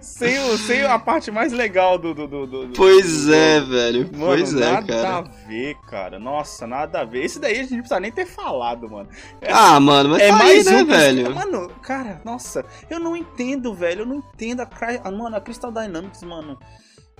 Sem, 0.00 0.38
o, 0.38 0.56
sem 0.58 0.82
a 0.84 0.98
parte 0.98 1.30
mais 1.30 1.52
legal 1.52 1.98
do. 1.98 2.14
do, 2.14 2.26
do, 2.26 2.46
do- 2.46 2.68
Pois 2.76 3.26
do 3.26 3.34
é, 3.34 3.60
velho. 3.60 4.00
Mano, 4.12 4.26
pois 4.26 4.54
é, 4.54 4.58
nada 4.72 4.86
cara. 5.02 5.16
a 5.18 5.20
ver, 5.48 5.76
cara. 5.88 6.18
Nossa, 6.18 6.66
nada 6.66 7.00
a 7.00 7.04
ver. 7.04 7.24
Esse 7.24 7.38
daí 7.38 7.52
a 7.54 7.62
gente 7.62 7.72
não 7.72 7.78
precisa 7.80 8.00
nem 8.00 8.12
ter 8.12 8.26
falado, 8.26 8.88
mano. 8.90 9.08
Ah, 9.48 9.78
mano, 9.80 10.10
mas 10.10 10.22
é 10.22 10.28
tá 10.28 10.36
mais 10.36 10.66
aí, 10.66 10.74
né, 10.74 10.82
um 10.82 10.86
velho? 10.86 11.34
Mano, 11.34 11.68
cara, 11.82 12.20
nossa, 12.24 12.64
eu 12.90 12.98
não 12.98 13.16
entendo, 13.16 13.74
velho. 13.74 14.00
Eu 14.02 14.06
não 14.06 14.16
entendo 14.16 14.60
a, 14.62 14.68
a- 15.04 15.10
mano, 15.10 15.36
a 15.36 15.40
Crystal 15.40 15.70
Dynamics, 15.72 16.22
mano. 16.22 16.58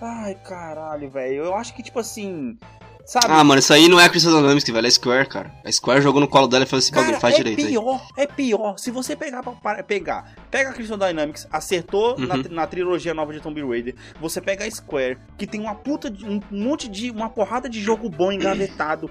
Ai, 0.00 0.34
caralho, 0.34 1.08
velho. 1.10 1.44
Eu 1.44 1.54
acho 1.54 1.74
que, 1.74 1.82
tipo 1.82 1.98
assim. 1.98 2.58
Sabe? 3.06 3.26
Ah, 3.28 3.44
mano, 3.44 3.60
isso 3.60 3.72
aí 3.72 3.88
não 3.88 4.00
é 4.00 4.04
a 4.04 4.08
Crystal 4.08 4.32
Dynamics, 4.34 4.68
velho, 4.68 4.84
é 4.84 4.88
a 4.88 4.90
Square, 4.90 5.28
cara. 5.28 5.54
A 5.64 5.70
Square 5.70 6.02
jogou 6.02 6.20
no 6.20 6.26
colo 6.26 6.48
dela 6.48 6.64
e 6.64 6.66
falou 6.66 6.80
assim, 6.80 6.90
bagulho, 6.92 7.10
Cara, 7.12 7.20
faz 7.20 7.34
é 7.34 7.36
direito 7.38 7.60
aí. 7.60 7.68
pior, 7.68 8.00
é 8.16 8.26
pior. 8.26 8.76
Se 8.78 8.90
você 8.90 9.14
pegar 9.14 9.44
pra, 9.44 9.80
pegar, 9.84 10.34
pega 10.50 10.70
a 10.70 10.72
Crystal 10.72 10.98
Dynamics, 10.98 11.46
acertou 11.52 12.18
na, 12.18 12.34
Uhum. 12.34 12.42
na 12.50 12.66
trilogia 12.66 13.14
nova 13.14 13.32
de 13.32 13.38
Tomb 13.40 13.62
Raider, 13.62 13.94
você 14.20 14.40
pega 14.40 14.64
a 14.64 14.70
Square, 14.70 15.18
que 15.38 15.46
tem 15.46 15.60
uma 15.60 15.74
puta 15.76 16.10
de, 16.10 16.24
um 16.26 16.40
monte 16.50 16.88
de 16.88 17.10
uma 17.12 17.28
porrada 17.30 17.68
de 17.68 17.80
jogo 17.80 18.08
bom 18.10 18.32
engavetado. 18.32 19.08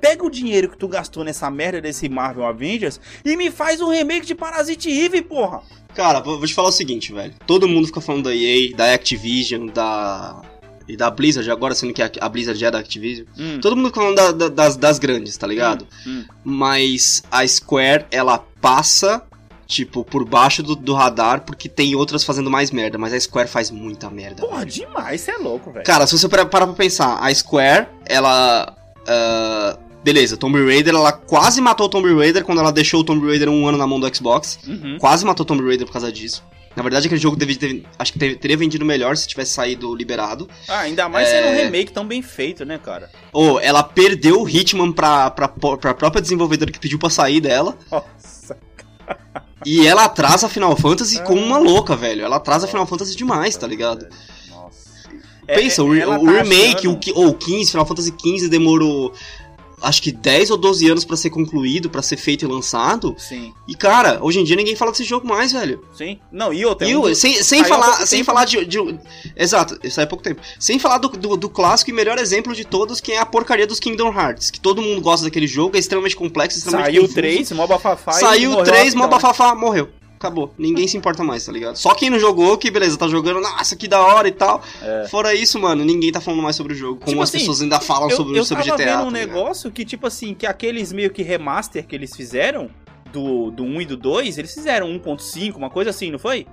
Pega 0.00 0.24
o 0.26 0.30
dinheiro 0.30 0.68
que 0.68 0.76
tu 0.76 0.88
gastou 0.88 1.22
nessa 1.22 1.48
merda 1.48 1.80
desse 1.80 2.08
Marvel 2.08 2.44
Avengers 2.44 3.00
e 3.24 3.36
me 3.36 3.50
faz 3.50 3.80
um 3.80 3.90
remake 3.90 4.26
de 4.26 4.34
Parasite 4.34 4.90
Eve, 4.90 5.22
porra. 5.22 5.62
Cara, 5.94 6.20
vou 6.20 6.44
te 6.44 6.52
falar 6.52 6.68
o 6.68 6.72
seguinte, 6.72 7.12
velho. 7.12 7.32
Todo 7.46 7.66
mundo 7.68 7.86
fica 7.86 8.00
falando 8.00 8.24
da 8.24 8.34
EA, 8.34 8.74
da 8.76 8.92
Activision, 8.92 9.68
da. 9.68 10.42
E 10.88 10.96
da 10.96 11.10
Blizzard, 11.10 11.50
agora 11.50 11.74
sendo 11.74 11.92
que 11.92 12.00
a 12.02 12.28
Blizzard 12.28 12.64
é 12.64 12.70
da 12.70 12.78
Activision. 12.78 13.26
Hum, 13.38 13.58
Todo 13.60 13.74
mundo 13.76 13.90
falando 13.92 14.14
da- 14.16 14.30
da- 14.32 14.48
das, 14.48 14.76
das 14.76 14.98
grandes, 14.98 15.36
tá 15.36 15.46
ligado? 15.46 15.86
hum. 16.06 16.24
Mas 16.44 17.22
a 17.30 17.46
Square, 17.46 18.06
ela 18.10 18.38
passa, 18.60 19.22
tipo, 19.66 20.04
por 20.04 20.24
baixo 20.24 20.62
do, 20.62 20.76
do 20.76 20.94
radar, 20.94 21.40
porque 21.42 21.68
tem 21.68 21.94
outras 21.96 22.22
fazendo 22.22 22.48
mais 22.50 22.70
merda. 22.70 22.96
Mas 22.98 23.12
a 23.12 23.18
Square 23.20 23.48
faz 23.48 23.70
muita 23.70 24.08
merda. 24.08 24.42
Porra, 24.46 24.64
demais, 24.64 25.20
você 25.20 25.32
é 25.32 25.38
louco, 25.38 25.72
velho. 25.72 25.84
Cara, 25.84 26.06
se 26.06 26.16
você 26.16 26.28
parar 26.28 26.46
pra 26.46 26.66
pensar, 26.68 27.18
a 27.18 27.34
Square, 27.34 27.88
ela. 28.04 28.72
ah, 29.08 29.78
beleza, 30.04 30.36
Tomb 30.36 30.64
Raider, 30.64 30.94
ela 30.94 31.10
quase 31.10 31.60
matou 31.60 31.86
o 31.86 31.88
Tomb 31.88 32.14
Raider 32.14 32.44
quando 32.44 32.60
ela 32.60 32.70
deixou 32.70 33.00
o 33.00 33.04
Tomb 33.04 33.26
Raider 33.26 33.48
um 33.48 33.66
ano 33.66 33.76
na 33.76 33.86
mão 33.88 33.98
do 33.98 34.14
Xbox. 34.14 34.58
Uhum. 34.66 34.98
Quase 35.00 35.24
matou 35.24 35.42
o 35.42 35.46
Tomb 35.46 35.64
Raider 35.64 35.84
por 35.84 35.92
causa 35.92 36.12
disso. 36.12 36.44
Na 36.76 36.82
verdade, 36.82 37.06
aquele 37.06 37.20
jogo 37.20 37.36
deve 37.36 37.56
ter, 37.56 37.84
acho 37.98 38.12
que 38.12 38.34
teria 38.36 38.56
vendido 38.56 38.84
melhor 38.84 39.16
se 39.16 39.26
tivesse 39.26 39.52
saído 39.52 39.94
liberado. 39.94 40.46
Ah, 40.68 40.80
ainda 40.80 41.08
mais 41.08 41.26
É. 41.28 41.30
sendo 41.42 41.48
um 41.54 41.56
remake 41.64 41.90
tão 41.90 42.06
bem 42.06 42.20
feito, 42.20 42.64
né, 42.66 42.78
cara? 42.78 43.10
Ou 43.32 43.58
ela 43.58 43.82
perdeu 43.82 44.42
o 44.42 44.48
Hitman 44.48 44.92
pra, 44.92 45.30
pra, 45.30 45.48
pra 45.48 45.94
própria 45.94 46.20
desenvolvedora 46.20 46.70
que 46.70 46.78
pediu 46.78 46.98
pra 46.98 47.08
sair 47.08 47.40
dela. 47.40 47.76
Nossa. 47.90 48.58
E 49.64 49.86
ela 49.86 50.04
atrasa 50.04 50.48
Final 50.48 50.76
Fantasy 50.76 51.20
como 51.22 51.40
Ah. 51.40 51.46
uma 51.46 51.58
louca, 51.58 51.96
velho. 51.96 52.22
Ela 52.24 52.36
atrasa 52.36 52.66
Final 52.68 52.86
Fantasy 52.86 53.16
demais, 53.16 53.56
tá 53.56 53.66
ligado? 53.66 54.06
Nossa. 54.50 55.08
Pensa, 55.46 55.80
É, 55.80 55.84
o, 55.84 55.94
ela 55.94 56.18
o 56.18 56.24
tá 56.26 56.30
remake, 56.42 56.86
achando- 56.86 57.18
o, 57.18 57.28
o 57.28 57.34
15, 57.34 57.70
Final 57.70 57.86
Fantasy 57.86 58.12
15 58.12 58.48
demorou 58.48 59.12
acho 59.82 60.02
que 60.02 60.10
10 60.12 60.50
ou 60.50 60.56
12 60.56 60.88
anos 60.90 61.04
pra 61.04 61.16
ser 61.16 61.30
concluído, 61.30 61.90
pra 61.90 62.02
ser 62.02 62.16
feito 62.16 62.44
e 62.44 62.48
lançado. 62.48 63.14
Sim, 63.18 63.52
E 63.68 63.74
cara, 63.74 64.18
hoje 64.22 64.40
em 64.40 64.44
dia 64.44 64.56
ninguém 64.56 64.74
fala 64.76 64.90
desse 64.90 65.04
jogo 65.04 65.26
mais, 65.28 65.52
velho. 65.52 65.84
sim. 65.94 66.18
Não, 66.32 66.52
e 66.52 66.64
outra. 66.64 66.88
é 66.90 66.96
um 66.96 67.14
sem, 67.14 67.34
sem 67.42 67.60
saiu 67.60 67.64
falar, 67.66 68.06
sem 68.06 68.18
tempo, 68.20 68.24
falar 68.26 68.44
de, 68.44 68.64
de- 68.64 68.98
Exato, 69.36 69.78
isso 69.82 70.00
aí 70.00 70.04
há 70.04 70.06
pouco 70.08 70.24
tempo. 70.24 70.40
Sem 70.58 70.78
falar 70.78 70.98
do, 70.98 71.08
do, 71.08 71.36
do 71.36 71.48
clássico 71.48 71.90
e 71.90 71.94
melhor 71.94 72.18
exemplo 72.18 72.54
de 72.54 72.64
todos, 72.64 73.00
que 73.00 73.12
é 73.12 73.18
a 73.18 73.26
porcaria 73.26 73.66
dos 73.66 73.78
Kingdom 73.80 74.12
Hearts. 74.12 74.50
Que 74.50 74.60
todo 74.60 74.80
mundo 74.82 75.00
gosta 75.00 75.24
daquele 75.26 75.46
jogo, 75.46 75.76
é 75.76 75.78
extremamente 75.80 76.16
complexo, 76.16 76.58
extremamente 76.58 76.86
Saiu 76.86 77.00
confuso. 77.02 77.14
3, 77.16 77.52
mó 77.52 77.66
bafafá 77.66 78.12
Saiu 78.12 78.50
morreu 78.50 78.64
3, 78.64 78.78
rapidão. 78.94 78.98
mó 79.02 79.08
bafafá, 79.08 79.54
morreu. 79.54 79.88
Acabou. 80.26 80.52
Ninguém 80.58 80.86
se 80.88 80.96
importa 80.96 81.22
mais, 81.24 81.44
tá 81.46 81.52
ligado? 81.52 81.76
Só 81.76 81.94
quem 81.94 82.10
não 82.10 82.18
jogou, 82.18 82.56
que 82.58 82.70
beleza, 82.70 82.96
tá 82.98 83.08
jogando, 83.08 83.40
nossa, 83.40 83.74
que 83.76 83.86
da 83.88 84.00
hora 84.00 84.28
e 84.28 84.32
tal. 84.32 84.62
É. 84.82 85.06
Fora 85.08 85.34
isso, 85.34 85.58
mano, 85.58 85.84
ninguém 85.84 86.10
tá 86.12 86.20
falando 86.20 86.42
mais 86.42 86.56
sobre 86.56 86.72
o 86.72 86.76
jogo. 86.76 86.96
Como 87.00 87.10
Tipo 87.10 87.22
as 87.22 87.28
assim, 87.28 87.38
pessoas 87.38 87.62
ainda 87.62 87.80
falam 87.80 88.10
Eu, 88.10 88.16
sobre, 88.16 88.38
eu 88.38 88.44
sobre 88.44 88.64
tava 88.64 88.76
GTA. 88.76 88.90
vendo 88.98 89.02
um 89.02 89.04
tá 89.06 89.10
negócio 89.12 89.70
que, 89.70 89.84
tipo 89.84 90.06
assim, 90.06 90.34
que 90.34 90.46
aqueles 90.46 90.92
meio 90.92 91.10
que 91.10 91.22
remaster 91.22 91.86
que 91.86 91.94
eles 91.94 92.14
fizeram, 92.16 92.68
do, 93.12 93.50
do 93.50 93.62
1 93.64 93.80
e 93.82 93.84
do 93.86 93.96
2, 93.96 94.36
eles 94.38 94.52
fizeram 94.52 94.88
1.5, 94.88 95.56
uma 95.56 95.70
coisa 95.70 95.90
assim, 95.90 96.10
não 96.10 96.18
foi? 96.18 96.46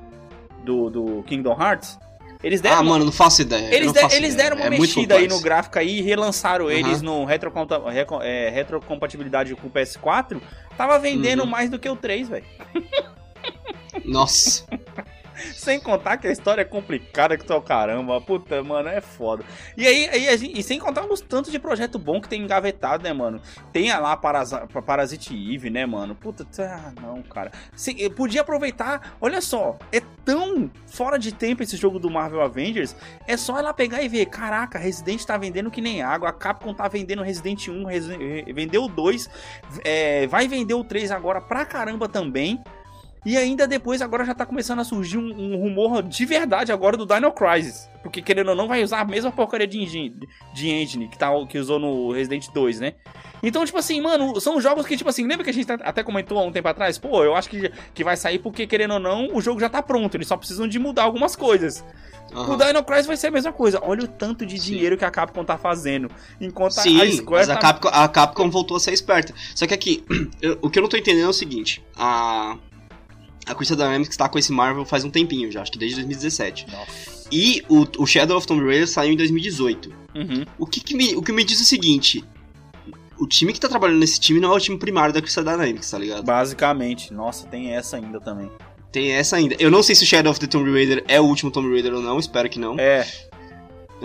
Do, 0.63 0.89
do 0.89 1.23
Kingdom 1.27 1.57
Hearts. 1.59 1.97
Eles 2.41 2.59
deram 2.59 2.75
Ah, 2.77 2.81
uma- 2.81 2.91
mano, 2.91 3.05
não 3.05 3.11
faço 3.11 3.41
ideia. 3.41 3.67
eu 3.69 3.73
Eles, 3.73 3.93
de- 3.93 3.99
faço 4.01 4.15
eles 4.17 4.33
ideia. 4.33 4.49
deram 4.49 4.61
uma 4.61 4.65
é 4.75 4.77
mexida 4.77 5.15
aí 5.15 5.27
no 5.29 5.39
gráfico 5.39 5.79
aí 5.79 5.99
e 5.99 6.01
relançaram 6.01 6.65
Aham. 6.65 6.73
eles 6.73 7.01
no 7.01 7.23
reco- 7.23 8.19
é, 8.21 8.49
retrocompatibilidade 8.49 9.55
com 9.55 9.67
o 9.67 9.69
PS4. 9.69 10.41
Tava 10.77 10.99
vendendo 10.99 11.43
Uhum. 11.43 11.49
mais 11.49 11.69
do 11.69 11.79
que 11.79 11.87
o 11.89 11.95
3, 11.95 12.27
velho. 12.27 12.43
Nossa. 14.05 14.65
Sem 15.55 15.79
contar 15.79 16.17
que 16.17 16.27
a 16.27 16.31
história 16.31 16.61
é 16.61 16.65
complicada 16.65 17.35
que 17.35 17.43
tu 17.43 17.51
é 17.53 17.55
o 17.55 17.61
caramba. 17.61 18.21
Puta, 18.21 18.63
mano, 18.63 18.87
é 18.87 19.01
foda. 19.01 19.43
E 19.75 19.85
aí, 19.85 20.07
aí 20.09 20.37
gente- 20.37 20.57
e 20.59 20.61
sem 20.63 20.77
contar 20.79 21.03
os 21.05 21.21
tantos 21.21 21.51
de 21.51 21.57
projeto 21.59 21.97
bom 21.97 22.21
que 22.21 22.29
tem 22.29 22.41
engavetado, 22.43 23.03
né, 23.03 23.11
mano? 23.11 23.41
Tem 23.71 23.89
a 23.89 23.99
lá 23.99 24.15
Parasa- 24.15 24.67
Parasite 24.85 25.33
Eve, 25.53 25.69
né, 25.71 25.85
mano? 25.87 26.13
Puta, 26.15 26.45
ah, 26.59 26.93
não, 27.01 27.21
cara. 27.23 27.51
Se- 27.75 28.09
podia 28.11 28.41
aproveitar, 28.41 29.17
olha 29.19 29.41
só, 29.41 29.77
é 29.91 30.01
tão 30.23 30.69
fora 30.85 31.17
de 31.17 31.31
tempo 31.33 31.63
esse 31.63 31.77
jogo 31.77 31.97
do 31.97 32.11
Marvel 32.11 32.41
Avengers. 32.41 32.95
É 33.27 33.35
só 33.35 33.57
ela 33.57 33.73
pegar 33.73 34.03
e 34.03 34.07
ver, 34.07 34.27
caraca, 34.27 34.77
Resident 34.77 35.23
tá 35.25 35.35
vendendo 35.35 35.71
que 35.71 35.81
nem 35.81 36.03
água, 36.03 36.29
a 36.29 36.33
Capcom 36.33 36.73
tá 36.75 36.87
vendendo 36.87 37.23
Resident 37.23 37.67
1, 37.69 37.85
Resi- 37.85 38.45
vendeu 38.53 38.83
o 38.83 38.87
2, 38.87 39.27
é, 39.83 40.27
vai 40.27 40.47
vender 40.47 40.75
o 40.75 40.83
3 40.83 41.09
agora 41.11 41.41
pra 41.41 41.65
caramba 41.65 42.07
também. 42.07 42.63
E 43.25 43.37
ainda 43.37 43.65
depois, 43.65 44.01
agora 44.01 44.25
já 44.25 44.33
tá 44.33 44.45
começando 44.45 44.79
a 44.79 44.83
surgir 44.83 45.17
um, 45.17 45.29
um 45.29 45.57
rumor 45.57 46.03
de 46.03 46.25
verdade 46.25 46.71
agora 46.71 46.97
do 46.97 47.05
Dino 47.05 47.31
Crisis. 47.31 47.89
Porque 48.01 48.21
querendo 48.21 48.49
ou 48.49 48.55
não, 48.55 48.67
vai 48.67 48.83
usar 48.83 48.99
a 48.99 49.05
mesma 49.05 49.31
porcaria 49.31 49.65
de 49.65 49.81
engine, 49.81 50.27
de 50.53 50.69
engine 50.69 51.07
que, 51.07 51.17
tá, 51.17 51.29
que 51.47 51.57
usou 51.57 51.79
no 51.79 52.11
Resident 52.11 52.49
2, 52.53 52.81
né? 52.81 52.93
Então, 53.41 53.65
tipo 53.65 53.77
assim, 53.77 54.01
mano, 54.01 54.39
são 54.41 54.59
jogos 54.59 54.85
que, 54.85 54.97
tipo 54.97 55.09
assim, 55.09 55.25
lembra 55.25 55.43
que 55.43 55.49
a 55.49 55.53
gente 55.53 55.65
tá, 55.65 55.75
até 55.75 56.03
comentou 56.03 56.37
há 56.37 56.43
um 56.43 56.51
tempo 56.51 56.67
atrás? 56.67 56.97
Pô, 56.97 57.23
eu 57.23 57.33
acho 57.33 57.49
que, 57.49 57.71
que 57.93 58.03
vai 58.03 58.17
sair 58.17 58.39
porque, 58.39 58.67
querendo 58.67 58.95
ou 58.95 58.99
não, 58.99 59.29
o 59.33 59.41
jogo 59.41 59.59
já 59.59 59.69
tá 59.69 59.81
pronto. 59.81 60.15
Eles 60.15 60.27
só 60.27 60.35
precisam 60.35 60.67
de 60.67 60.77
mudar 60.77 61.03
algumas 61.03 61.35
coisas. 61.35 61.83
Uhum. 62.33 62.53
O 62.53 62.57
Dino 62.57 62.83
Crisis 62.83 63.05
vai 63.05 63.17
ser 63.17 63.27
a 63.27 63.31
mesma 63.31 63.53
coisa. 63.53 63.79
Olha 63.83 64.03
o 64.03 64.07
tanto 64.07 64.45
de 64.45 64.59
Sim. 64.59 64.71
dinheiro 64.71 64.97
que 64.97 65.05
a 65.05 65.11
Capcom 65.11 65.45
tá 65.45 65.57
fazendo. 65.57 66.09
Enquanto 66.41 66.71
Sim, 66.71 67.01
a 67.01 67.11
Square 67.11 67.47
mas 67.47 67.47
tá... 67.47 67.53
a, 67.53 67.57
Capcom, 67.57 67.89
a 67.89 68.07
Capcom 68.07 68.49
voltou 68.49 68.77
a 68.77 68.79
ser 68.79 68.91
esperta. 68.91 69.33
Só 69.55 69.67
que 69.67 69.73
aqui, 69.73 70.03
eu, 70.41 70.57
o 70.61 70.69
que 70.69 70.79
eu 70.79 70.81
não 70.81 70.89
tô 70.89 70.97
entendendo 70.97 71.25
é 71.25 71.29
o 71.29 71.33
seguinte. 71.33 71.83
A, 71.95 72.57
a 73.45 73.55
Crystal 73.55 73.77
Dynamics 73.77 74.15
tá 74.15 74.29
com 74.29 74.39
esse 74.39 74.51
Marvel 74.51 74.85
faz 74.85 75.03
um 75.03 75.09
tempinho 75.09 75.51
já, 75.51 75.61
acho 75.61 75.71
que 75.71 75.77
desde 75.77 75.95
2017. 75.97 76.67
Nossa. 76.71 77.27
E 77.31 77.63
o, 77.67 77.85
o 77.97 78.05
Shadow 78.05 78.37
of 78.37 78.45
Tomb 78.45 78.63
Raider 78.65 78.87
saiu 78.87 79.13
em 79.13 79.17
2018. 79.17 79.89
Uhum. 80.15 80.45
O, 80.57 80.65
que, 80.65 80.79
que 80.79 80.95
me, 80.95 81.15
o 81.15 81.21
que 81.21 81.31
me 81.31 81.43
diz 81.43 81.59
o 81.59 81.65
seguinte: 81.65 82.23
o 83.17 83.27
time 83.27 83.53
que 83.53 83.59
tá 83.59 83.67
trabalhando 83.67 83.99
nesse 83.99 84.19
time 84.19 84.39
não 84.39 84.53
é 84.53 84.55
o 84.55 84.59
time 84.59 84.77
primário 84.77 85.13
da 85.13 85.21
Crystal 85.21 85.43
Dynamics, 85.43 85.89
tá 85.89 85.97
ligado? 85.97 86.23
Basicamente. 86.23 87.13
Nossa, 87.13 87.47
tem 87.47 87.73
essa 87.73 87.97
ainda 87.97 88.19
também. 88.19 88.51
Tem 88.91 89.11
essa 89.11 89.37
ainda. 89.37 89.55
Eu 89.57 89.71
não 89.71 89.81
sei 89.81 89.95
se 89.95 90.05
Shadow 90.05 90.31
of 90.31 90.39
the 90.39 90.45
Tomb 90.45 90.71
Raider 90.71 91.03
é 91.07 91.19
o 91.19 91.23
último 91.23 91.49
Tomb 91.49 91.69
Raider 91.69 91.95
ou 91.95 92.01
não, 92.01 92.19
espero 92.19 92.47
que 92.47 92.59
não. 92.59 92.79
É. 92.79 93.07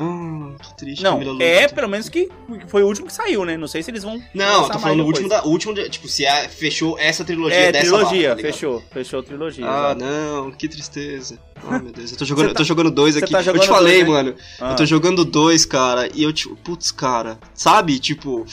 Ah, 0.01 0.55
que 0.63 0.77
triste. 0.77 1.03
Não, 1.03 1.21
é 1.41 1.67
pelo 1.67 1.89
menos 1.89 2.09
que 2.09 2.29
foi 2.69 2.85
o 2.85 2.87
último 2.87 3.09
que 3.09 3.13
saiu, 3.13 3.45
né? 3.45 3.57
Não 3.57 3.67
sei 3.67 3.83
se 3.83 3.91
eles 3.91 4.05
vão. 4.05 4.23
Não, 4.33 4.63
eu 4.63 4.71
tô 4.71 4.79
falando 4.79 5.01
o 5.01 5.07
último 5.07 5.29
da. 5.29 5.43
último, 5.43 5.75
tipo, 5.75 6.07
se 6.07 6.25
fechou 6.51 6.97
essa 6.99 7.25
trilogia 7.25 7.57
é, 7.57 7.73
dessa 7.73 7.87
trilogia, 7.87 8.37
tá 8.37 8.43
fechou. 8.43 8.83
Fechou 8.93 9.21
a 9.21 9.23
trilogia. 9.25 9.65
Ah, 9.67 9.91
exatamente. 9.91 10.05
não, 10.05 10.51
que 10.53 10.69
tristeza. 10.69 11.39
Ah, 11.69 11.77
meu 11.81 11.93
Deus. 11.93 12.13
Eu 12.13 12.19
tô 12.19 12.25
jogando, 12.25 12.45
tá, 12.47 12.51
eu 12.53 12.55
tô 12.55 12.65
jogando 12.65 12.91
dois 12.91 13.17
aqui. 13.17 13.33
Tá 13.33 13.43
jogando 13.43 13.63
eu 13.63 13.67
te 13.67 13.69
falei, 13.69 14.05
dois, 14.05 14.07
né? 14.07 14.15
mano. 14.15 14.37
Ah. 14.61 14.71
Eu 14.71 14.77
tô 14.77 14.87
jogando 14.87 15.25
dois, 15.25 15.65
cara, 15.65 16.09
e 16.15 16.23
eu, 16.23 16.33
tipo, 16.33 16.55
putz, 16.55 16.93
cara. 16.93 17.37
Sabe? 17.53 17.99
Tipo. 17.99 18.47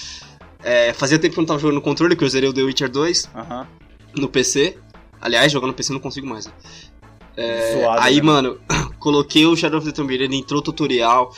É, 0.63 0.91
fazia 0.93 1.19
tempo 1.19 1.35
que 1.35 1.39
eu 1.39 1.43
não 1.43 1.47
tava 1.47 1.59
jogando 1.59 1.75
no 1.75 1.81
controle, 1.81 2.15
que 2.15 2.23
eu 2.23 2.27
zerei 2.27 2.49
o 2.49 2.53
The 2.53 2.63
Witcher 2.63 2.89
2 2.89 3.25
uh 3.25 3.29
-huh. 3.37 3.67
no 4.15 4.27
PC. 4.27 4.75
Aliás, 5.21 5.51
jogando 5.51 5.69
no 5.69 5.73
PC 5.75 5.93
não 5.93 5.99
consigo 5.99 6.25
mais. 6.25 6.47
Né? 6.47 6.53
É, 7.37 7.73
Suado, 7.73 8.01
aí, 8.01 8.17
né? 8.17 8.21
mano, 8.21 8.59
coloquei 8.99 9.45
o 9.45 9.55
Shadow 9.55 9.79
of 9.79 9.87
the 9.87 9.93
Tomb 9.93 10.15
Raider, 10.15 10.37
entrou 10.37 10.59
o 10.59 10.63
tutorial. 10.63 11.33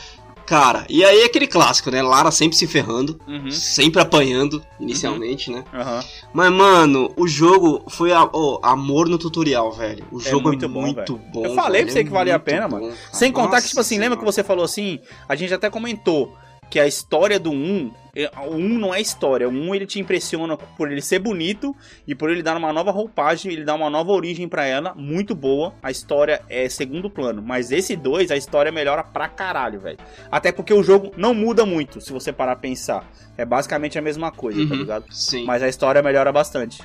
Cara, 0.48 0.86
e 0.90 1.04
aí 1.04 1.24
aquele 1.24 1.46
clássico, 1.46 1.92
né? 1.92 2.02
Lara 2.02 2.32
sempre 2.32 2.56
se 2.58 2.66
ferrando, 2.66 3.20
uhum. 3.28 3.52
sempre 3.52 4.02
apanhando, 4.02 4.64
inicialmente, 4.80 5.52
uhum. 5.52 5.58
né? 5.58 5.64
Uhum. 5.74 6.00
Mas, 6.32 6.52
mano, 6.54 7.14
o 7.18 7.28
jogo 7.28 7.84
foi 7.90 8.14
a, 8.14 8.24
oh, 8.32 8.58
amor 8.64 9.10
no 9.10 9.18
tutorial, 9.18 9.74
velho. 9.74 10.06
O 10.10 10.22
é 10.22 10.24
jogo 10.24 10.48
é 10.48 10.52
muito, 10.52 10.64
é 10.64 10.68
bom, 10.70 10.82
muito 10.84 11.18
bom. 11.34 11.46
Eu 11.46 11.54
falei 11.54 11.82
velho, 11.82 11.86
pra 11.88 11.94
você 11.94 12.04
que 12.06 12.10
valia 12.10 12.36
a 12.36 12.40
pena, 12.40 12.66
bom, 12.66 12.80
mano. 12.80 12.94
Sem 13.12 13.30
contar 13.30 13.50
Nossa 13.50 13.64
que, 13.64 13.68
tipo 13.70 13.82
assim, 13.82 14.00
lembra 14.00 14.18
que 14.18 14.24
você 14.24 14.42
falou 14.42 14.64
assim? 14.64 15.02
A 15.28 15.36
gente 15.36 15.54
até 15.54 15.70
comentou 15.70 16.34
que 16.70 16.80
a 16.80 16.88
história 16.88 17.40
do 17.40 17.52
1, 17.52 17.92
é, 18.16 18.32
o 18.48 18.56
1 18.56 18.80
não 18.80 18.94
é 18.94 19.00
história, 19.00 19.48
o 19.48 19.52
1 19.52 19.76
ele 19.76 19.86
te 19.86 20.00
impressiona 20.00 20.58
por 20.58 20.92
ele 20.92 21.02
ser 21.02 21.20
bonito 21.20 21.76
e 22.06 22.14
por 22.14 22.30
ele 22.30 22.44
dar 22.44 22.58
uma 22.58 22.74
nova 22.74 22.92
roupagem, 22.92 23.52
ele 23.52 23.64
dá 23.64 23.74
uma 23.74 23.90
nova 23.90 24.12
origem 24.12 24.48
para 24.48 24.66
ela, 24.66 24.94
muito 24.96 25.34
boa. 25.34 25.74
A 25.82 25.92
história 25.92 26.42
é 26.50 26.68
segundo 26.68 27.10
plano, 27.10 27.42
mas 27.42 27.72
esse 27.72 27.96
2 27.96 28.32
a 28.32 28.36
história 28.36 28.72
melhora 28.72 29.04
pra 29.04 29.28
caralho, 29.28 29.80
velho. 29.80 29.98
Até 30.32 30.52
porque 30.52 30.74
o 30.74 30.84
jogo 30.84 31.12
não 31.16 31.34
muda 31.34 31.66
muito, 31.66 32.02
se 32.02 32.12
você 32.12 32.34
parar 32.34 32.54
a 32.54 32.58
pensar. 32.58 33.10
É 33.38 33.46
basicamente 33.46 33.98
a 33.98 34.02
mesma 34.02 34.32
coisa, 34.32 34.58
tá 34.58 34.64
uhum, 34.64 34.70
tá 34.70 34.76
ligado? 34.76 35.06
Sim. 35.12 35.46
Mas 35.46 35.62
a 35.62 35.68
história 35.68 36.02
melhora 36.02 36.32
bastante. 36.32 36.82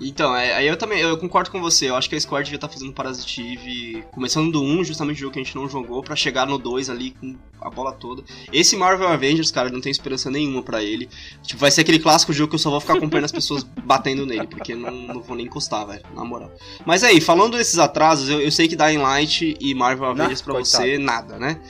Então, 0.00 0.34
é, 0.34 0.54
aí 0.54 0.66
eu 0.66 0.76
também 0.76 1.00
eu 1.00 1.16
concordo 1.18 1.50
com 1.50 1.60
você. 1.60 1.88
Eu 1.88 1.96
acho 1.96 2.08
que 2.08 2.16
a 2.16 2.20
Square 2.20 2.44
devia 2.44 2.56
estar 2.56 2.68
tá 2.68 2.72
fazendo 2.72 2.92
Parasitive, 2.92 4.04
começando 4.12 4.50
do 4.52 4.62
1, 4.62 4.84
justamente 4.84 5.16
o 5.16 5.20
jogo 5.20 5.32
que 5.32 5.40
a 5.40 5.42
gente 5.42 5.54
não 5.56 5.68
jogou, 5.68 6.02
para 6.02 6.16
chegar 6.16 6.46
no 6.46 6.58
2 6.58 6.90
ali 6.90 7.12
com 7.12 7.36
a 7.60 7.70
bola 7.70 7.92
toda. 7.92 8.22
Esse 8.52 8.76
Marvel 8.76 9.08
Avengers, 9.08 9.50
cara, 9.50 9.70
não 9.70 9.80
tem 9.80 9.90
esperança 9.90 10.30
nenhuma 10.30 10.62
para 10.62 10.82
ele. 10.82 11.08
Tipo, 11.42 11.60
vai 11.60 11.70
ser 11.70 11.82
aquele 11.82 11.98
clássico 11.98 12.32
jogo 12.32 12.50
que 12.50 12.54
eu 12.54 12.60
só 12.60 12.70
vou 12.70 12.80
ficar 12.80 12.94
acompanhando 12.94 13.26
as 13.26 13.32
pessoas 13.32 13.62
batendo 13.84 14.24
nele, 14.24 14.46
porque 14.46 14.74
não, 14.74 14.90
não 14.90 15.20
vou 15.20 15.36
nem 15.36 15.46
encostar, 15.46 15.86
velho, 15.86 16.02
na 16.14 16.24
moral. 16.24 16.52
Mas 16.86 17.02
aí, 17.04 17.20
falando 17.20 17.56
desses 17.56 17.78
atrasos, 17.78 18.28
eu, 18.28 18.40
eu 18.40 18.50
sei 18.50 18.68
que 18.68 18.76
Dying 18.76 18.98
Light 18.98 19.56
e 19.60 19.74
Marvel 19.74 20.06
Avengers 20.06 20.42
para 20.42 20.54
você, 20.54 20.98
nada, 20.98 21.38
né? 21.38 21.60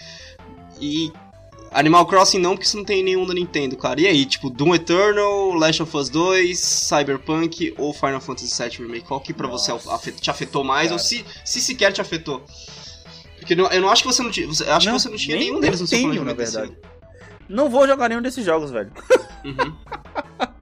E 0.81 1.11
Animal 1.71 2.07
Crossing 2.07 2.39
não, 2.39 2.53
porque 2.53 2.67
isso 2.67 2.77
não 2.77 2.85
tem 2.85 3.03
nenhum 3.03 3.27
da 3.27 3.35
Nintendo, 3.35 3.77
cara. 3.77 4.01
E 4.01 4.07
aí, 4.07 4.25
tipo, 4.25 4.49
Doom 4.49 4.75
Eternal, 4.75 5.53
Last 5.53 5.83
of 5.83 5.97
Us 5.97 6.09
2, 6.09 6.59
Cyberpunk 6.59 7.75
ou 7.77 7.93
Final 7.93 8.21
Fantasy 8.21 8.63
VII 8.63 8.87
Remake? 8.87 9.07
Qual 9.07 9.21
que 9.21 9.35
pra 9.35 9.47
Nossa. 9.47 9.75
você 9.75 10.13
te 10.13 10.31
afetou 10.31 10.65
mais? 10.65 10.85
Cara. 10.85 10.95
Ou 10.95 10.99
se, 10.99 11.25
se 11.45 11.61
sequer 11.61 11.93
te 11.93 12.01
afetou? 12.01 12.45
Porque 13.39 13.55
não, 13.55 13.71
eu 13.71 13.81
não 13.81 13.91
acho 13.91 14.03
que 14.03 14.09
você 14.09 14.23
não 14.23 14.31
tinha. 14.31 14.47
Eu 14.47 14.51
acho 14.53 14.87
não, 14.87 14.97
que 14.97 15.03
você 15.03 15.09
não 15.09 15.17
tinha 15.17 15.37
nem, 15.37 15.49
nenhum 15.49 15.61
deles 15.61 15.81
no 15.81 15.87
seu 15.87 15.99
tenho, 15.99 16.25
na 16.25 16.33
verdade. 16.33 16.77
Não 17.49 17.69
vou 17.69 17.87
jogar 17.87 18.09
nenhum 18.09 18.23
desses 18.23 18.45
jogos, 18.45 18.71
velho. 18.71 18.91
Uhum. 19.45 19.75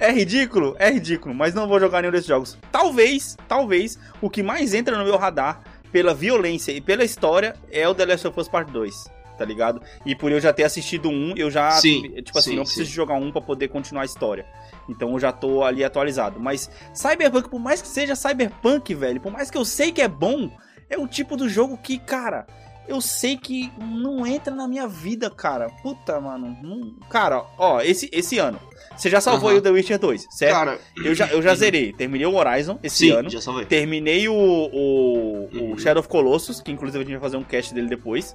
É 0.00 0.12
ridículo? 0.12 0.76
É 0.78 0.92
ridículo, 0.92 1.34
mas 1.34 1.54
não 1.54 1.66
vou 1.66 1.80
jogar 1.80 2.02
nenhum 2.02 2.12
desses 2.12 2.28
jogos. 2.28 2.56
Talvez, 2.70 3.36
talvez, 3.48 3.98
o 4.22 4.30
que 4.30 4.44
mais 4.44 4.72
entra 4.72 4.96
no 4.96 5.04
meu 5.04 5.16
radar 5.16 5.60
pela 5.90 6.14
violência 6.14 6.70
e 6.70 6.80
pela 6.80 7.02
história 7.02 7.56
é 7.68 7.88
o 7.88 7.92
The 7.92 8.06
Last 8.06 8.28
of 8.28 8.38
Us 8.38 8.46
Part 8.46 8.70
2 8.70 9.17
tá 9.38 9.44
ligado? 9.44 9.80
E 10.04 10.14
por 10.14 10.32
eu 10.32 10.40
já 10.40 10.52
ter 10.52 10.64
assistido 10.64 11.08
um, 11.08 11.32
eu 11.36 11.50
já, 11.50 11.70
sim, 11.72 12.02
tipo 12.22 12.38
assim, 12.38 12.50
sim, 12.50 12.56
não 12.56 12.64
preciso 12.64 12.90
sim. 12.90 12.94
jogar 12.94 13.14
um 13.14 13.30
para 13.30 13.40
poder 13.40 13.68
continuar 13.68 14.02
a 14.02 14.04
história. 14.04 14.44
Então 14.88 15.12
eu 15.12 15.20
já 15.20 15.32
tô 15.32 15.62
ali 15.62 15.84
atualizado. 15.84 16.40
Mas 16.40 16.70
Cyberpunk, 16.92 17.48
por 17.48 17.60
mais 17.60 17.80
que 17.80 17.88
seja 17.88 18.16
Cyberpunk, 18.16 18.94
velho, 18.94 19.20
por 19.20 19.30
mais 19.30 19.50
que 19.50 19.56
eu 19.56 19.64
sei 19.64 19.92
que 19.92 20.02
é 20.02 20.08
bom, 20.08 20.50
é 20.90 20.98
o 20.98 21.06
tipo 21.06 21.36
do 21.36 21.48
jogo 21.48 21.78
que, 21.78 21.98
cara, 21.98 22.46
eu 22.88 23.00
sei 23.00 23.36
que 23.36 23.70
não 23.78 24.26
entra 24.26 24.54
na 24.54 24.66
minha 24.66 24.88
vida, 24.88 25.30
cara. 25.30 25.68
Puta, 25.82 26.18
mano. 26.20 26.56
Não... 26.62 26.94
Cara, 27.10 27.44
ó, 27.58 27.80
esse, 27.82 28.08
esse 28.10 28.38
ano. 28.38 28.58
Você 28.96 29.10
já 29.10 29.20
salvou 29.20 29.50
uhum. 29.50 29.58
o 29.58 29.60
The 29.60 29.70
Witcher 29.70 29.98
2, 29.98 30.26
certo? 30.30 30.52
Cara, 30.52 30.78
eu 31.04 31.14
já, 31.14 31.26
eu 31.28 31.40
já 31.42 31.54
zerei. 31.54 31.92
Terminei 31.92 32.26
o 32.26 32.34
Horizon 32.34 32.78
esse 32.82 33.06
Sim, 33.06 33.10
ano. 33.12 33.30
Já 33.30 33.40
salvei. 33.40 33.66
Terminei 33.66 34.28
o, 34.28 34.34
o, 34.34 35.48
uhum. 35.52 35.72
o 35.72 35.78
Shadow 35.78 36.00
of 36.00 36.08
Colossus, 36.08 36.60
que 36.60 36.72
inclusive 36.72 36.98
a 36.98 37.06
gente 37.06 37.12
vai 37.12 37.20
fazer 37.20 37.36
um 37.36 37.44
cast 37.44 37.72
dele 37.74 37.88
depois. 37.88 38.34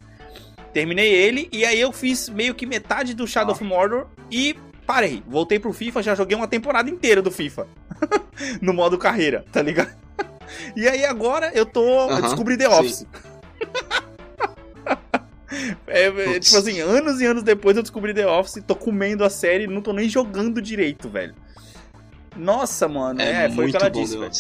Terminei 0.74 1.14
ele 1.14 1.48
e 1.52 1.64
aí 1.64 1.80
eu 1.80 1.92
fiz 1.92 2.28
meio 2.30 2.56
que 2.56 2.66
metade 2.66 3.14
do 3.14 3.28
Shadow 3.28 3.52
ah. 3.52 3.54
of 3.54 3.64
Mordor 3.64 4.08
e 4.32 4.56
parei. 4.88 5.24
Voltei 5.28 5.60
pro 5.60 5.72
FIFA, 5.72 6.02
já 6.02 6.16
joguei 6.16 6.36
uma 6.36 6.48
temporada 6.48 6.90
inteira 6.90 7.22
do 7.22 7.30
FIFA. 7.30 7.68
no 8.62 8.74
modo 8.74 8.98
carreira, 8.98 9.46
tá 9.52 9.62
ligado? 9.62 9.94
e 10.76 10.88
aí 10.88 11.06
agora 11.06 11.52
eu 11.54 11.66
tô. 11.66 11.82
Uh 11.82 12.10
-huh, 12.10 12.18
eu 12.18 12.22
descobri 12.24 12.58
The 12.58 12.68
Office. 12.68 13.06
é, 15.88 16.08
é, 16.08 16.40
tipo 16.40 16.58
assim, 16.58 16.80
anos 16.80 17.22
e 17.22 17.26
anos 17.26 17.44
depois 17.44 17.78
eu 17.78 17.84
descobri 17.84 18.14
The 18.14 18.28
Office, 18.28 18.64
tô 18.66 18.76
comendo 18.76 19.24
a 19.24 19.30
série, 19.30 19.68
não 19.68 19.82
tô 19.82 19.94
nem 19.94 20.10
jogando 20.10 20.62
direito, 20.62 21.08
velho. 21.08 21.36
Nossa, 22.36 22.88
mano, 22.88 23.22
é, 23.22 23.46
é 23.46 23.50
foi 23.52 23.68
o 23.68 23.70
que 23.70 23.78
ela 23.78 23.90
disse, 23.90 24.18
velho. 24.18 24.32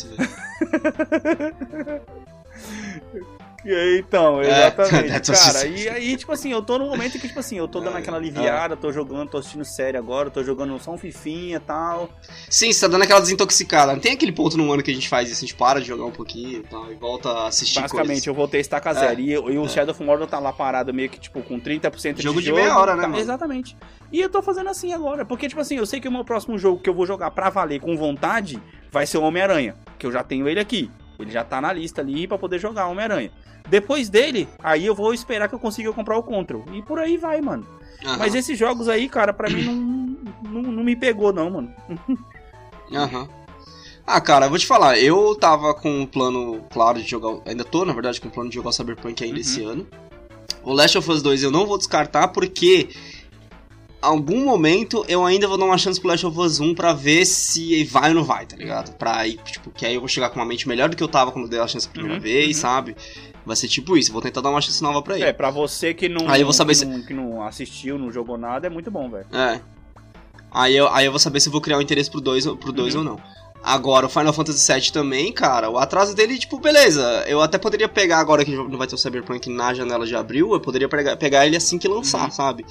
Então, 3.65 4.41
é, 4.41 4.49
exatamente. 4.49 5.13
É, 5.34 5.36
cara, 5.36 5.67
e 5.67 5.89
aí, 5.89 6.17
tipo 6.17 6.32
assim, 6.32 6.52
eu 6.52 6.62
tô 6.62 6.78
num 6.78 6.89
momento 6.89 7.19
que, 7.19 7.28
tipo 7.28 7.39
assim, 7.39 7.58
eu 7.58 7.67
tô 7.67 7.80
dando 7.80 7.97
aquela 7.97 8.17
aliviada, 8.17 8.76
tô 8.76 8.91
jogando, 8.91 9.30
tô 9.30 9.38
assistindo 9.38 9.63
série 9.63 9.97
agora, 9.97 10.30
tô 10.30 10.43
jogando 10.43 10.78
só 10.80 10.91
um 10.91 10.97
fifinha 10.97 11.58
e 11.58 11.60
tal. 11.60 12.10
Sim, 12.49 12.71
você 12.71 12.82
tá 12.82 12.88
dando 12.88 13.04
aquela 13.04 13.21
desintoxicada. 13.21 13.93
Não 13.93 13.99
tem 13.99 14.13
aquele 14.13 14.32
ponto 14.32 14.58
no 14.58 14.71
ano 14.71 14.84
que 14.84 14.91
a 14.91 14.93
gente 14.93 15.08
faz 15.08 15.30
isso, 15.30 15.43
a 15.43 15.47
gente 15.47 15.56
para 15.56 15.80
de 15.80 15.88
jogar 15.88 16.06
um 16.06 16.12
pouquinho 16.12 16.60
e 16.60 16.63
tal, 16.63 16.91
e 16.91 16.95
volta 16.95 17.30
a 17.30 17.47
assistir 17.47 17.82
Basicamente, 17.82 18.08
coisas. 18.08 18.28
eu 18.28 18.34
voltei 18.34 18.60
a 18.60 18.62
estaca 18.62 18.89
é, 18.89 18.93
zero. 18.93 19.19
E, 19.21 19.32
e 19.32 19.38
o 19.38 19.65
é. 19.65 19.69
Shadow 19.69 19.93
of 19.93 20.04
Mordor 20.04 20.28
tá 20.28 20.39
lá 20.39 20.52
parado 20.52 20.93
meio 20.93 21.10
que, 21.10 21.19
tipo, 21.19 21.41
com 21.41 21.60
30% 21.60 22.15
de 22.15 22.23
jogo. 22.23 22.41
de 22.41 22.52
meia 22.52 22.78
hora, 22.78 22.95
né, 22.95 23.08
tá, 23.08 23.19
Exatamente. 23.19 23.78
E 24.12 24.19
eu 24.19 24.30
tô 24.30 24.41
fazendo 24.41 24.69
assim 24.69 24.93
agora, 24.93 25.26
porque, 25.26 25.47
tipo 25.47 25.62
assim, 25.62 25.78
eu 25.78 25.86
sei 25.86 25.99
que 25.99 26.08
o 26.08 26.12
meu 26.12 26.26
próximo 26.26 26.58
jogo 26.58 26.82
que 26.82 26.89
eu 26.89 26.93
vou 26.93 27.06
jogar 27.06 27.32
pra 27.32 27.49
valer 27.49 27.80
com 27.80 27.95
vontade 27.95 28.62
vai 28.91 29.08
ser 29.08 29.17
o 29.17 29.23
Homem-Aranha, 29.23 29.76
que 29.97 30.06
eu 30.06 30.12
já 30.12 30.23
tenho 30.23 30.47
ele 30.47 30.60
aqui. 30.60 30.91
Ele 31.19 31.32
já 31.32 31.43
tá 31.43 31.62
na 31.62 31.71
lista 31.71 32.02
ali 32.02 32.28
para 32.28 32.38
poder 32.38 32.60
jogar 32.60 32.88
Homem-Aranha. 32.88 33.32
Depois 33.69 34.10
dele, 34.10 34.47
aí 34.60 34.86
eu 34.86 34.93
vou 34.93 35.13
esperar 35.13 35.47
que 35.47 35.56
eu 35.56 35.60
consiga 35.60 35.91
comprar 35.93 36.17
o 36.17 36.23
Control. 36.23 36.65
E 36.73 36.82
por 36.82 36.99
aí 36.99 37.18
vai, 37.18 37.41
mano. 37.41 37.66
Uhum. 38.03 38.18
Mas 38.18 38.36
esses 38.36 38.57
jogos 38.57 38.88
aí, 38.88 39.07
cara, 39.07 39.34
pra 39.34 39.49
mim 39.49 39.64
não, 39.64 40.61
não, 40.61 40.72
não 40.72 40.84
me 40.84 40.95
pegou, 40.95 41.32
não, 41.32 41.49
mano. 41.49 41.74
Aham. 42.93 43.22
Uhum. 43.22 43.43
Ah, 44.05 44.20
cara, 44.20 44.47
eu 44.47 44.49
vou 44.49 44.59
te 44.59 44.68
falar, 44.68 44.99
eu 44.99 45.34
tava 45.36 45.74
com 45.74 46.01
um 46.01 46.05
plano 46.05 46.61
claro 46.70 47.01
de 47.01 47.09
jogar. 47.09 47.39
Ainda 47.45 47.64
tô, 47.64 47.86
na 47.86 47.93
verdade, 47.93 48.20
com 48.20 48.28
um 48.28 48.32
plano 48.32 48.49
de 48.49 48.55
jogar 48.55 48.74
Cyberpunk 48.74 49.24
ainda 49.24 49.36
uhum. 49.36 49.41
esse 49.41 49.64
ano. 49.64 49.88
O 50.61 50.74
Last 50.74 50.97
of 50.97 51.09
Us 51.09 51.22
2 51.22 51.43
eu 51.43 51.51
não 51.51 51.66
vou 51.66 51.78
descartar 51.78 52.28
porque 52.30 52.89
algum 54.04 54.43
momento 54.43 55.06
eu 55.08 55.26
ainda 55.26 55.47
vou 55.47 55.58
dar 55.58 55.66
uma 55.66 55.78
chance 55.78 55.99
pro 55.99 56.10
Last 56.10 56.26
of 56.26 56.38
Us 56.38 56.60
1 56.60 56.76
pra 56.76 56.93
ver 56.93 57.26
se 57.26 57.84
vai 57.86 58.10
ou 58.10 58.16
não 58.16 58.24
vai, 58.24 58.45
tá 58.45 58.56
ligado? 58.56 58.95
Pra 58.97 59.26
ir, 59.26 59.38
tipo, 59.38 59.72
que 59.72 59.86
aí 59.86 59.95
eu 59.95 60.01
vou 60.01 60.10
chegar 60.10 60.30
com 60.30 60.39
uma 60.39 60.45
mente 60.45 60.68
melhor 60.68 60.89
do 60.89 60.97
que 60.97 61.01
eu 61.01 61.08
tava 61.08 61.32
quando 61.32 61.47
dei 61.47 61.60
a 61.60 61.68
chance 61.68 61.88
a 61.88 61.89
primeira 61.89 62.18
uhum, 62.18 62.22
vez, 62.22 62.58
uhum. 62.58 62.62
sabe? 62.62 62.95
Vai 63.45 63.56
ser 63.56 63.68
tipo 63.68 63.97
isso, 63.97 64.12
vou 64.12 64.22
tentar 64.22 64.41
dar 64.41 64.49
uma 64.49 64.62
chance 64.62 64.82
nova 64.84 65.01
pra 65.01 65.16
ele. 65.16 65.26
É, 65.26 65.34
pra 65.34 65.49
você 65.49 65.93
que 65.93 66.10
não, 66.10 66.30
aí 66.30 66.41
eu 66.41 66.45
vou 66.45 66.54
saber 66.54 66.74
que, 66.74 66.80
se... 66.80 66.86
não, 66.86 67.01
que 67.01 67.14
não 67.14 67.41
assistiu, 67.43 67.97
não 67.97 68.12
jogou 68.12 68.38
nada, 68.38 68.68
é 68.68 68.70
muito 68.70 68.91
bom, 68.91 69.10
velho. 69.10 69.26
É. 69.32 69.62
Aí 70.51 70.76
eu, 70.76 70.88
aí 70.89 71.06
eu 71.06 71.12
vou 71.12 71.20
saber 71.20 71.39
se 71.39 71.47
eu 71.47 71.51
vou 71.51 71.62
criar 71.62 71.78
um 71.78 71.82
interesse 71.82 72.12
pro 72.12 72.22
2 72.22 72.45
pro 72.58 72.72
dois 72.72 72.93
uhum. 72.93 73.01
ou 73.01 73.06
não. 73.06 73.20
Agora, 73.64 74.07
o 74.07 74.09
Final 74.09 74.34
Fantasy 74.34 74.74
VII 74.74 74.91
também, 74.91 75.32
cara, 75.32 75.70
o 75.70 75.78
atraso 75.78 76.14
dele, 76.14 76.38
tipo, 76.38 76.59
beleza. 76.59 77.24
Eu 77.28 77.41
até 77.41 77.57
poderia 77.57 77.88
pegar 77.88 78.20
agora 78.20 78.43
que 78.43 78.51
não 78.51 78.78
vai 78.78 78.88
ter 78.88 78.95
o 78.95 78.97
Cyberpunk 78.97 79.49
na 79.49 79.74
janela 79.74 80.05
de 80.05 80.14
abril, 80.16 80.51
eu 80.51 80.59
poderia 80.59 80.89
pegar, 80.89 81.16
pegar 81.16 81.47
ele 81.47 81.55
assim 81.55 81.80
que 81.80 81.88
lançar, 81.88 82.26
uhum. 82.26 82.32
sabe? 82.32 82.66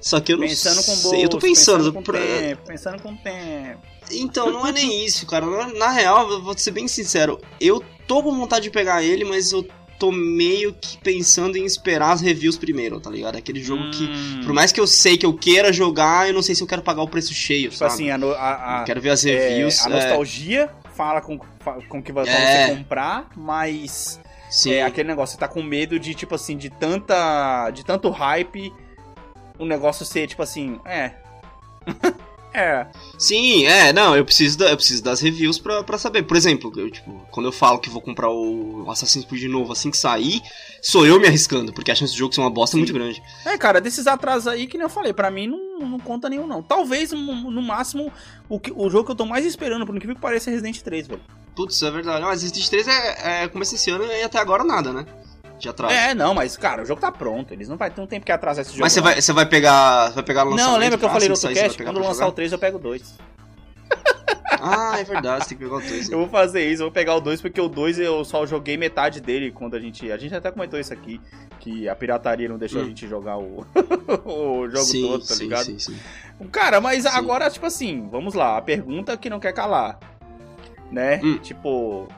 Só 0.00 0.20
que 0.20 0.32
eu 0.32 0.38
não 0.38 0.46
pensando 0.46 0.80
sei. 0.80 0.94
Com 0.94 1.02
bolso, 1.02 1.16
eu 1.16 1.28
tô 1.28 1.38
pensando. 1.38 1.78
Pensando 1.78 1.92
com, 1.92 2.02
pra... 2.02 2.20
tempo, 2.20 2.62
pensando 2.64 3.02
com 3.02 3.16
tempo. 3.16 3.80
Então, 4.12 4.50
não 4.50 4.66
é 4.66 4.72
nem 4.72 5.04
isso, 5.04 5.26
cara. 5.26 5.46
Na 5.74 5.90
real, 5.90 6.30
eu 6.30 6.42
vou 6.42 6.56
ser 6.56 6.70
bem 6.70 6.86
sincero. 6.86 7.40
Eu 7.60 7.82
tô 8.06 8.22
com 8.22 8.34
vontade 8.34 8.64
de 8.64 8.70
pegar 8.70 9.02
ele, 9.02 9.24
mas 9.24 9.52
eu 9.52 9.64
tô 10.00 10.10
meio 10.10 10.72
que 10.72 10.96
pensando 10.96 11.58
em 11.58 11.66
esperar 11.66 12.12
as 12.12 12.22
reviews 12.22 12.56
primeiro, 12.56 12.98
tá 12.98 13.10
ligado? 13.10 13.36
Aquele 13.36 13.62
jogo 13.62 13.84
hum. 13.84 13.90
que, 13.90 14.44
por 14.44 14.54
mais 14.54 14.72
que 14.72 14.80
eu 14.80 14.86
sei 14.86 15.18
que 15.18 15.26
eu 15.26 15.34
queira 15.34 15.70
jogar, 15.70 16.26
eu 16.26 16.32
não 16.32 16.40
sei 16.40 16.54
se 16.54 16.62
eu 16.62 16.66
quero 16.66 16.80
pagar 16.80 17.02
o 17.02 17.08
preço 17.08 17.34
cheio, 17.34 17.64
tipo 17.64 17.76
sabe? 17.76 17.92
assim, 17.92 18.10
a, 18.10 18.16
no, 18.16 18.32
a, 18.32 18.80
a 18.80 18.84
quero 18.84 19.00
ver 19.00 19.10
as 19.10 19.22
reviews. 19.22 19.78
É, 19.80 19.84
a 19.84 19.88
nostalgia 19.90 20.62
é... 20.62 20.88
fala 20.96 21.20
com, 21.20 21.38
com 21.86 22.02
que 22.02 22.10
você 22.10 22.30
é. 22.30 22.74
comprar, 22.74 23.28
mas 23.36 24.18
Sim. 24.48 24.72
é 24.72 24.82
aquele 24.82 25.08
negócio, 25.08 25.34
você 25.34 25.38
tá 25.40 25.46
com 25.46 25.62
medo 25.62 26.00
de, 26.00 26.14
tipo 26.14 26.34
assim, 26.34 26.56
de 26.56 26.70
tanta. 26.70 27.70
de 27.70 27.84
tanto 27.84 28.08
hype, 28.08 28.72
o 29.58 29.66
negócio 29.66 30.06
ser, 30.06 30.26
tipo 30.26 30.42
assim, 30.42 30.80
é. 30.86 31.12
É. 32.52 32.86
Sim, 33.18 33.64
é, 33.66 33.92
não, 33.92 34.16
eu 34.16 34.24
preciso, 34.24 34.58
da, 34.58 34.70
eu 34.70 34.76
preciso 34.76 35.02
das 35.02 35.20
reviews 35.20 35.58
pra, 35.58 35.84
pra 35.84 35.98
saber. 35.98 36.22
Por 36.24 36.36
exemplo, 36.36 36.72
eu, 36.76 36.90
tipo, 36.90 37.26
quando 37.30 37.46
eu 37.46 37.52
falo 37.52 37.78
que 37.78 37.88
vou 37.88 38.02
comprar 38.02 38.28
o 38.28 38.90
Assassin's 38.90 39.24
Creed 39.24 39.42
de 39.42 39.48
novo 39.48 39.72
assim 39.72 39.90
que 39.90 39.96
sair, 39.96 40.42
sou 40.82 41.06
eu 41.06 41.20
me 41.20 41.26
arriscando, 41.26 41.72
porque 41.72 41.90
a 41.90 41.94
chance 41.94 42.12
do 42.12 42.18
jogo 42.18 42.34
ser 42.34 42.40
uma 42.40 42.50
bosta 42.50 42.72
Sim. 42.72 42.78
é 42.78 42.80
muito 42.80 42.92
grande. 42.92 43.22
É, 43.44 43.56
cara, 43.56 43.80
desses 43.80 44.06
atrasos 44.06 44.48
aí, 44.48 44.66
que 44.66 44.76
nem 44.76 44.84
eu 44.84 44.90
falei, 44.90 45.12
pra 45.12 45.30
mim 45.30 45.46
não, 45.46 45.88
não 45.88 45.98
conta 45.98 46.28
nenhum, 46.28 46.46
não. 46.46 46.62
Talvez, 46.62 47.12
no, 47.12 47.62
máximo, 47.62 48.12
o, 48.48 48.58
que, 48.58 48.72
o 48.74 48.90
jogo 48.90 49.04
que 49.04 49.12
eu 49.12 49.16
tô 49.16 49.26
mais 49.26 49.44
esperando, 49.44 49.86
por 49.86 49.94
incrível 49.94 50.16
que 50.16 50.22
pareça, 50.22 50.50
é 50.50 50.52
Resident 50.52 50.80
3, 50.80 51.08
velho. 51.08 51.20
Putz, 51.54 51.82
é 51.82 51.90
verdade. 51.90 52.24
Mas 52.24 52.42
Resident 52.42 52.68
3 52.68 52.88
é, 52.88 53.44
é 53.44 53.50
esse 53.60 53.90
ano 53.90 54.04
e 54.04 54.22
até 54.22 54.38
agora 54.38 54.64
nada, 54.64 54.92
né? 54.92 55.06
De 55.60 55.68
atraso. 55.68 55.94
É, 55.94 56.14
não, 56.14 56.34
mas, 56.34 56.56
cara, 56.56 56.82
o 56.82 56.86
jogo 56.86 57.00
tá 57.00 57.12
pronto. 57.12 57.52
Eles 57.52 57.68
não 57.68 57.76
vai 57.76 57.90
ter 57.90 58.00
um 58.00 58.06
tempo 58.06 58.24
que 58.24 58.32
atrasar 58.32 58.62
esse 58.62 58.72
jogo. 58.72 58.82
Mas 58.82 58.92
você 58.92 59.00
vai, 59.00 59.20
você 59.20 59.32
vai 59.32 59.46
pegar. 59.46 60.10
Vai 60.10 60.22
pegar 60.22 60.44
o 60.44 60.50
lançamento? 60.50 60.72
Não, 60.72 60.78
lembra 60.78 60.98
que 60.98 61.04
eu 61.04 61.10
falei 61.10 61.28
no 61.28 61.34
outro 61.34 61.52
cast? 61.52 61.82
Quando 61.82 62.00
lançar 62.00 62.26
o 62.26 62.32
3, 62.32 62.52
eu 62.52 62.58
pego 62.58 62.78
o 62.78 62.80
2. 62.80 63.18
Ah, 64.62 65.00
é 65.00 65.04
verdade, 65.04 65.44
você 65.44 65.50
tem 65.50 65.58
que 65.58 65.64
pegar 65.64 65.76
o 65.76 65.80
2. 65.80 66.08
Né? 66.08 66.14
Eu 66.14 66.18
vou 66.18 66.28
fazer 66.28 66.68
isso, 66.68 66.82
eu 66.82 66.86
vou 66.86 66.92
pegar 66.92 67.14
o 67.14 67.20
2 67.20 67.40
porque 67.40 67.58
o 67.58 67.68
2 67.68 67.98
eu 67.98 68.22
só 68.26 68.44
joguei 68.44 68.76
metade 68.76 69.18
dele 69.18 69.50
quando 69.50 69.74
a 69.74 69.80
gente. 69.80 70.12
A 70.12 70.18
gente 70.18 70.34
até 70.34 70.50
comentou 70.50 70.78
isso 70.78 70.92
aqui, 70.92 71.18
que 71.60 71.88
a 71.88 71.94
pirataria 71.94 72.46
não 72.46 72.58
deixou 72.58 72.80
hum. 72.80 72.84
a 72.84 72.88
gente 72.88 73.08
jogar 73.08 73.38
o, 73.38 73.64
o 74.26 74.68
jogo 74.68 74.84
sim, 74.84 75.06
todo, 75.06 75.26
tá 75.26 75.34
sim, 75.34 75.44
ligado? 75.44 75.64
Sim, 75.64 75.78
sim. 75.78 75.96
Cara, 76.52 76.78
mas 76.78 77.06
agora, 77.06 77.48
tipo 77.48 77.64
assim, 77.64 78.06
vamos 78.10 78.34
lá, 78.34 78.58
a 78.58 78.62
pergunta 78.62 79.16
que 79.16 79.30
não 79.30 79.40
quer 79.40 79.54
calar. 79.54 79.98
Né? 80.90 81.20
Hum. 81.22 81.38
Tipo, 81.38 82.08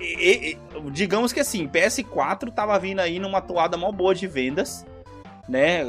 e, 0.00 0.52
e, 0.52 0.90
digamos 0.90 1.32
que 1.32 1.40
assim, 1.40 1.68
PS4 1.68 2.52
tava 2.52 2.78
vindo 2.78 3.00
aí 3.00 3.18
numa 3.18 3.40
toada 3.40 3.76
mó 3.76 3.92
boa 3.92 4.14
de 4.14 4.26
vendas, 4.26 4.84
né? 5.48 5.82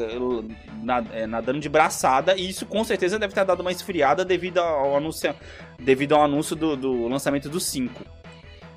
É, 1.14 1.28
nadando 1.28 1.60
de 1.60 1.70
braçada, 1.70 2.36
e 2.36 2.50
isso 2.50 2.66
com 2.66 2.84
certeza 2.84 3.20
deve 3.20 3.34
ter 3.34 3.46
dado 3.46 3.62
uma 3.62 3.72
esfriada 3.72 4.26
devido 4.26 4.58
ao 4.58 4.98
anúncio, 4.98 5.34
devido 5.80 6.16
ao 6.16 6.24
anúncio 6.24 6.56
do, 6.56 6.76
do 6.76 7.08
lançamento 7.08 7.48
do 7.48 7.60
5. 7.60 8.04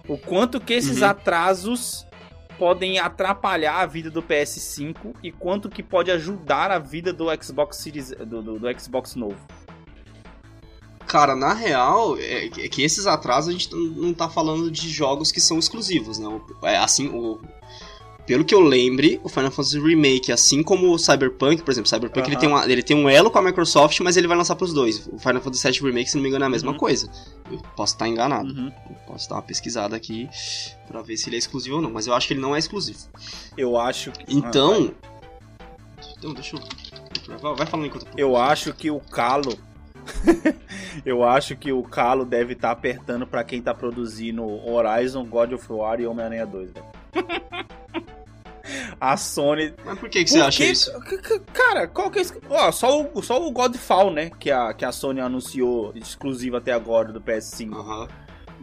O 0.07 0.19
quanto 0.19 0.61
que 0.61 0.75
esses 0.75 1.01
uhum. 1.01 1.09
atrasos 1.09 2.07
podem 2.59 2.99
atrapalhar 2.99 3.81
a 3.81 3.87
vida 3.87 4.11
do 4.11 4.23
PS5 4.23 5.15
e 5.23 5.33
quanto 5.33 5.69
que 5.69 5.83
pode 5.83 6.11
ajudar 6.11 6.71
a 6.71 6.79
vida 6.79 7.13
do 7.13 7.27
Xbox 7.43 7.79
Series 7.79 8.11
do, 8.11 8.43
do, 8.43 8.59
do 8.59 8.81
Xbox 8.81 9.15
novo. 9.17 9.39
Cara, 11.07 11.37
na 11.37 11.53
real, 11.53 12.17
é, 12.19 12.47
é 12.47 12.69
que 12.69 12.83
esses 12.83 13.07
atrasos 13.07 13.51
a 13.51 13.53
gente 13.53 13.75
não 13.75 14.13
tá 14.13 14.29
falando 14.29 14.71
de 14.71 14.89
jogos 14.89 15.31
que 15.31 15.41
são 15.41 15.59
exclusivos, 15.59 16.19
né? 16.19 16.41
É, 16.63 16.77
assim, 16.77 17.09
o, 17.09 17.39
pelo 18.27 18.45
que 18.45 18.55
eu 18.55 18.61
lembre, 18.61 19.21
o 19.23 19.29
Final 19.29 19.51
Fantasy 19.51 19.79
Remake, 19.79 20.33
assim 20.33 20.63
como 20.63 20.93
o 20.93 20.99
Cyberpunk, 20.99 21.63
por 21.63 21.71
exemplo, 21.71 21.87
o 21.87 21.91
Cyberpunk 21.91 22.27
ele, 22.27 22.37
tem 22.37 22.49
uma, 22.49 22.65
ele 22.65 22.83
tem 22.83 22.97
um 22.97 23.09
elo 23.09 23.31
com 23.31 23.39
a 23.39 23.43
Microsoft, 23.43 24.01
mas 24.01 24.17
ele 24.17 24.27
vai 24.27 24.37
lançar 24.37 24.57
pros 24.57 24.73
dois. 24.73 25.07
O 25.13 25.19
Final 25.19 25.43
Fantasy 25.43 25.71
VII 25.71 25.81
Remake, 25.83 26.09
se 26.09 26.17
não 26.17 26.23
me 26.23 26.29
engano, 26.29 26.45
é 26.45 26.47
a 26.47 26.51
mesma 26.51 26.71
uh 26.71 26.73
uhum. 26.73 26.79
coisa. 26.79 27.11
Eu 27.51 27.59
posso 27.77 27.95
estar 27.95 28.09
enganado. 28.09 28.49
Uh 28.49 28.57
uhum. 28.57 28.73
posso 29.07 29.29
dar 29.29 29.37
uma 29.37 29.43
pesquisada 29.43 29.95
aqui 29.95 30.29
para 30.89 31.03
ver 31.03 31.19
se 31.19 31.29
ele 31.29 31.37
é 31.37 31.39
exclusivo 31.39 31.77
ou 31.77 31.83
não, 31.83 31.91
mas 31.91 32.07
eu 32.07 32.15
acho 32.15 32.27
que 32.27 32.33
ele 32.33 32.41
não 32.41 32.57
é 32.57 32.59
exclusivo. 32.59 32.99
Eu 33.59 33.79
acho 33.79 34.11
que... 34.11 34.25
Então... 34.35 34.95
Ah, 35.03 36.05
então, 36.17 36.33
deixa 36.33 36.57
eu... 36.57 37.55
Vai 37.55 37.67
falando 37.67 37.87
enquanto 37.87 38.07
eu... 38.17 38.29
Eu 38.31 38.37
acho 38.37 38.73
que 38.73 38.91
o 38.91 39.01
Calo 39.01 39.57
eu 41.05 41.25
acho 41.25 41.57
que 41.57 41.73
o 41.73 41.83
calo 41.83 42.25
deve 42.25 42.53
estar 42.55 42.69
tá 42.69 42.73
apertando 42.73 43.27
para 43.27 43.45
quem 43.45 43.61
tá 43.61 43.75
produzindo 43.75 44.45
Horizon, 44.45 45.25
God 45.25 45.53
of 45.53 45.73
War 45.73 46.01
e 46.01 46.07
Homem-Aranha 46.07 46.47
2, 46.47 46.71
velho. 46.73 46.87
A 49.01 49.17
Sony. 49.17 49.75
Mas 49.85 49.99
por 49.99 50.09
que, 50.09 50.25
que 50.25 50.31
você 50.31 50.41
acha 50.41 50.65
isso? 50.65 50.91
Cara, 51.53 51.87
qual 51.87 52.11
que 52.11 52.19
é 52.19 52.23
isso? 52.23 52.35
Ó, 52.49 52.73
só 52.73 53.03
o, 53.03 53.23
só 53.23 53.47
o 53.47 53.51
Godfall, 53.51 54.11
né? 54.11 54.31
Que 54.39 54.51
a, 54.51 54.73
que 54.73 54.85
a 54.85 54.93
Sony 54.93 55.21
anunciou 55.21 55.93
exclusivo 55.95 56.57
até 56.57 56.73
agora 56.73 57.13
do 57.13 57.21
PS5. 57.21 57.75
Uhum. 57.75 58.09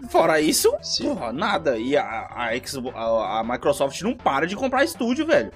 Fora 0.09 0.41
isso, 0.41 0.73
porra, 0.99 1.31
nada. 1.31 1.77
E 1.77 1.95
a, 1.95 2.03
a, 2.03 2.49
a, 2.49 3.39
a 3.39 3.43
Microsoft 3.43 4.01
não 4.01 4.15
para 4.15 4.47
de 4.47 4.55
comprar 4.55 4.83
estúdio, 4.83 5.27
velho 5.27 5.51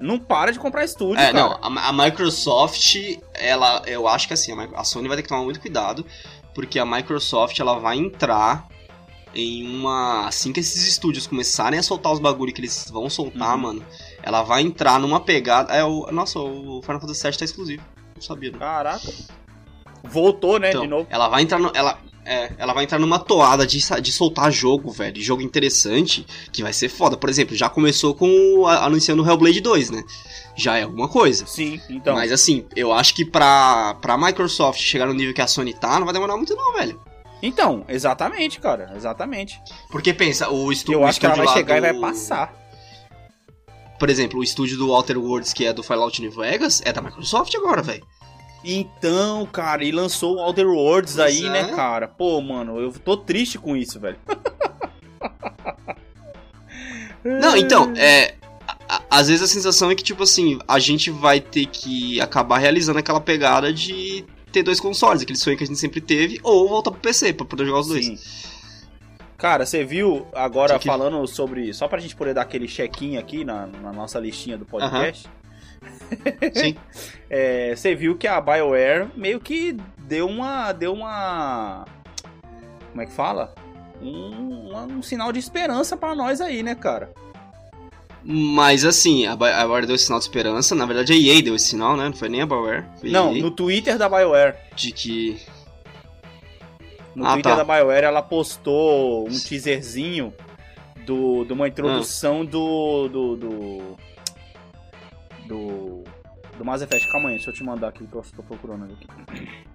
não 0.00 0.18
para 0.18 0.52
de 0.52 0.58
comprar 0.58 0.84
estúdio, 0.84 1.20
é, 1.20 1.32
cara. 1.32 1.32
não, 1.32 1.52
a, 1.60 1.88
a, 1.88 1.92
Microsoft, 1.92 2.94
ela, 3.38 3.82
eu 3.86 4.06
acho 4.08 4.26
que 4.28 4.34
assim, 4.34 4.52
a, 4.74 4.84
Sony 4.84 5.08
vai 5.08 5.16
ter 5.16 5.22
que 5.22 5.28
tomar 5.28 5.42
muito 5.42 5.60
cuidado, 5.60 6.04
porque 6.54 6.78
a 6.78 6.86
Microsoft, 6.86 7.58
ela 7.58 7.78
vai 7.78 7.96
entrar 7.96 8.68
em 9.34 9.66
uma, 9.68 10.26
assim 10.26 10.52
que 10.52 10.60
esses 10.60 10.86
estúdios 10.86 11.26
começarem 11.26 11.78
a 11.78 11.82
soltar 11.82 12.12
os 12.12 12.18
bagulho 12.18 12.52
que 12.52 12.60
eles 12.60 12.90
vão 12.90 13.08
soltar, 13.08 13.54
uhum. 13.54 13.62
mano, 13.62 13.86
ela 14.22 14.42
vai 14.42 14.62
entrar 14.62 14.98
numa 14.98 15.20
pegada, 15.20 15.72
é 15.72 15.84
o, 15.84 16.10
nossa, 16.10 16.38
o 16.38 16.80
Final 16.82 17.00
Fantasy 17.00 17.22
VII 17.22 17.38
tá 17.38 17.44
exclusivo, 17.44 17.82
não 18.14 18.22
sabia. 18.22 18.50
Não. 18.50 18.58
Caraca. 18.58 19.12
Voltou, 20.02 20.58
né, 20.58 20.70
então, 20.70 20.82
de 20.82 20.88
novo. 20.88 21.06
Ela 21.10 21.28
vai 21.28 21.42
entrar 21.42 21.58
no, 21.58 21.70
ela, 21.74 21.98
é, 22.28 22.52
ela 22.58 22.74
vai 22.74 22.84
entrar 22.84 22.98
numa 22.98 23.18
toada 23.18 23.66
de, 23.66 23.78
de 24.02 24.12
soltar 24.12 24.52
jogo, 24.52 24.90
velho. 24.90 25.20
Jogo 25.20 25.40
interessante, 25.40 26.26
que 26.52 26.62
vai 26.62 26.74
ser 26.74 26.90
foda. 26.90 27.16
Por 27.16 27.30
exemplo, 27.30 27.56
já 27.56 27.70
começou 27.70 28.14
com 28.14 28.66
anunciando 28.66 29.22
o 29.22 29.26
Hellblade 29.26 29.62
2, 29.62 29.90
né? 29.90 30.04
Já 30.58 30.76
é 30.76 30.82
alguma 30.82 31.08
coisa. 31.08 31.46
Sim, 31.46 31.80
então. 31.88 32.16
Mas 32.16 32.32
assim, 32.32 32.66
eu 32.74 32.92
acho 32.92 33.14
que 33.14 33.24
pra, 33.24 33.94
pra 34.02 34.18
Microsoft 34.18 34.80
chegar 34.80 35.06
no 35.06 35.14
nível 35.14 35.32
que 35.32 35.40
a 35.40 35.46
Sony 35.46 35.72
tá, 35.72 36.00
não 36.00 36.04
vai 36.04 36.12
demorar 36.12 36.36
muito 36.36 36.56
não, 36.56 36.72
velho. 36.72 37.00
Então, 37.40 37.84
exatamente, 37.88 38.58
cara. 38.58 38.92
Exatamente. 38.96 39.62
Porque 39.88 40.12
pensa, 40.12 40.50
o 40.50 40.72
estúdio. 40.72 40.98
Eu 40.98 41.06
acho 41.06 41.20
que 41.20 41.26
ela 41.26 41.36
vai 41.36 41.46
chegar 41.46 41.80
do... 41.80 41.86
e 41.86 41.92
vai 41.92 42.00
passar. 42.00 42.52
Por 44.00 44.10
exemplo, 44.10 44.40
o 44.40 44.42
estúdio 44.42 44.76
do 44.76 44.90
Outer 44.90 45.16
Worlds, 45.16 45.52
que 45.52 45.64
é 45.64 45.72
do 45.72 45.84
Fallout 45.84 46.20
New 46.20 46.32
Vegas, 46.32 46.82
é 46.84 46.92
da 46.92 47.00
Microsoft 47.00 47.54
agora, 47.54 47.80
velho. 47.80 48.04
Então, 48.64 49.46
cara, 49.46 49.84
e 49.84 49.92
lançou 49.92 50.36
o 50.36 50.40
Outer 50.40 50.66
Worlds 50.66 51.20
aí, 51.20 51.42
né, 51.42 51.60
é. 51.60 51.66
né, 51.66 51.72
cara? 51.72 52.08
Pô, 52.08 52.40
mano, 52.40 52.80
eu 52.80 52.92
tô 52.92 53.16
triste 53.16 53.58
com 53.58 53.76
isso, 53.76 54.00
velho. 54.00 54.18
Não, 57.22 57.56
então, 57.56 57.92
é. 57.96 58.37
Às 59.10 59.28
vezes 59.28 59.42
a 59.42 59.46
sensação 59.46 59.90
é 59.90 59.94
que, 59.94 60.02
tipo 60.02 60.22
assim, 60.22 60.58
a 60.66 60.78
gente 60.78 61.10
vai 61.10 61.40
ter 61.40 61.66
que 61.66 62.20
acabar 62.20 62.58
realizando 62.58 62.98
aquela 62.98 63.20
pegada 63.20 63.72
de 63.72 64.24
ter 64.52 64.62
dois 64.62 64.80
consoles, 64.80 65.22
aquele 65.22 65.38
sonho 65.38 65.56
que 65.56 65.64
a 65.64 65.66
gente 65.66 65.78
sempre 65.78 66.00
teve, 66.00 66.38
ou 66.42 66.68
voltar 66.68 66.90
pro 66.90 67.00
PC 67.00 67.32
pra 67.32 67.46
poder 67.46 67.66
jogar 67.66 67.80
os 67.80 67.88
dois. 67.88 68.06
Sim. 68.06 68.18
Cara, 69.38 69.64
você 69.64 69.84
viu 69.84 70.26
agora 70.34 70.78
que... 70.78 70.88
falando 70.88 71.24
sobre. 71.26 71.72
Só 71.72 71.86
pra 71.86 72.00
gente 72.00 72.16
poder 72.16 72.34
dar 72.34 72.42
aquele 72.42 72.66
check-in 72.66 73.16
aqui 73.16 73.44
na, 73.44 73.66
na, 73.66 73.92
nossa 73.92 74.18
listinha 74.18 74.58
do 74.58 74.66
podcast. 74.66 75.28
Sim. 76.54 76.76
é, 77.30 77.74
você 77.74 77.94
viu 77.94 78.16
que 78.16 78.26
a 78.26 78.40
BioWare 78.40 79.08
meio 79.14 79.38
que 79.38 79.76
deu 79.96 80.26
uma. 80.26 80.72
Deu 80.72 80.92
uma. 80.92 81.84
Como 82.90 83.00
é 83.00 83.06
que 83.06 83.12
fala? 83.12 83.54
Um, 84.02 84.74
um 84.74 85.02
sinal 85.02 85.32
de 85.32 85.38
esperança 85.38 85.96
para 85.96 86.16
nós 86.16 86.40
aí, 86.40 86.64
né, 86.64 86.74
cara? 86.74 87.12
Mas 88.24 88.84
assim, 88.84 89.26
a 89.26 89.36
BioWare 89.36 89.86
deu 89.86 89.94
esse 89.94 90.04
sinal 90.04 90.18
de 90.18 90.24
esperança. 90.24 90.74
Na 90.74 90.86
verdade, 90.86 91.12
a 91.12 91.16
EA 91.16 91.42
deu 91.42 91.54
esse 91.54 91.68
sinal, 91.68 91.96
né? 91.96 92.04
Não 92.06 92.12
foi 92.12 92.28
nem 92.28 92.42
a 92.42 92.46
BioWare. 92.46 92.84
Não, 93.02 93.34
no 93.34 93.50
Twitter 93.50 93.96
da 93.96 94.08
BioWare. 94.08 94.56
De 94.74 94.92
que. 94.92 95.40
No 97.14 97.26
ah, 97.26 97.32
Twitter 97.32 97.56
tá. 97.56 97.62
da 97.62 97.64
BioWare 97.64 98.04
ela 98.04 98.22
postou 98.22 99.26
um 99.28 99.38
teaserzinho 99.38 100.32
do, 101.04 101.44
de 101.44 101.52
uma 101.52 101.66
introdução 101.66 102.42
ah. 102.42 102.44
do, 102.44 103.08
do, 103.08 103.36
do 103.36 103.96
do. 105.48 106.04
Do 106.58 106.64
Mass 106.64 106.82
Effect. 106.82 107.08
Calma 107.08 107.28
aí, 107.28 107.36
deixa 107.36 107.50
eu 107.50 107.54
te 107.54 107.62
mandar 107.62 107.88
aqui 107.88 108.04
que 108.04 108.14
eu 108.14 108.20
estou 108.20 108.44
procurando 108.44 108.84
aqui. 108.84 109.06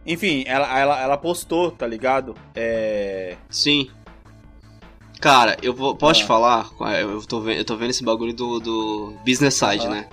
Enfim, 0.05 0.43
ela, 0.45 0.77
ela, 0.77 1.01
ela 1.01 1.17
postou, 1.17 1.71
tá 1.71 1.87
ligado? 1.87 2.35
É. 2.53 3.37
Sim. 3.49 3.89
Cara, 5.23 5.55
eu 5.63 5.73
vou, 5.73 5.95
posso 5.95 6.19
ah. 6.19 6.21
te 6.21 6.27
falar? 6.27 6.69
Eu 6.99 7.25
tô, 7.25 7.39
vendo, 7.39 7.57
eu 7.57 7.63
tô 7.63 7.77
vendo 7.77 7.91
esse 7.91 8.03
bagulho 8.03 8.33
do, 8.33 8.59
do 8.59 9.13
Business 9.25 9.53
Side, 9.53 9.87
ah. 9.87 9.89
né? 9.89 10.07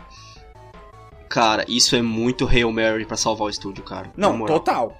Cara, 1.28 1.64
isso 1.66 1.96
é 1.96 2.00
muito 2.00 2.46
Hail 2.46 2.70
Mary 2.70 3.04
pra 3.04 3.16
salvar 3.16 3.48
o 3.48 3.50
estúdio, 3.50 3.82
cara. 3.82 4.12
Não, 4.16 4.38
total. 4.46 4.96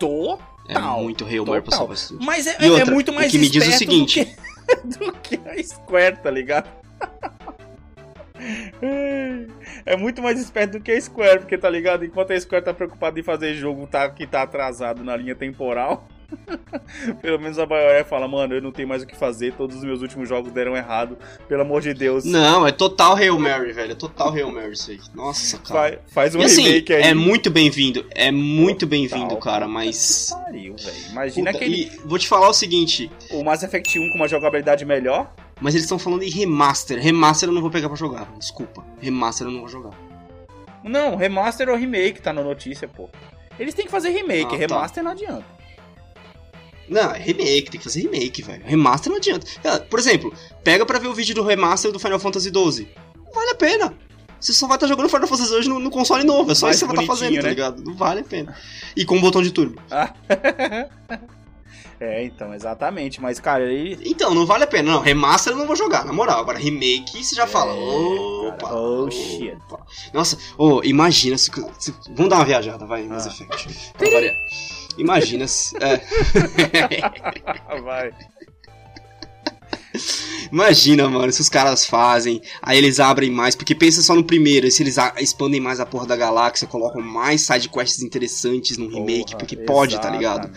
Total. 0.00 0.40
Total. 0.66 0.98
É 0.98 1.00
muito 1.00 1.24
Hail 1.24 1.44
pra 1.44 1.62
salvar 1.70 1.94
isso. 1.94 2.18
Mas 2.20 2.48
é, 2.48 2.56
é, 2.58 2.68
outra, 2.68 2.90
é, 2.90 2.92
muito 2.92 3.12
mais 3.12 3.28
o 3.28 3.30
que 3.30 3.38
me 3.38 3.48
diz 3.48 3.68
o 3.68 3.70
seguinte. 3.78 4.24
Do 4.24 4.96
que, 4.98 4.98
do 4.98 5.12
que 5.12 5.48
a 5.48 5.62
Square, 5.62 6.16
tá 6.16 6.30
ligado? 6.30 6.68
É 9.86 9.96
muito 9.96 10.22
mais 10.22 10.38
esperto 10.38 10.72
do 10.72 10.80
que 10.80 10.92
a 10.92 11.00
Square, 11.00 11.40
porque 11.40 11.56
tá 11.56 11.70
ligado? 11.70 12.04
Enquanto 12.04 12.32
a 12.32 12.40
Square 12.40 12.64
tá 12.64 12.74
preocupada 12.74 13.18
em 13.18 13.22
fazer 13.22 13.54
jogo 13.54 13.86
tá, 13.86 14.10
que 14.10 14.26
tá 14.26 14.42
atrasado 14.42 15.02
na 15.02 15.16
linha 15.16 15.34
temporal, 15.34 16.06
Pelo 17.22 17.38
menos 17.38 17.58
a 17.58 17.66
BioWare 17.66 18.04
fala, 18.04 18.28
mano, 18.28 18.54
eu 18.54 18.62
não 18.62 18.72
tenho 18.72 18.88
mais 18.88 19.02
o 19.02 19.06
que 19.06 19.16
fazer, 19.16 19.52
todos 19.54 19.76
os 19.76 19.84
meus 19.84 20.02
últimos 20.02 20.28
jogos 20.28 20.52
deram 20.52 20.76
errado, 20.76 21.18
pelo 21.48 21.62
amor 21.62 21.80
de 21.80 21.94
Deus. 21.94 22.24
Não, 22.24 22.66
é 22.66 22.72
total 22.72 23.16
Hail 23.16 23.38
Mary, 23.38 23.72
velho, 23.72 23.92
é 23.92 23.94
total 23.94 24.32
Hail 24.32 24.50
Mary 24.50 24.72
isso 24.72 24.90
aí. 24.90 25.00
Nossa, 25.14 25.58
cara. 25.58 26.02
Faz, 26.06 26.32
faz 26.32 26.34
um 26.34 26.40
e, 26.40 26.44
assim, 26.44 26.62
remake 26.62 26.92
aí. 26.92 27.02
É 27.02 27.14
muito 27.14 27.50
bem-vindo, 27.50 28.06
é 28.10 28.30
muito 28.30 28.86
bem-vindo, 28.86 29.36
cara, 29.38 29.66
mas... 29.68 30.30
Pariu, 30.30 30.76
velho. 30.76 31.10
Imagina 31.10 31.52
Puta, 31.52 31.64
aquele... 31.64 31.90
vou 32.04 32.18
te 32.18 32.28
falar 32.28 32.48
o 32.48 32.54
seguinte... 32.54 33.10
O 33.30 33.44
Mass 33.44 33.62
Effect 33.62 33.98
1 33.98 34.10
com 34.10 34.16
uma 34.16 34.28
jogabilidade 34.28 34.84
melhor... 34.84 35.32
Mas 35.58 35.74
eles 35.74 35.84
estão 35.84 35.98
falando 35.98 36.22
em 36.22 36.28
remaster. 36.28 37.00
Remaster 37.00 37.48
eu 37.48 37.52
não 37.54 37.62
vou 37.62 37.70
pegar 37.70 37.88
pra 37.88 37.96
jogar, 37.96 38.30
desculpa. 38.38 38.84
Remaster 39.00 39.46
eu 39.46 39.50
não 39.50 39.60
vou 39.60 39.68
jogar. 39.68 39.92
Não, 40.84 41.16
remaster 41.16 41.68
ou 41.70 41.76
remake 41.76 42.20
tá 42.20 42.30
na 42.30 42.42
notícia, 42.42 42.86
pô. 42.86 43.08
Eles 43.58 43.72
têm 43.74 43.86
que 43.86 43.90
fazer 43.90 44.10
remake, 44.10 44.44
ah, 44.44 44.50
tá. 44.50 44.56
remaster 44.56 45.02
tá. 45.02 45.02
não 45.02 45.12
adianta. 45.12 45.55
Não, 46.88 47.12
é 47.12 47.18
remake, 47.18 47.70
tem 47.70 47.78
que 47.78 47.84
fazer 47.84 48.02
remake, 48.02 48.42
velho. 48.42 48.62
Remaster 48.64 49.10
não 49.10 49.18
adianta. 49.18 49.46
Por 49.90 49.98
exemplo, 49.98 50.32
pega 50.62 50.86
pra 50.86 50.98
ver 50.98 51.08
o 51.08 51.14
vídeo 51.14 51.34
do 51.34 51.42
remaster 51.42 51.90
do 51.92 51.98
Final 51.98 52.18
Fantasy 52.18 52.50
XII. 52.50 52.88
Vale 53.34 53.50
a 53.50 53.54
pena. 53.54 53.94
Você 54.40 54.52
só 54.52 54.66
vai 54.66 54.76
estar 54.76 54.86
tá 54.86 54.90
jogando 54.92 55.08
Final 55.08 55.26
Fantasy 55.26 55.52
hoje 55.52 55.68
no, 55.68 55.78
no, 55.78 55.90
console 55.90 56.24
novo. 56.24 56.52
É 56.52 56.54
só 56.54 56.66
Mais 56.66 56.76
isso 56.76 56.86
que 56.86 56.90
você 56.90 56.96
vai 56.96 57.04
estar 57.04 57.14
tá 57.14 57.18
fazendo, 57.18 57.36
tá 57.36 57.36
né? 57.36 57.42
tá 57.42 57.48
ligado? 57.48 57.82
Não 57.82 57.94
vale 57.94 58.20
a 58.20 58.24
pena. 58.24 58.56
E 58.94 59.04
com 59.04 59.16
o 59.16 59.20
botão 59.20 59.42
de 59.42 59.50
turbo. 59.50 59.80
É, 61.98 62.24
então, 62.24 62.52
exatamente. 62.52 63.20
Mas, 63.20 63.40
cara, 63.40 63.64
aí. 63.64 63.98
Então, 64.04 64.34
não 64.34 64.44
vale 64.44 64.64
a 64.64 64.66
pena. 64.66 64.92
Não, 64.92 65.00
remaster 65.00 65.52
eu 65.52 65.56
não 65.56 65.66
vou 65.66 65.74
jogar, 65.74 66.04
na 66.04 66.12
moral. 66.12 66.40
Agora, 66.40 66.58
remake, 66.58 67.24
você 67.24 67.34
já 67.34 67.44
é, 67.44 67.46
fala. 67.46 67.72
Opa! 67.72 68.74
oh, 68.74 69.10
shit. 69.10 69.56
Nossa, 70.12 70.36
oh, 70.58 70.82
imagina. 70.84 71.38
Se, 71.38 71.50
se, 71.78 71.94
vamos 72.10 72.28
dar 72.28 72.36
uma 72.36 72.44
viajada, 72.44 72.84
vai, 72.84 73.04
Mass 73.04 73.26
ah. 73.26 73.30
Effect. 73.30 73.92
Pra 73.96 74.10
variar. 74.10 74.34
Imagina 74.96 75.46
se. 75.46 75.76
É. 75.76 76.00
Vai. 77.80 78.12
Imagina, 80.52 81.08
mano, 81.08 81.32
se 81.32 81.40
os 81.40 81.48
caras 81.48 81.86
fazem, 81.86 82.40
aí 82.62 82.78
eles 82.78 83.00
abrem 83.00 83.30
mais, 83.30 83.54
porque 83.54 83.74
pensa 83.74 84.02
só 84.02 84.14
no 84.14 84.24
primeiro, 84.24 84.70
se 84.70 84.82
eles 84.82 84.96
expandem 85.18 85.60
mais 85.60 85.80
a 85.80 85.86
porra 85.86 86.06
da 86.06 86.16
galáxia, 86.16 86.68
colocam 86.68 87.02
mais 87.02 87.42
sidequests 87.42 88.02
interessantes 88.02 88.76
no 88.76 88.88
remake, 88.88 89.32
porra, 89.32 89.38
porque 89.38 89.56
pode, 89.56 90.00
tá 90.00 90.10
ligado? 90.10 90.50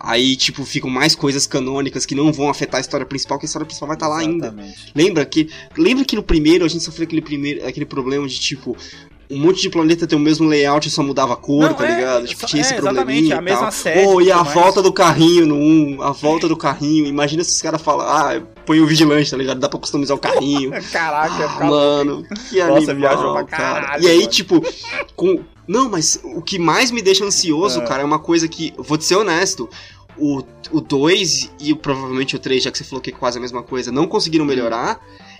Aí, 0.00 0.36
tipo, 0.36 0.64
ficam 0.64 0.88
mais 0.88 1.14
coisas 1.16 1.46
canônicas 1.46 2.06
que 2.06 2.14
não 2.14 2.32
vão 2.32 2.48
afetar 2.48 2.78
a 2.78 2.80
história 2.80 3.04
principal, 3.04 3.38
que 3.38 3.46
a 3.46 3.48
história 3.48 3.66
principal 3.66 3.88
vai 3.88 3.96
estar 3.96 4.06
tá 4.06 4.12
lá 4.12 4.20
ainda. 4.20 4.54
Lembra 4.94 5.26
que, 5.26 5.50
lembra 5.76 6.04
que 6.04 6.14
no 6.14 6.22
primeiro 6.22 6.64
a 6.64 6.68
gente 6.68 6.84
sofreu 6.84 7.04
aquele, 7.04 7.22
primeiro, 7.22 7.66
aquele 7.66 7.86
problema 7.86 8.26
de, 8.28 8.38
tipo, 8.38 8.76
um 9.30 9.38
monte 9.38 9.60
de 9.60 9.68
planeta 9.68 10.06
tem 10.06 10.18
o 10.18 10.20
mesmo 10.20 10.48
layout 10.48 10.88
e 10.88 10.90
só 10.90 11.02
mudava 11.02 11.34
a 11.34 11.36
cor, 11.36 11.68
não, 11.68 11.74
tá 11.74 11.86
é, 11.86 11.94
ligado? 11.94 12.26
Tipo, 12.26 12.46
tinha 12.46 12.62
é, 12.62 12.64
esse 12.64 12.74
probleminha 12.74 13.38
a 13.38 13.42
mesma 13.42 13.70
série. 13.70 14.24
E 14.24 14.32
a 14.32 14.42
mais. 14.42 14.54
volta 14.54 14.82
do 14.82 14.92
carrinho 14.92 15.46
no 15.46 15.54
1, 15.54 16.02
a 16.02 16.12
volta 16.12 16.48
do 16.48 16.56
carrinho. 16.56 17.06
Imagina 17.06 17.44
se 17.44 17.54
os 17.54 17.62
caras 17.62 17.82
falam, 17.82 18.06
ah, 18.06 18.40
põe 18.64 18.80
o 18.80 18.86
vigilante, 18.86 19.30
tá 19.30 19.36
ligado? 19.36 19.60
Dá 19.60 19.68
pra 19.68 19.78
customizar 19.78 20.16
o 20.16 20.20
carrinho. 20.20 20.70
Caraca, 20.90 21.44
ah, 21.44 21.64
mano, 21.64 22.24
que 22.48 22.62
Nossa, 22.64 22.90
animal, 22.92 23.34
pra 23.34 23.44
caralho, 23.44 23.86
cara. 23.86 24.00
E 24.00 24.06
aí, 24.06 24.18
mano. 24.20 24.30
tipo, 24.30 24.62
com... 25.14 25.40
Não, 25.66 25.90
mas 25.90 26.18
o 26.24 26.40
que 26.40 26.58
mais 26.58 26.90
me 26.90 27.02
deixa 27.02 27.22
ansioso, 27.22 27.82
é. 27.82 27.84
cara, 27.84 28.02
é 28.02 28.04
uma 28.04 28.18
coisa 28.18 28.48
que, 28.48 28.72
vou 28.78 28.96
te 28.96 29.04
ser 29.04 29.16
honesto, 29.16 29.68
o 30.18 30.80
2 30.80 31.50
e 31.60 31.74
provavelmente 31.74 32.34
o 32.34 32.38
3, 32.38 32.62
já 32.62 32.70
que 32.70 32.78
você 32.78 32.84
falou 32.84 33.02
que 33.02 33.10
é 33.10 33.12
quase 33.12 33.36
a 33.36 33.40
mesma 33.40 33.62
coisa, 33.62 33.92
não 33.92 34.06
conseguiram 34.06 34.46
melhorar 34.46 34.98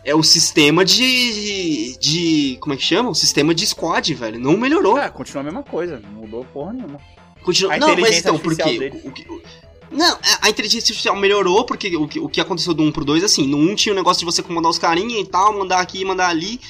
é 0.09 0.15
o 0.15 0.23
sistema 0.23 0.85
de. 0.85 1.97
de. 1.99 2.57
Como 2.61 2.73
é 2.73 2.77
que 2.77 2.83
chama? 2.83 3.11
O 3.11 3.15
sistema 3.15 3.55
de 3.55 3.67
squad, 3.67 4.15
velho. 4.15 4.41
Não 4.41 4.57
melhorou. 4.57 4.99
É, 4.99 5.09
continua 5.11 5.43
a 5.43 5.45
mesma 5.45 5.63
coisa. 5.63 6.01
Não 6.01 6.23
mudou 6.23 6.45
porra 6.47 6.73
nenhuma. 6.73 6.99
Continua... 7.43 7.77
Não, 7.77 7.95
mas 7.97 8.19
então, 8.19 8.39
porque. 8.39 8.91
O, 9.05 9.35
o, 9.35 9.43
não, 9.91 10.19
a 10.43 10.49
inteligência 10.49 10.87
artificial 10.87 11.17
melhorou, 11.17 11.65
porque 11.65 11.95
o 11.97 12.09
que, 12.09 12.21
o 12.21 12.29
que 12.29 12.41
aconteceu 12.41 12.75
do 12.75 12.83
1 12.83 12.93
pro 12.93 13.05
2, 13.05 13.25
assim, 13.25 13.47
no 13.47 13.57
1 13.57 13.75
tinha 13.75 13.93
o 13.93 13.97
negócio 13.97 14.21
de 14.21 14.27
você 14.27 14.43
comandar 14.43 14.71
os 14.71 14.79
carinha 14.79 15.19
e 15.21 15.27
tal, 15.27 15.59
mandar 15.59 15.81
aqui, 15.81 16.05
mandar 16.05 16.29
ali. 16.29 16.61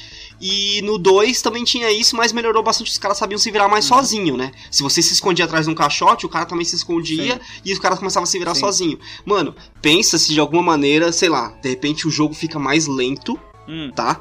E 0.41 0.81
no 0.83 0.99
2 0.99 1.43
também 1.43 1.65
tinha 1.65 1.91
isso, 1.91 2.17
mas 2.17 2.33
melhorou 2.33 2.63
bastante. 2.63 2.91
Os 2.91 2.99
caras 2.99 3.19
sabiam 3.19 3.39
se 3.39 3.51
virar 3.51 3.69
mais 3.69 3.91
uhum. 3.91 3.97
sozinho, 3.97 4.37
né? 4.37 4.53
Se 4.71 4.83
você 4.83 5.03
se 5.03 5.13
escondia 5.13 5.45
atrás 5.45 5.67
de 5.67 5.73
um 5.73 5.75
caixote, 5.75 6.27
o 6.27 6.29
cara 6.29 6.47
também 6.47 6.65
se 6.65 6.77
escondia 6.77 7.35
Sim. 7.35 7.61
e 7.65 7.73
os 7.73 7.79
caras 7.79 7.99
começavam 7.99 8.25
a 8.25 8.27
se 8.27 8.39
virar 8.39 8.55
Sim. 8.55 8.61
sozinho. 8.61 8.99
Mano, 9.25 9.55
pensa 9.83 10.17
se 10.17 10.33
de 10.33 10.41
alguma 10.41 10.63
maneira, 10.63 11.11
sei 11.13 11.29
lá, 11.29 11.49
de 11.61 11.69
repente 11.69 12.07
o 12.07 12.11
jogo 12.11 12.35
fica 12.35 12.59
mais 12.59 12.87
lento 12.87 13.39
hum. 13.69 13.91
tá? 13.95 14.21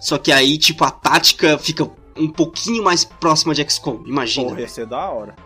Só 0.00 0.18
que 0.18 0.32
aí, 0.32 0.58
tipo, 0.58 0.84
a 0.84 0.90
tática 0.90 1.56
fica 1.58 1.88
um 2.16 2.28
pouquinho 2.28 2.82
mais 2.82 3.04
próxima 3.04 3.54
de 3.54 3.64
XCOM, 3.68 4.02
imagina. 4.06 4.48
Porra, 4.48 4.60
ia 4.62 4.68
ser 4.68 4.86
da 4.86 5.08
hora. 5.08 5.36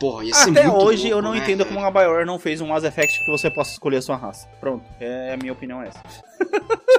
Porra, 0.00 0.24
ia 0.24 0.32
ser 0.32 0.50
Até 0.50 0.62
muito 0.66 0.82
hoje 0.82 1.02
louco, 1.02 1.18
eu 1.18 1.22
não 1.22 1.32
né, 1.32 1.38
entendo 1.40 1.66
como 1.66 1.84
a 1.84 1.90
BioWare 1.90 2.24
não 2.24 2.38
fez 2.38 2.62
um 2.62 2.66
Mass 2.68 2.84
Effect 2.84 3.22
que 3.22 3.30
você 3.30 3.50
possa 3.50 3.72
escolher 3.72 3.98
a 3.98 4.02
sua 4.02 4.16
raça. 4.16 4.48
Pronto, 4.58 4.82
é 4.98 5.34
a 5.34 5.36
minha 5.36 5.52
opinião 5.52 5.82
é 5.82 5.88
essa. 5.88 6.02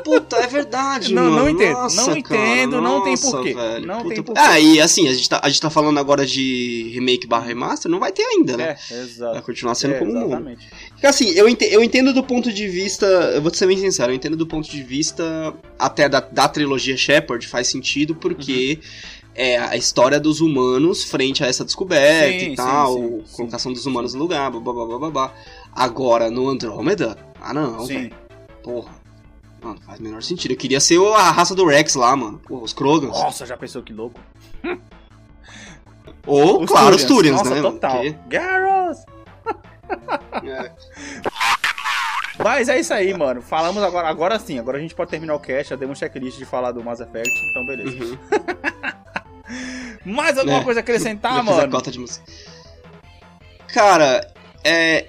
Puta, 0.06 0.36
é 0.36 0.46
verdade, 0.46 1.12
não, 1.12 1.24
mano. 1.24 1.36
Não 1.38 1.50
entendo, 1.50 1.74
nossa, 1.74 2.02
não 2.12 2.18
entendo, 2.18 2.72
cara, 2.72 2.82
não 2.82 3.00
nossa, 3.00 3.04
tem 3.06 3.32
porquê. 3.32 3.54
Velho, 3.56 3.88
não 3.88 3.98
puta... 4.04 4.14
tem 4.14 4.24
porquê. 4.24 4.40
Ah, 4.40 4.60
e 4.60 4.80
assim, 4.80 5.08
a 5.08 5.14
gente, 5.14 5.28
tá, 5.28 5.40
a 5.42 5.50
gente 5.50 5.60
tá 5.60 5.72
falando 5.72 6.00
agora 6.00 6.28
de 6.28 6.92
remake 6.94 7.26
barra 7.26 7.48
remaster, 7.48 7.90
não 7.90 8.00
vai 8.00 8.12
ter 8.12 8.24
ainda, 8.24 8.56
né? 8.56 8.78
É, 8.92 9.02
exato. 9.02 9.34
Vai 9.34 9.42
continuar 9.42 9.74
sendo 9.74 9.96
é, 9.96 9.98
como 9.98 10.12
exatamente. 10.12 10.64
mundo. 10.64 10.90
Porque 10.92 11.08
assim, 11.08 11.30
eu 11.32 11.50
entendo, 11.50 11.72
eu 11.72 11.84
entendo 11.84 12.14
do 12.14 12.22
ponto 12.22 12.54
de 12.54 12.68
vista, 12.68 13.06
eu 13.08 13.42
vou 13.42 13.52
ser 13.52 13.66
bem 13.66 13.78
sincero, 13.78 14.12
eu 14.12 14.16
entendo 14.16 14.38
do 14.38 14.46
ponto 14.46 14.70
de 14.70 14.84
vista 14.84 15.56
até 15.80 16.08
da, 16.08 16.20
da 16.20 16.48
trilogia 16.48 16.96
Shepard, 16.96 17.48
faz 17.48 17.66
sentido, 17.66 18.14
porque... 18.14 18.80
Uhum 18.80 19.21
é 19.34 19.58
a 19.58 19.76
história 19.76 20.20
dos 20.20 20.42
humanos 20.42 21.04
frente 21.04 21.44
a 21.44 21.48
essa 21.48 21.64
descoberta 21.64 22.40
sim, 22.40 22.52
e 22.52 22.56
tal, 22.56 22.94
sim, 22.94 23.24
sim, 23.26 23.36
colocação 23.38 23.74
dos 23.74 23.86
humanos 23.86 24.14
no 24.14 24.20
lugar, 24.22 24.52
blá. 24.52 25.34
Agora 25.74 26.30
no 26.30 26.50
Andrômeda, 26.50 27.18
ah 27.40 27.54
não, 27.54 27.86
velho. 27.86 28.14
Porra. 28.64 29.02
Mano, 29.62 29.80
faz 29.86 30.00
o 30.00 30.04
menor 30.04 30.24
sentido. 30.24 30.52
Eu 30.52 30.58
queria 30.58 30.80
ser 30.80 31.00
a 31.00 31.30
raça 31.32 31.54
do 31.54 31.66
Rex 31.66 31.94
lá, 31.94 32.16
mano. 32.16 32.40
Porra, 32.40 32.64
os 32.64 32.74
Krogans. 32.74 33.12
Nossa, 33.12 33.46
já 33.46 33.56
pensou 33.56 33.84
que 33.84 33.94
louco. 33.94 34.20
Ou, 36.26 36.64
os 36.64 36.68
claro, 36.68 36.86
Turians. 36.86 37.02
os 37.02 37.08
Turians, 37.08 37.38
Nossa, 37.38 37.56
né? 37.56 37.62
total. 37.62 37.92
Porque... 37.92 38.16
Garros! 38.28 38.98
é. 40.44 40.72
Mas 42.44 42.70
é 42.70 42.80
isso 42.80 42.94
aí, 42.94 43.14
mano. 43.14 43.42
Falamos 43.42 43.82
agora, 43.84 44.08
agora 44.08 44.40
sim. 44.40 44.58
Agora 44.58 44.78
a 44.78 44.82
gente 44.82 44.96
pode 44.96 45.12
terminar 45.12 45.36
o 45.36 45.40
cast. 45.40 45.70
Já 45.70 45.76
demos 45.76 45.98
um 45.98 46.00
checklist 46.00 46.38
de 46.38 46.46
falar 46.46 46.72
do 46.72 46.84
Mass 46.84 47.00
Effect, 47.00 47.30
então 47.50 47.66
beleza. 47.66 48.04
Uhum. 48.04 48.18
Mais 50.06 50.38
alguma 50.38 50.60
é, 50.60 50.64
coisa 50.64 50.80
a 50.80 50.82
acrescentar, 50.82 51.44
mano? 51.44 51.62
A 51.62 51.68
cota 51.68 51.92
de 51.92 52.00
música. 52.00 52.26
Cara, 53.68 54.28
é. 54.64 55.08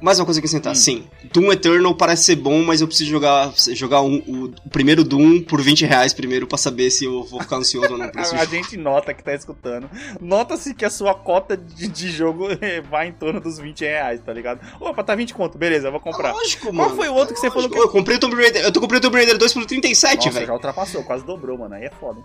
Mais 0.00 0.18
uma 0.18 0.24
coisa 0.24 0.40
a 0.40 0.40
acrescentar, 0.40 0.72
hum. 0.72 0.76
sim. 0.76 1.06
Doom 1.32 1.52
Eternal 1.52 1.94
parece 1.94 2.24
ser 2.24 2.36
bom, 2.36 2.60
mas 2.64 2.80
eu 2.80 2.88
preciso 2.88 3.08
jogar, 3.08 3.52
jogar 3.72 4.02
um, 4.02 4.16
o, 4.26 4.44
o, 4.66 4.68
primeiro 4.68 5.04
Doom 5.04 5.42
por 5.42 5.62
20 5.62 5.86
reais 5.86 6.12
primeiro 6.12 6.44
pra 6.44 6.58
saber 6.58 6.90
se 6.90 7.04
eu 7.04 7.22
vou 7.22 7.40
ficar 7.40 7.56
ansioso 7.56 7.92
ou 7.92 7.98
não. 7.98 8.10
a 8.12 8.44
gente 8.44 8.76
nota 8.76 9.14
que 9.14 9.22
tá 9.22 9.32
escutando. 9.32 9.88
Nota-se 10.20 10.74
que 10.74 10.84
a 10.84 10.90
sua 10.90 11.14
cota 11.14 11.56
de, 11.56 11.86
de, 11.86 12.10
jogo 12.10 12.48
vai 12.90 13.08
em 13.08 13.12
torno 13.12 13.40
dos 13.40 13.60
20 13.60 13.82
reais, 13.82 14.20
tá 14.20 14.32
ligado? 14.32 14.60
Opa, 14.80 15.04
tá 15.04 15.14
20 15.14 15.34
conto, 15.34 15.56
beleza, 15.56 15.86
eu 15.86 15.92
vou 15.92 16.00
comprar. 16.00 16.32
Lógico, 16.32 16.64
Qual 16.64 16.74
mano. 16.74 16.90
Qual 16.90 16.96
foi 16.96 17.08
o 17.08 17.14
outro 17.14 17.34
que 17.34 17.40
você 17.40 17.50
falou 17.50 17.70
que. 17.70 17.78
Eu 17.78 17.88
comprei 17.88 18.16
o 18.16 18.20
Tomb 18.20 18.34
Raider. 18.34 18.64
Eu 18.64 18.72
tô 18.72 18.80
comprei 18.80 18.98
o 18.98 19.00
Tomb 19.00 19.16
Raider 19.16 19.38
2 19.38 19.54
por 19.54 19.64
37, 19.64 20.30
velho. 20.30 20.46
já 20.46 20.52
ultrapassou, 20.52 21.04
quase 21.04 21.24
dobrou, 21.24 21.56
mano. 21.56 21.76
Aí 21.76 21.84
é 21.84 21.90
foda. 21.90 22.20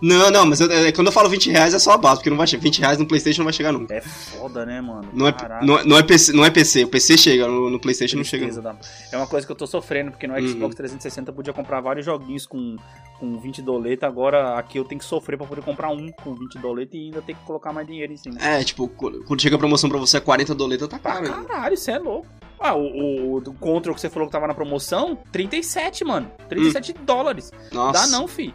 Não, 0.00 0.30
não, 0.30 0.46
mas 0.46 0.60
eu, 0.60 0.70
é, 0.70 0.92
quando 0.92 1.08
eu 1.08 1.12
falo 1.12 1.28
20 1.28 1.50
reais 1.50 1.74
é 1.74 1.78
só 1.78 1.92
a 1.92 1.98
base, 1.98 2.16
porque 2.16 2.30
não 2.30 2.36
vai 2.36 2.46
20 2.46 2.78
reais 2.78 2.98
no 2.98 3.06
Playstation 3.06 3.40
não 3.40 3.46
vai 3.46 3.52
chegar 3.52 3.72
nunca. 3.72 3.94
É 3.94 4.00
foda, 4.00 4.64
né, 4.64 4.80
mano? 4.80 5.08
Não 5.12 5.26
é, 5.26 5.34
não, 5.62 5.84
não, 5.84 5.98
é 5.98 6.02
PC, 6.02 6.32
não 6.32 6.44
é 6.44 6.50
PC, 6.50 6.84
o 6.84 6.88
PC 6.88 7.18
chega, 7.18 7.46
no, 7.46 7.68
no 7.68 7.80
Playstation 7.80 8.16
não 8.16 8.24
chega. 8.24 8.48
Da... 8.60 8.76
É 9.12 9.16
uma 9.16 9.26
coisa 9.26 9.46
que 9.46 9.52
eu 9.52 9.56
tô 9.56 9.66
sofrendo, 9.66 10.10
porque 10.10 10.26
no 10.26 10.34
uhum. 10.34 10.48
Xbox 10.48 10.74
360 10.76 11.30
eu 11.30 11.34
podia 11.34 11.52
comprar 11.52 11.80
vários 11.80 12.06
joguinhos 12.06 12.46
com, 12.46 12.76
com 13.18 13.38
20 13.38 13.62
doleta, 13.62 14.06
agora 14.06 14.58
aqui 14.58 14.78
eu 14.78 14.84
tenho 14.84 15.00
que 15.00 15.04
sofrer 15.04 15.36
pra 15.36 15.46
poder 15.46 15.62
comprar 15.62 15.90
um 15.90 16.10
com 16.12 16.34
20 16.34 16.58
doleta 16.58 16.96
e 16.96 17.06
ainda 17.06 17.22
ter 17.22 17.34
que 17.34 17.44
colocar 17.44 17.72
mais 17.72 17.86
dinheiro 17.86 18.12
em 18.12 18.16
cima. 18.16 18.36
É, 18.40 18.62
tipo, 18.62 18.88
quando 18.88 19.42
chega 19.42 19.56
a 19.56 19.58
promoção 19.58 19.90
pra 19.90 19.98
você 19.98 20.18
é 20.18 20.20
40 20.20 20.54
doleta, 20.54 20.86
tá 20.86 20.98
caro. 20.98 21.32
Ah, 21.32 21.44
caralho, 21.44 21.74
isso 21.74 21.90
é 21.90 21.98
louco. 21.98 22.26
Ah, 22.60 22.74
o, 22.74 22.80
o, 22.80 23.36
o 23.36 23.54
Control 23.54 23.94
que 23.94 24.00
você 24.00 24.10
falou 24.10 24.26
que 24.26 24.32
tava 24.32 24.46
na 24.46 24.54
promoção, 24.54 25.16
37, 25.30 26.04
mano. 26.04 26.30
37 26.48 26.92
hum. 26.92 27.04
dólares. 27.04 27.52
Nossa. 27.72 28.00
Dá 28.00 28.06
não, 28.08 28.26
fi. 28.26 28.52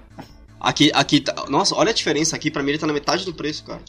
Aqui, 0.64 0.90
aqui 0.94 1.20
tá... 1.20 1.46
Nossa, 1.50 1.76
olha 1.76 1.92
a 1.92 1.94
diferença 1.94 2.38
aqui, 2.38 2.50
pra 2.50 2.64
mim 2.64 2.70
ele 2.70 2.80
tá 2.80 2.88
na 2.88 2.94
metade 2.94 3.26
do 3.26 3.34
preço, 3.34 3.66
cara. 3.66 3.82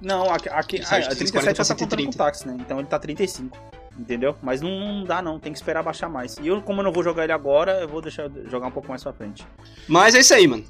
Não, 0.00 0.30
aqui, 0.32 0.48
aqui 0.48 0.80
ah, 0.84 1.00
37 1.16 1.56
já 1.56 1.64
tá 1.64 1.74
contando 1.74 2.04
com 2.04 2.10
táxi, 2.12 2.46
né? 2.46 2.56
Então 2.60 2.78
ele 2.78 2.86
tá 2.86 2.96
35, 2.96 3.58
entendeu? 3.98 4.36
Mas 4.40 4.60
não, 4.60 4.70
não, 4.70 5.04
dá 5.04 5.20
não, 5.20 5.40
tem 5.40 5.52
que 5.52 5.58
esperar 5.58 5.82
baixar 5.82 6.08
mais. 6.08 6.36
E 6.40 6.46
eu, 6.46 6.62
como 6.62 6.78
eu 6.78 6.84
não 6.84 6.92
vou 6.92 7.02
jogar 7.02 7.24
ele 7.24 7.32
agora, 7.32 7.80
eu 7.80 7.88
vou 7.88 8.00
deixar 8.00 8.30
jogar 8.48 8.68
um 8.68 8.70
pouco 8.70 8.88
mais 8.88 9.02
pra 9.02 9.12
frente. 9.12 9.44
Mas 9.88 10.14
é 10.14 10.20
isso 10.20 10.34
aí, 10.34 10.46
mano. 10.46 10.64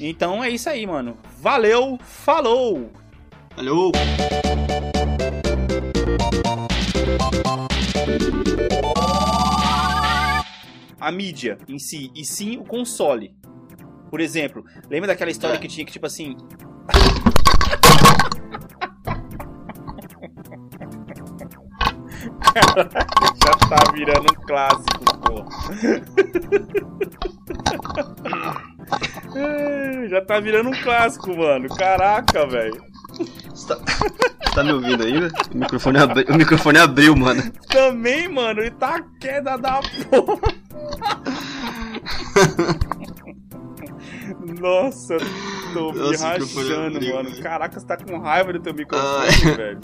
Então 0.00 0.42
é 0.42 0.48
isso 0.48 0.70
aí, 0.70 0.86
mano. 0.86 1.18
Valeu, 1.38 1.98
falou! 2.02 2.90
Valeu! 3.54 3.92
a 10.98 11.12
mídia 11.12 11.56
em 11.68 11.78
si, 11.78 12.10
e 12.16 12.24
sim 12.24 12.56
o 12.56 12.64
console. 12.64 13.32
Por 14.16 14.22
exemplo, 14.22 14.64
lembra 14.88 15.08
daquela 15.08 15.30
história 15.30 15.56
É. 15.56 15.58
que 15.58 15.68
tinha 15.68 15.84
que, 15.84 15.92
tipo 15.92 16.06
assim. 16.06 16.34
Já 23.44 23.52
tá 23.68 23.92
virando 23.92 24.32
um 24.32 24.34
clássico, 24.46 25.04
pô. 25.20 25.44
Já 30.08 30.24
tá 30.24 30.40
virando 30.40 30.70
um 30.70 30.82
clássico, 30.82 31.36
mano. 31.36 31.68
Caraca, 31.76 32.46
velho. 32.46 32.82
Você 33.50 33.68
tá, 33.68 33.74
você 33.76 34.54
tá 34.54 34.64
me 34.64 34.72
ouvindo 34.72 35.04
ainda? 35.04 35.28
O 35.54 35.58
microfone, 35.58 35.98
abri... 35.98 36.24
o 36.26 36.34
microfone 36.36 36.78
abriu, 36.78 37.14
mano. 37.14 37.42
Também, 37.68 38.28
mano, 38.28 38.64
e 38.64 38.70
tá 38.70 38.96
a 38.96 39.02
queda 39.20 39.58
da 39.58 39.82
porra. 40.08 40.40
Nossa, 44.60 45.16
tô 45.72 45.92
me 45.92 45.98
Nossa, 45.98 46.28
rachando, 46.28 47.00
mano. 47.00 47.42
Caraca, 47.42 47.78
você 47.78 47.86
tá 47.86 47.96
com 47.96 48.18
raiva 48.18 48.52
do 48.52 48.60
teu 48.60 48.74
microfone, 48.74 49.28
Ai. 49.44 49.56
velho. 49.56 49.80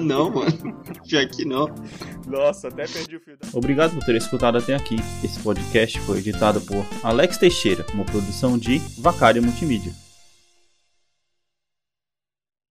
não, 0.00 0.30
mano. 0.30 0.82
Pior 1.08 1.26
que 1.26 1.44
não. 1.44 1.68
Nossa, 2.26 2.68
até 2.68 2.86
perdi 2.86 3.16
o 3.16 3.20
fio 3.20 3.36
da... 3.36 3.48
Obrigado 3.52 3.94
por 3.94 4.04
ter 4.04 4.14
escutado 4.16 4.58
até 4.58 4.74
aqui. 4.74 4.96
Esse 5.24 5.40
podcast 5.40 5.98
foi 6.00 6.18
editado 6.18 6.60
por 6.60 6.84
Alex 7.02 7.38
Teixeira, 7.38 7.84
uma 7.94 8.04
produção 8.04 8.58
de 8.58 8.78
Vacária 8.98 9.42
Multimídia. 9.42 9.92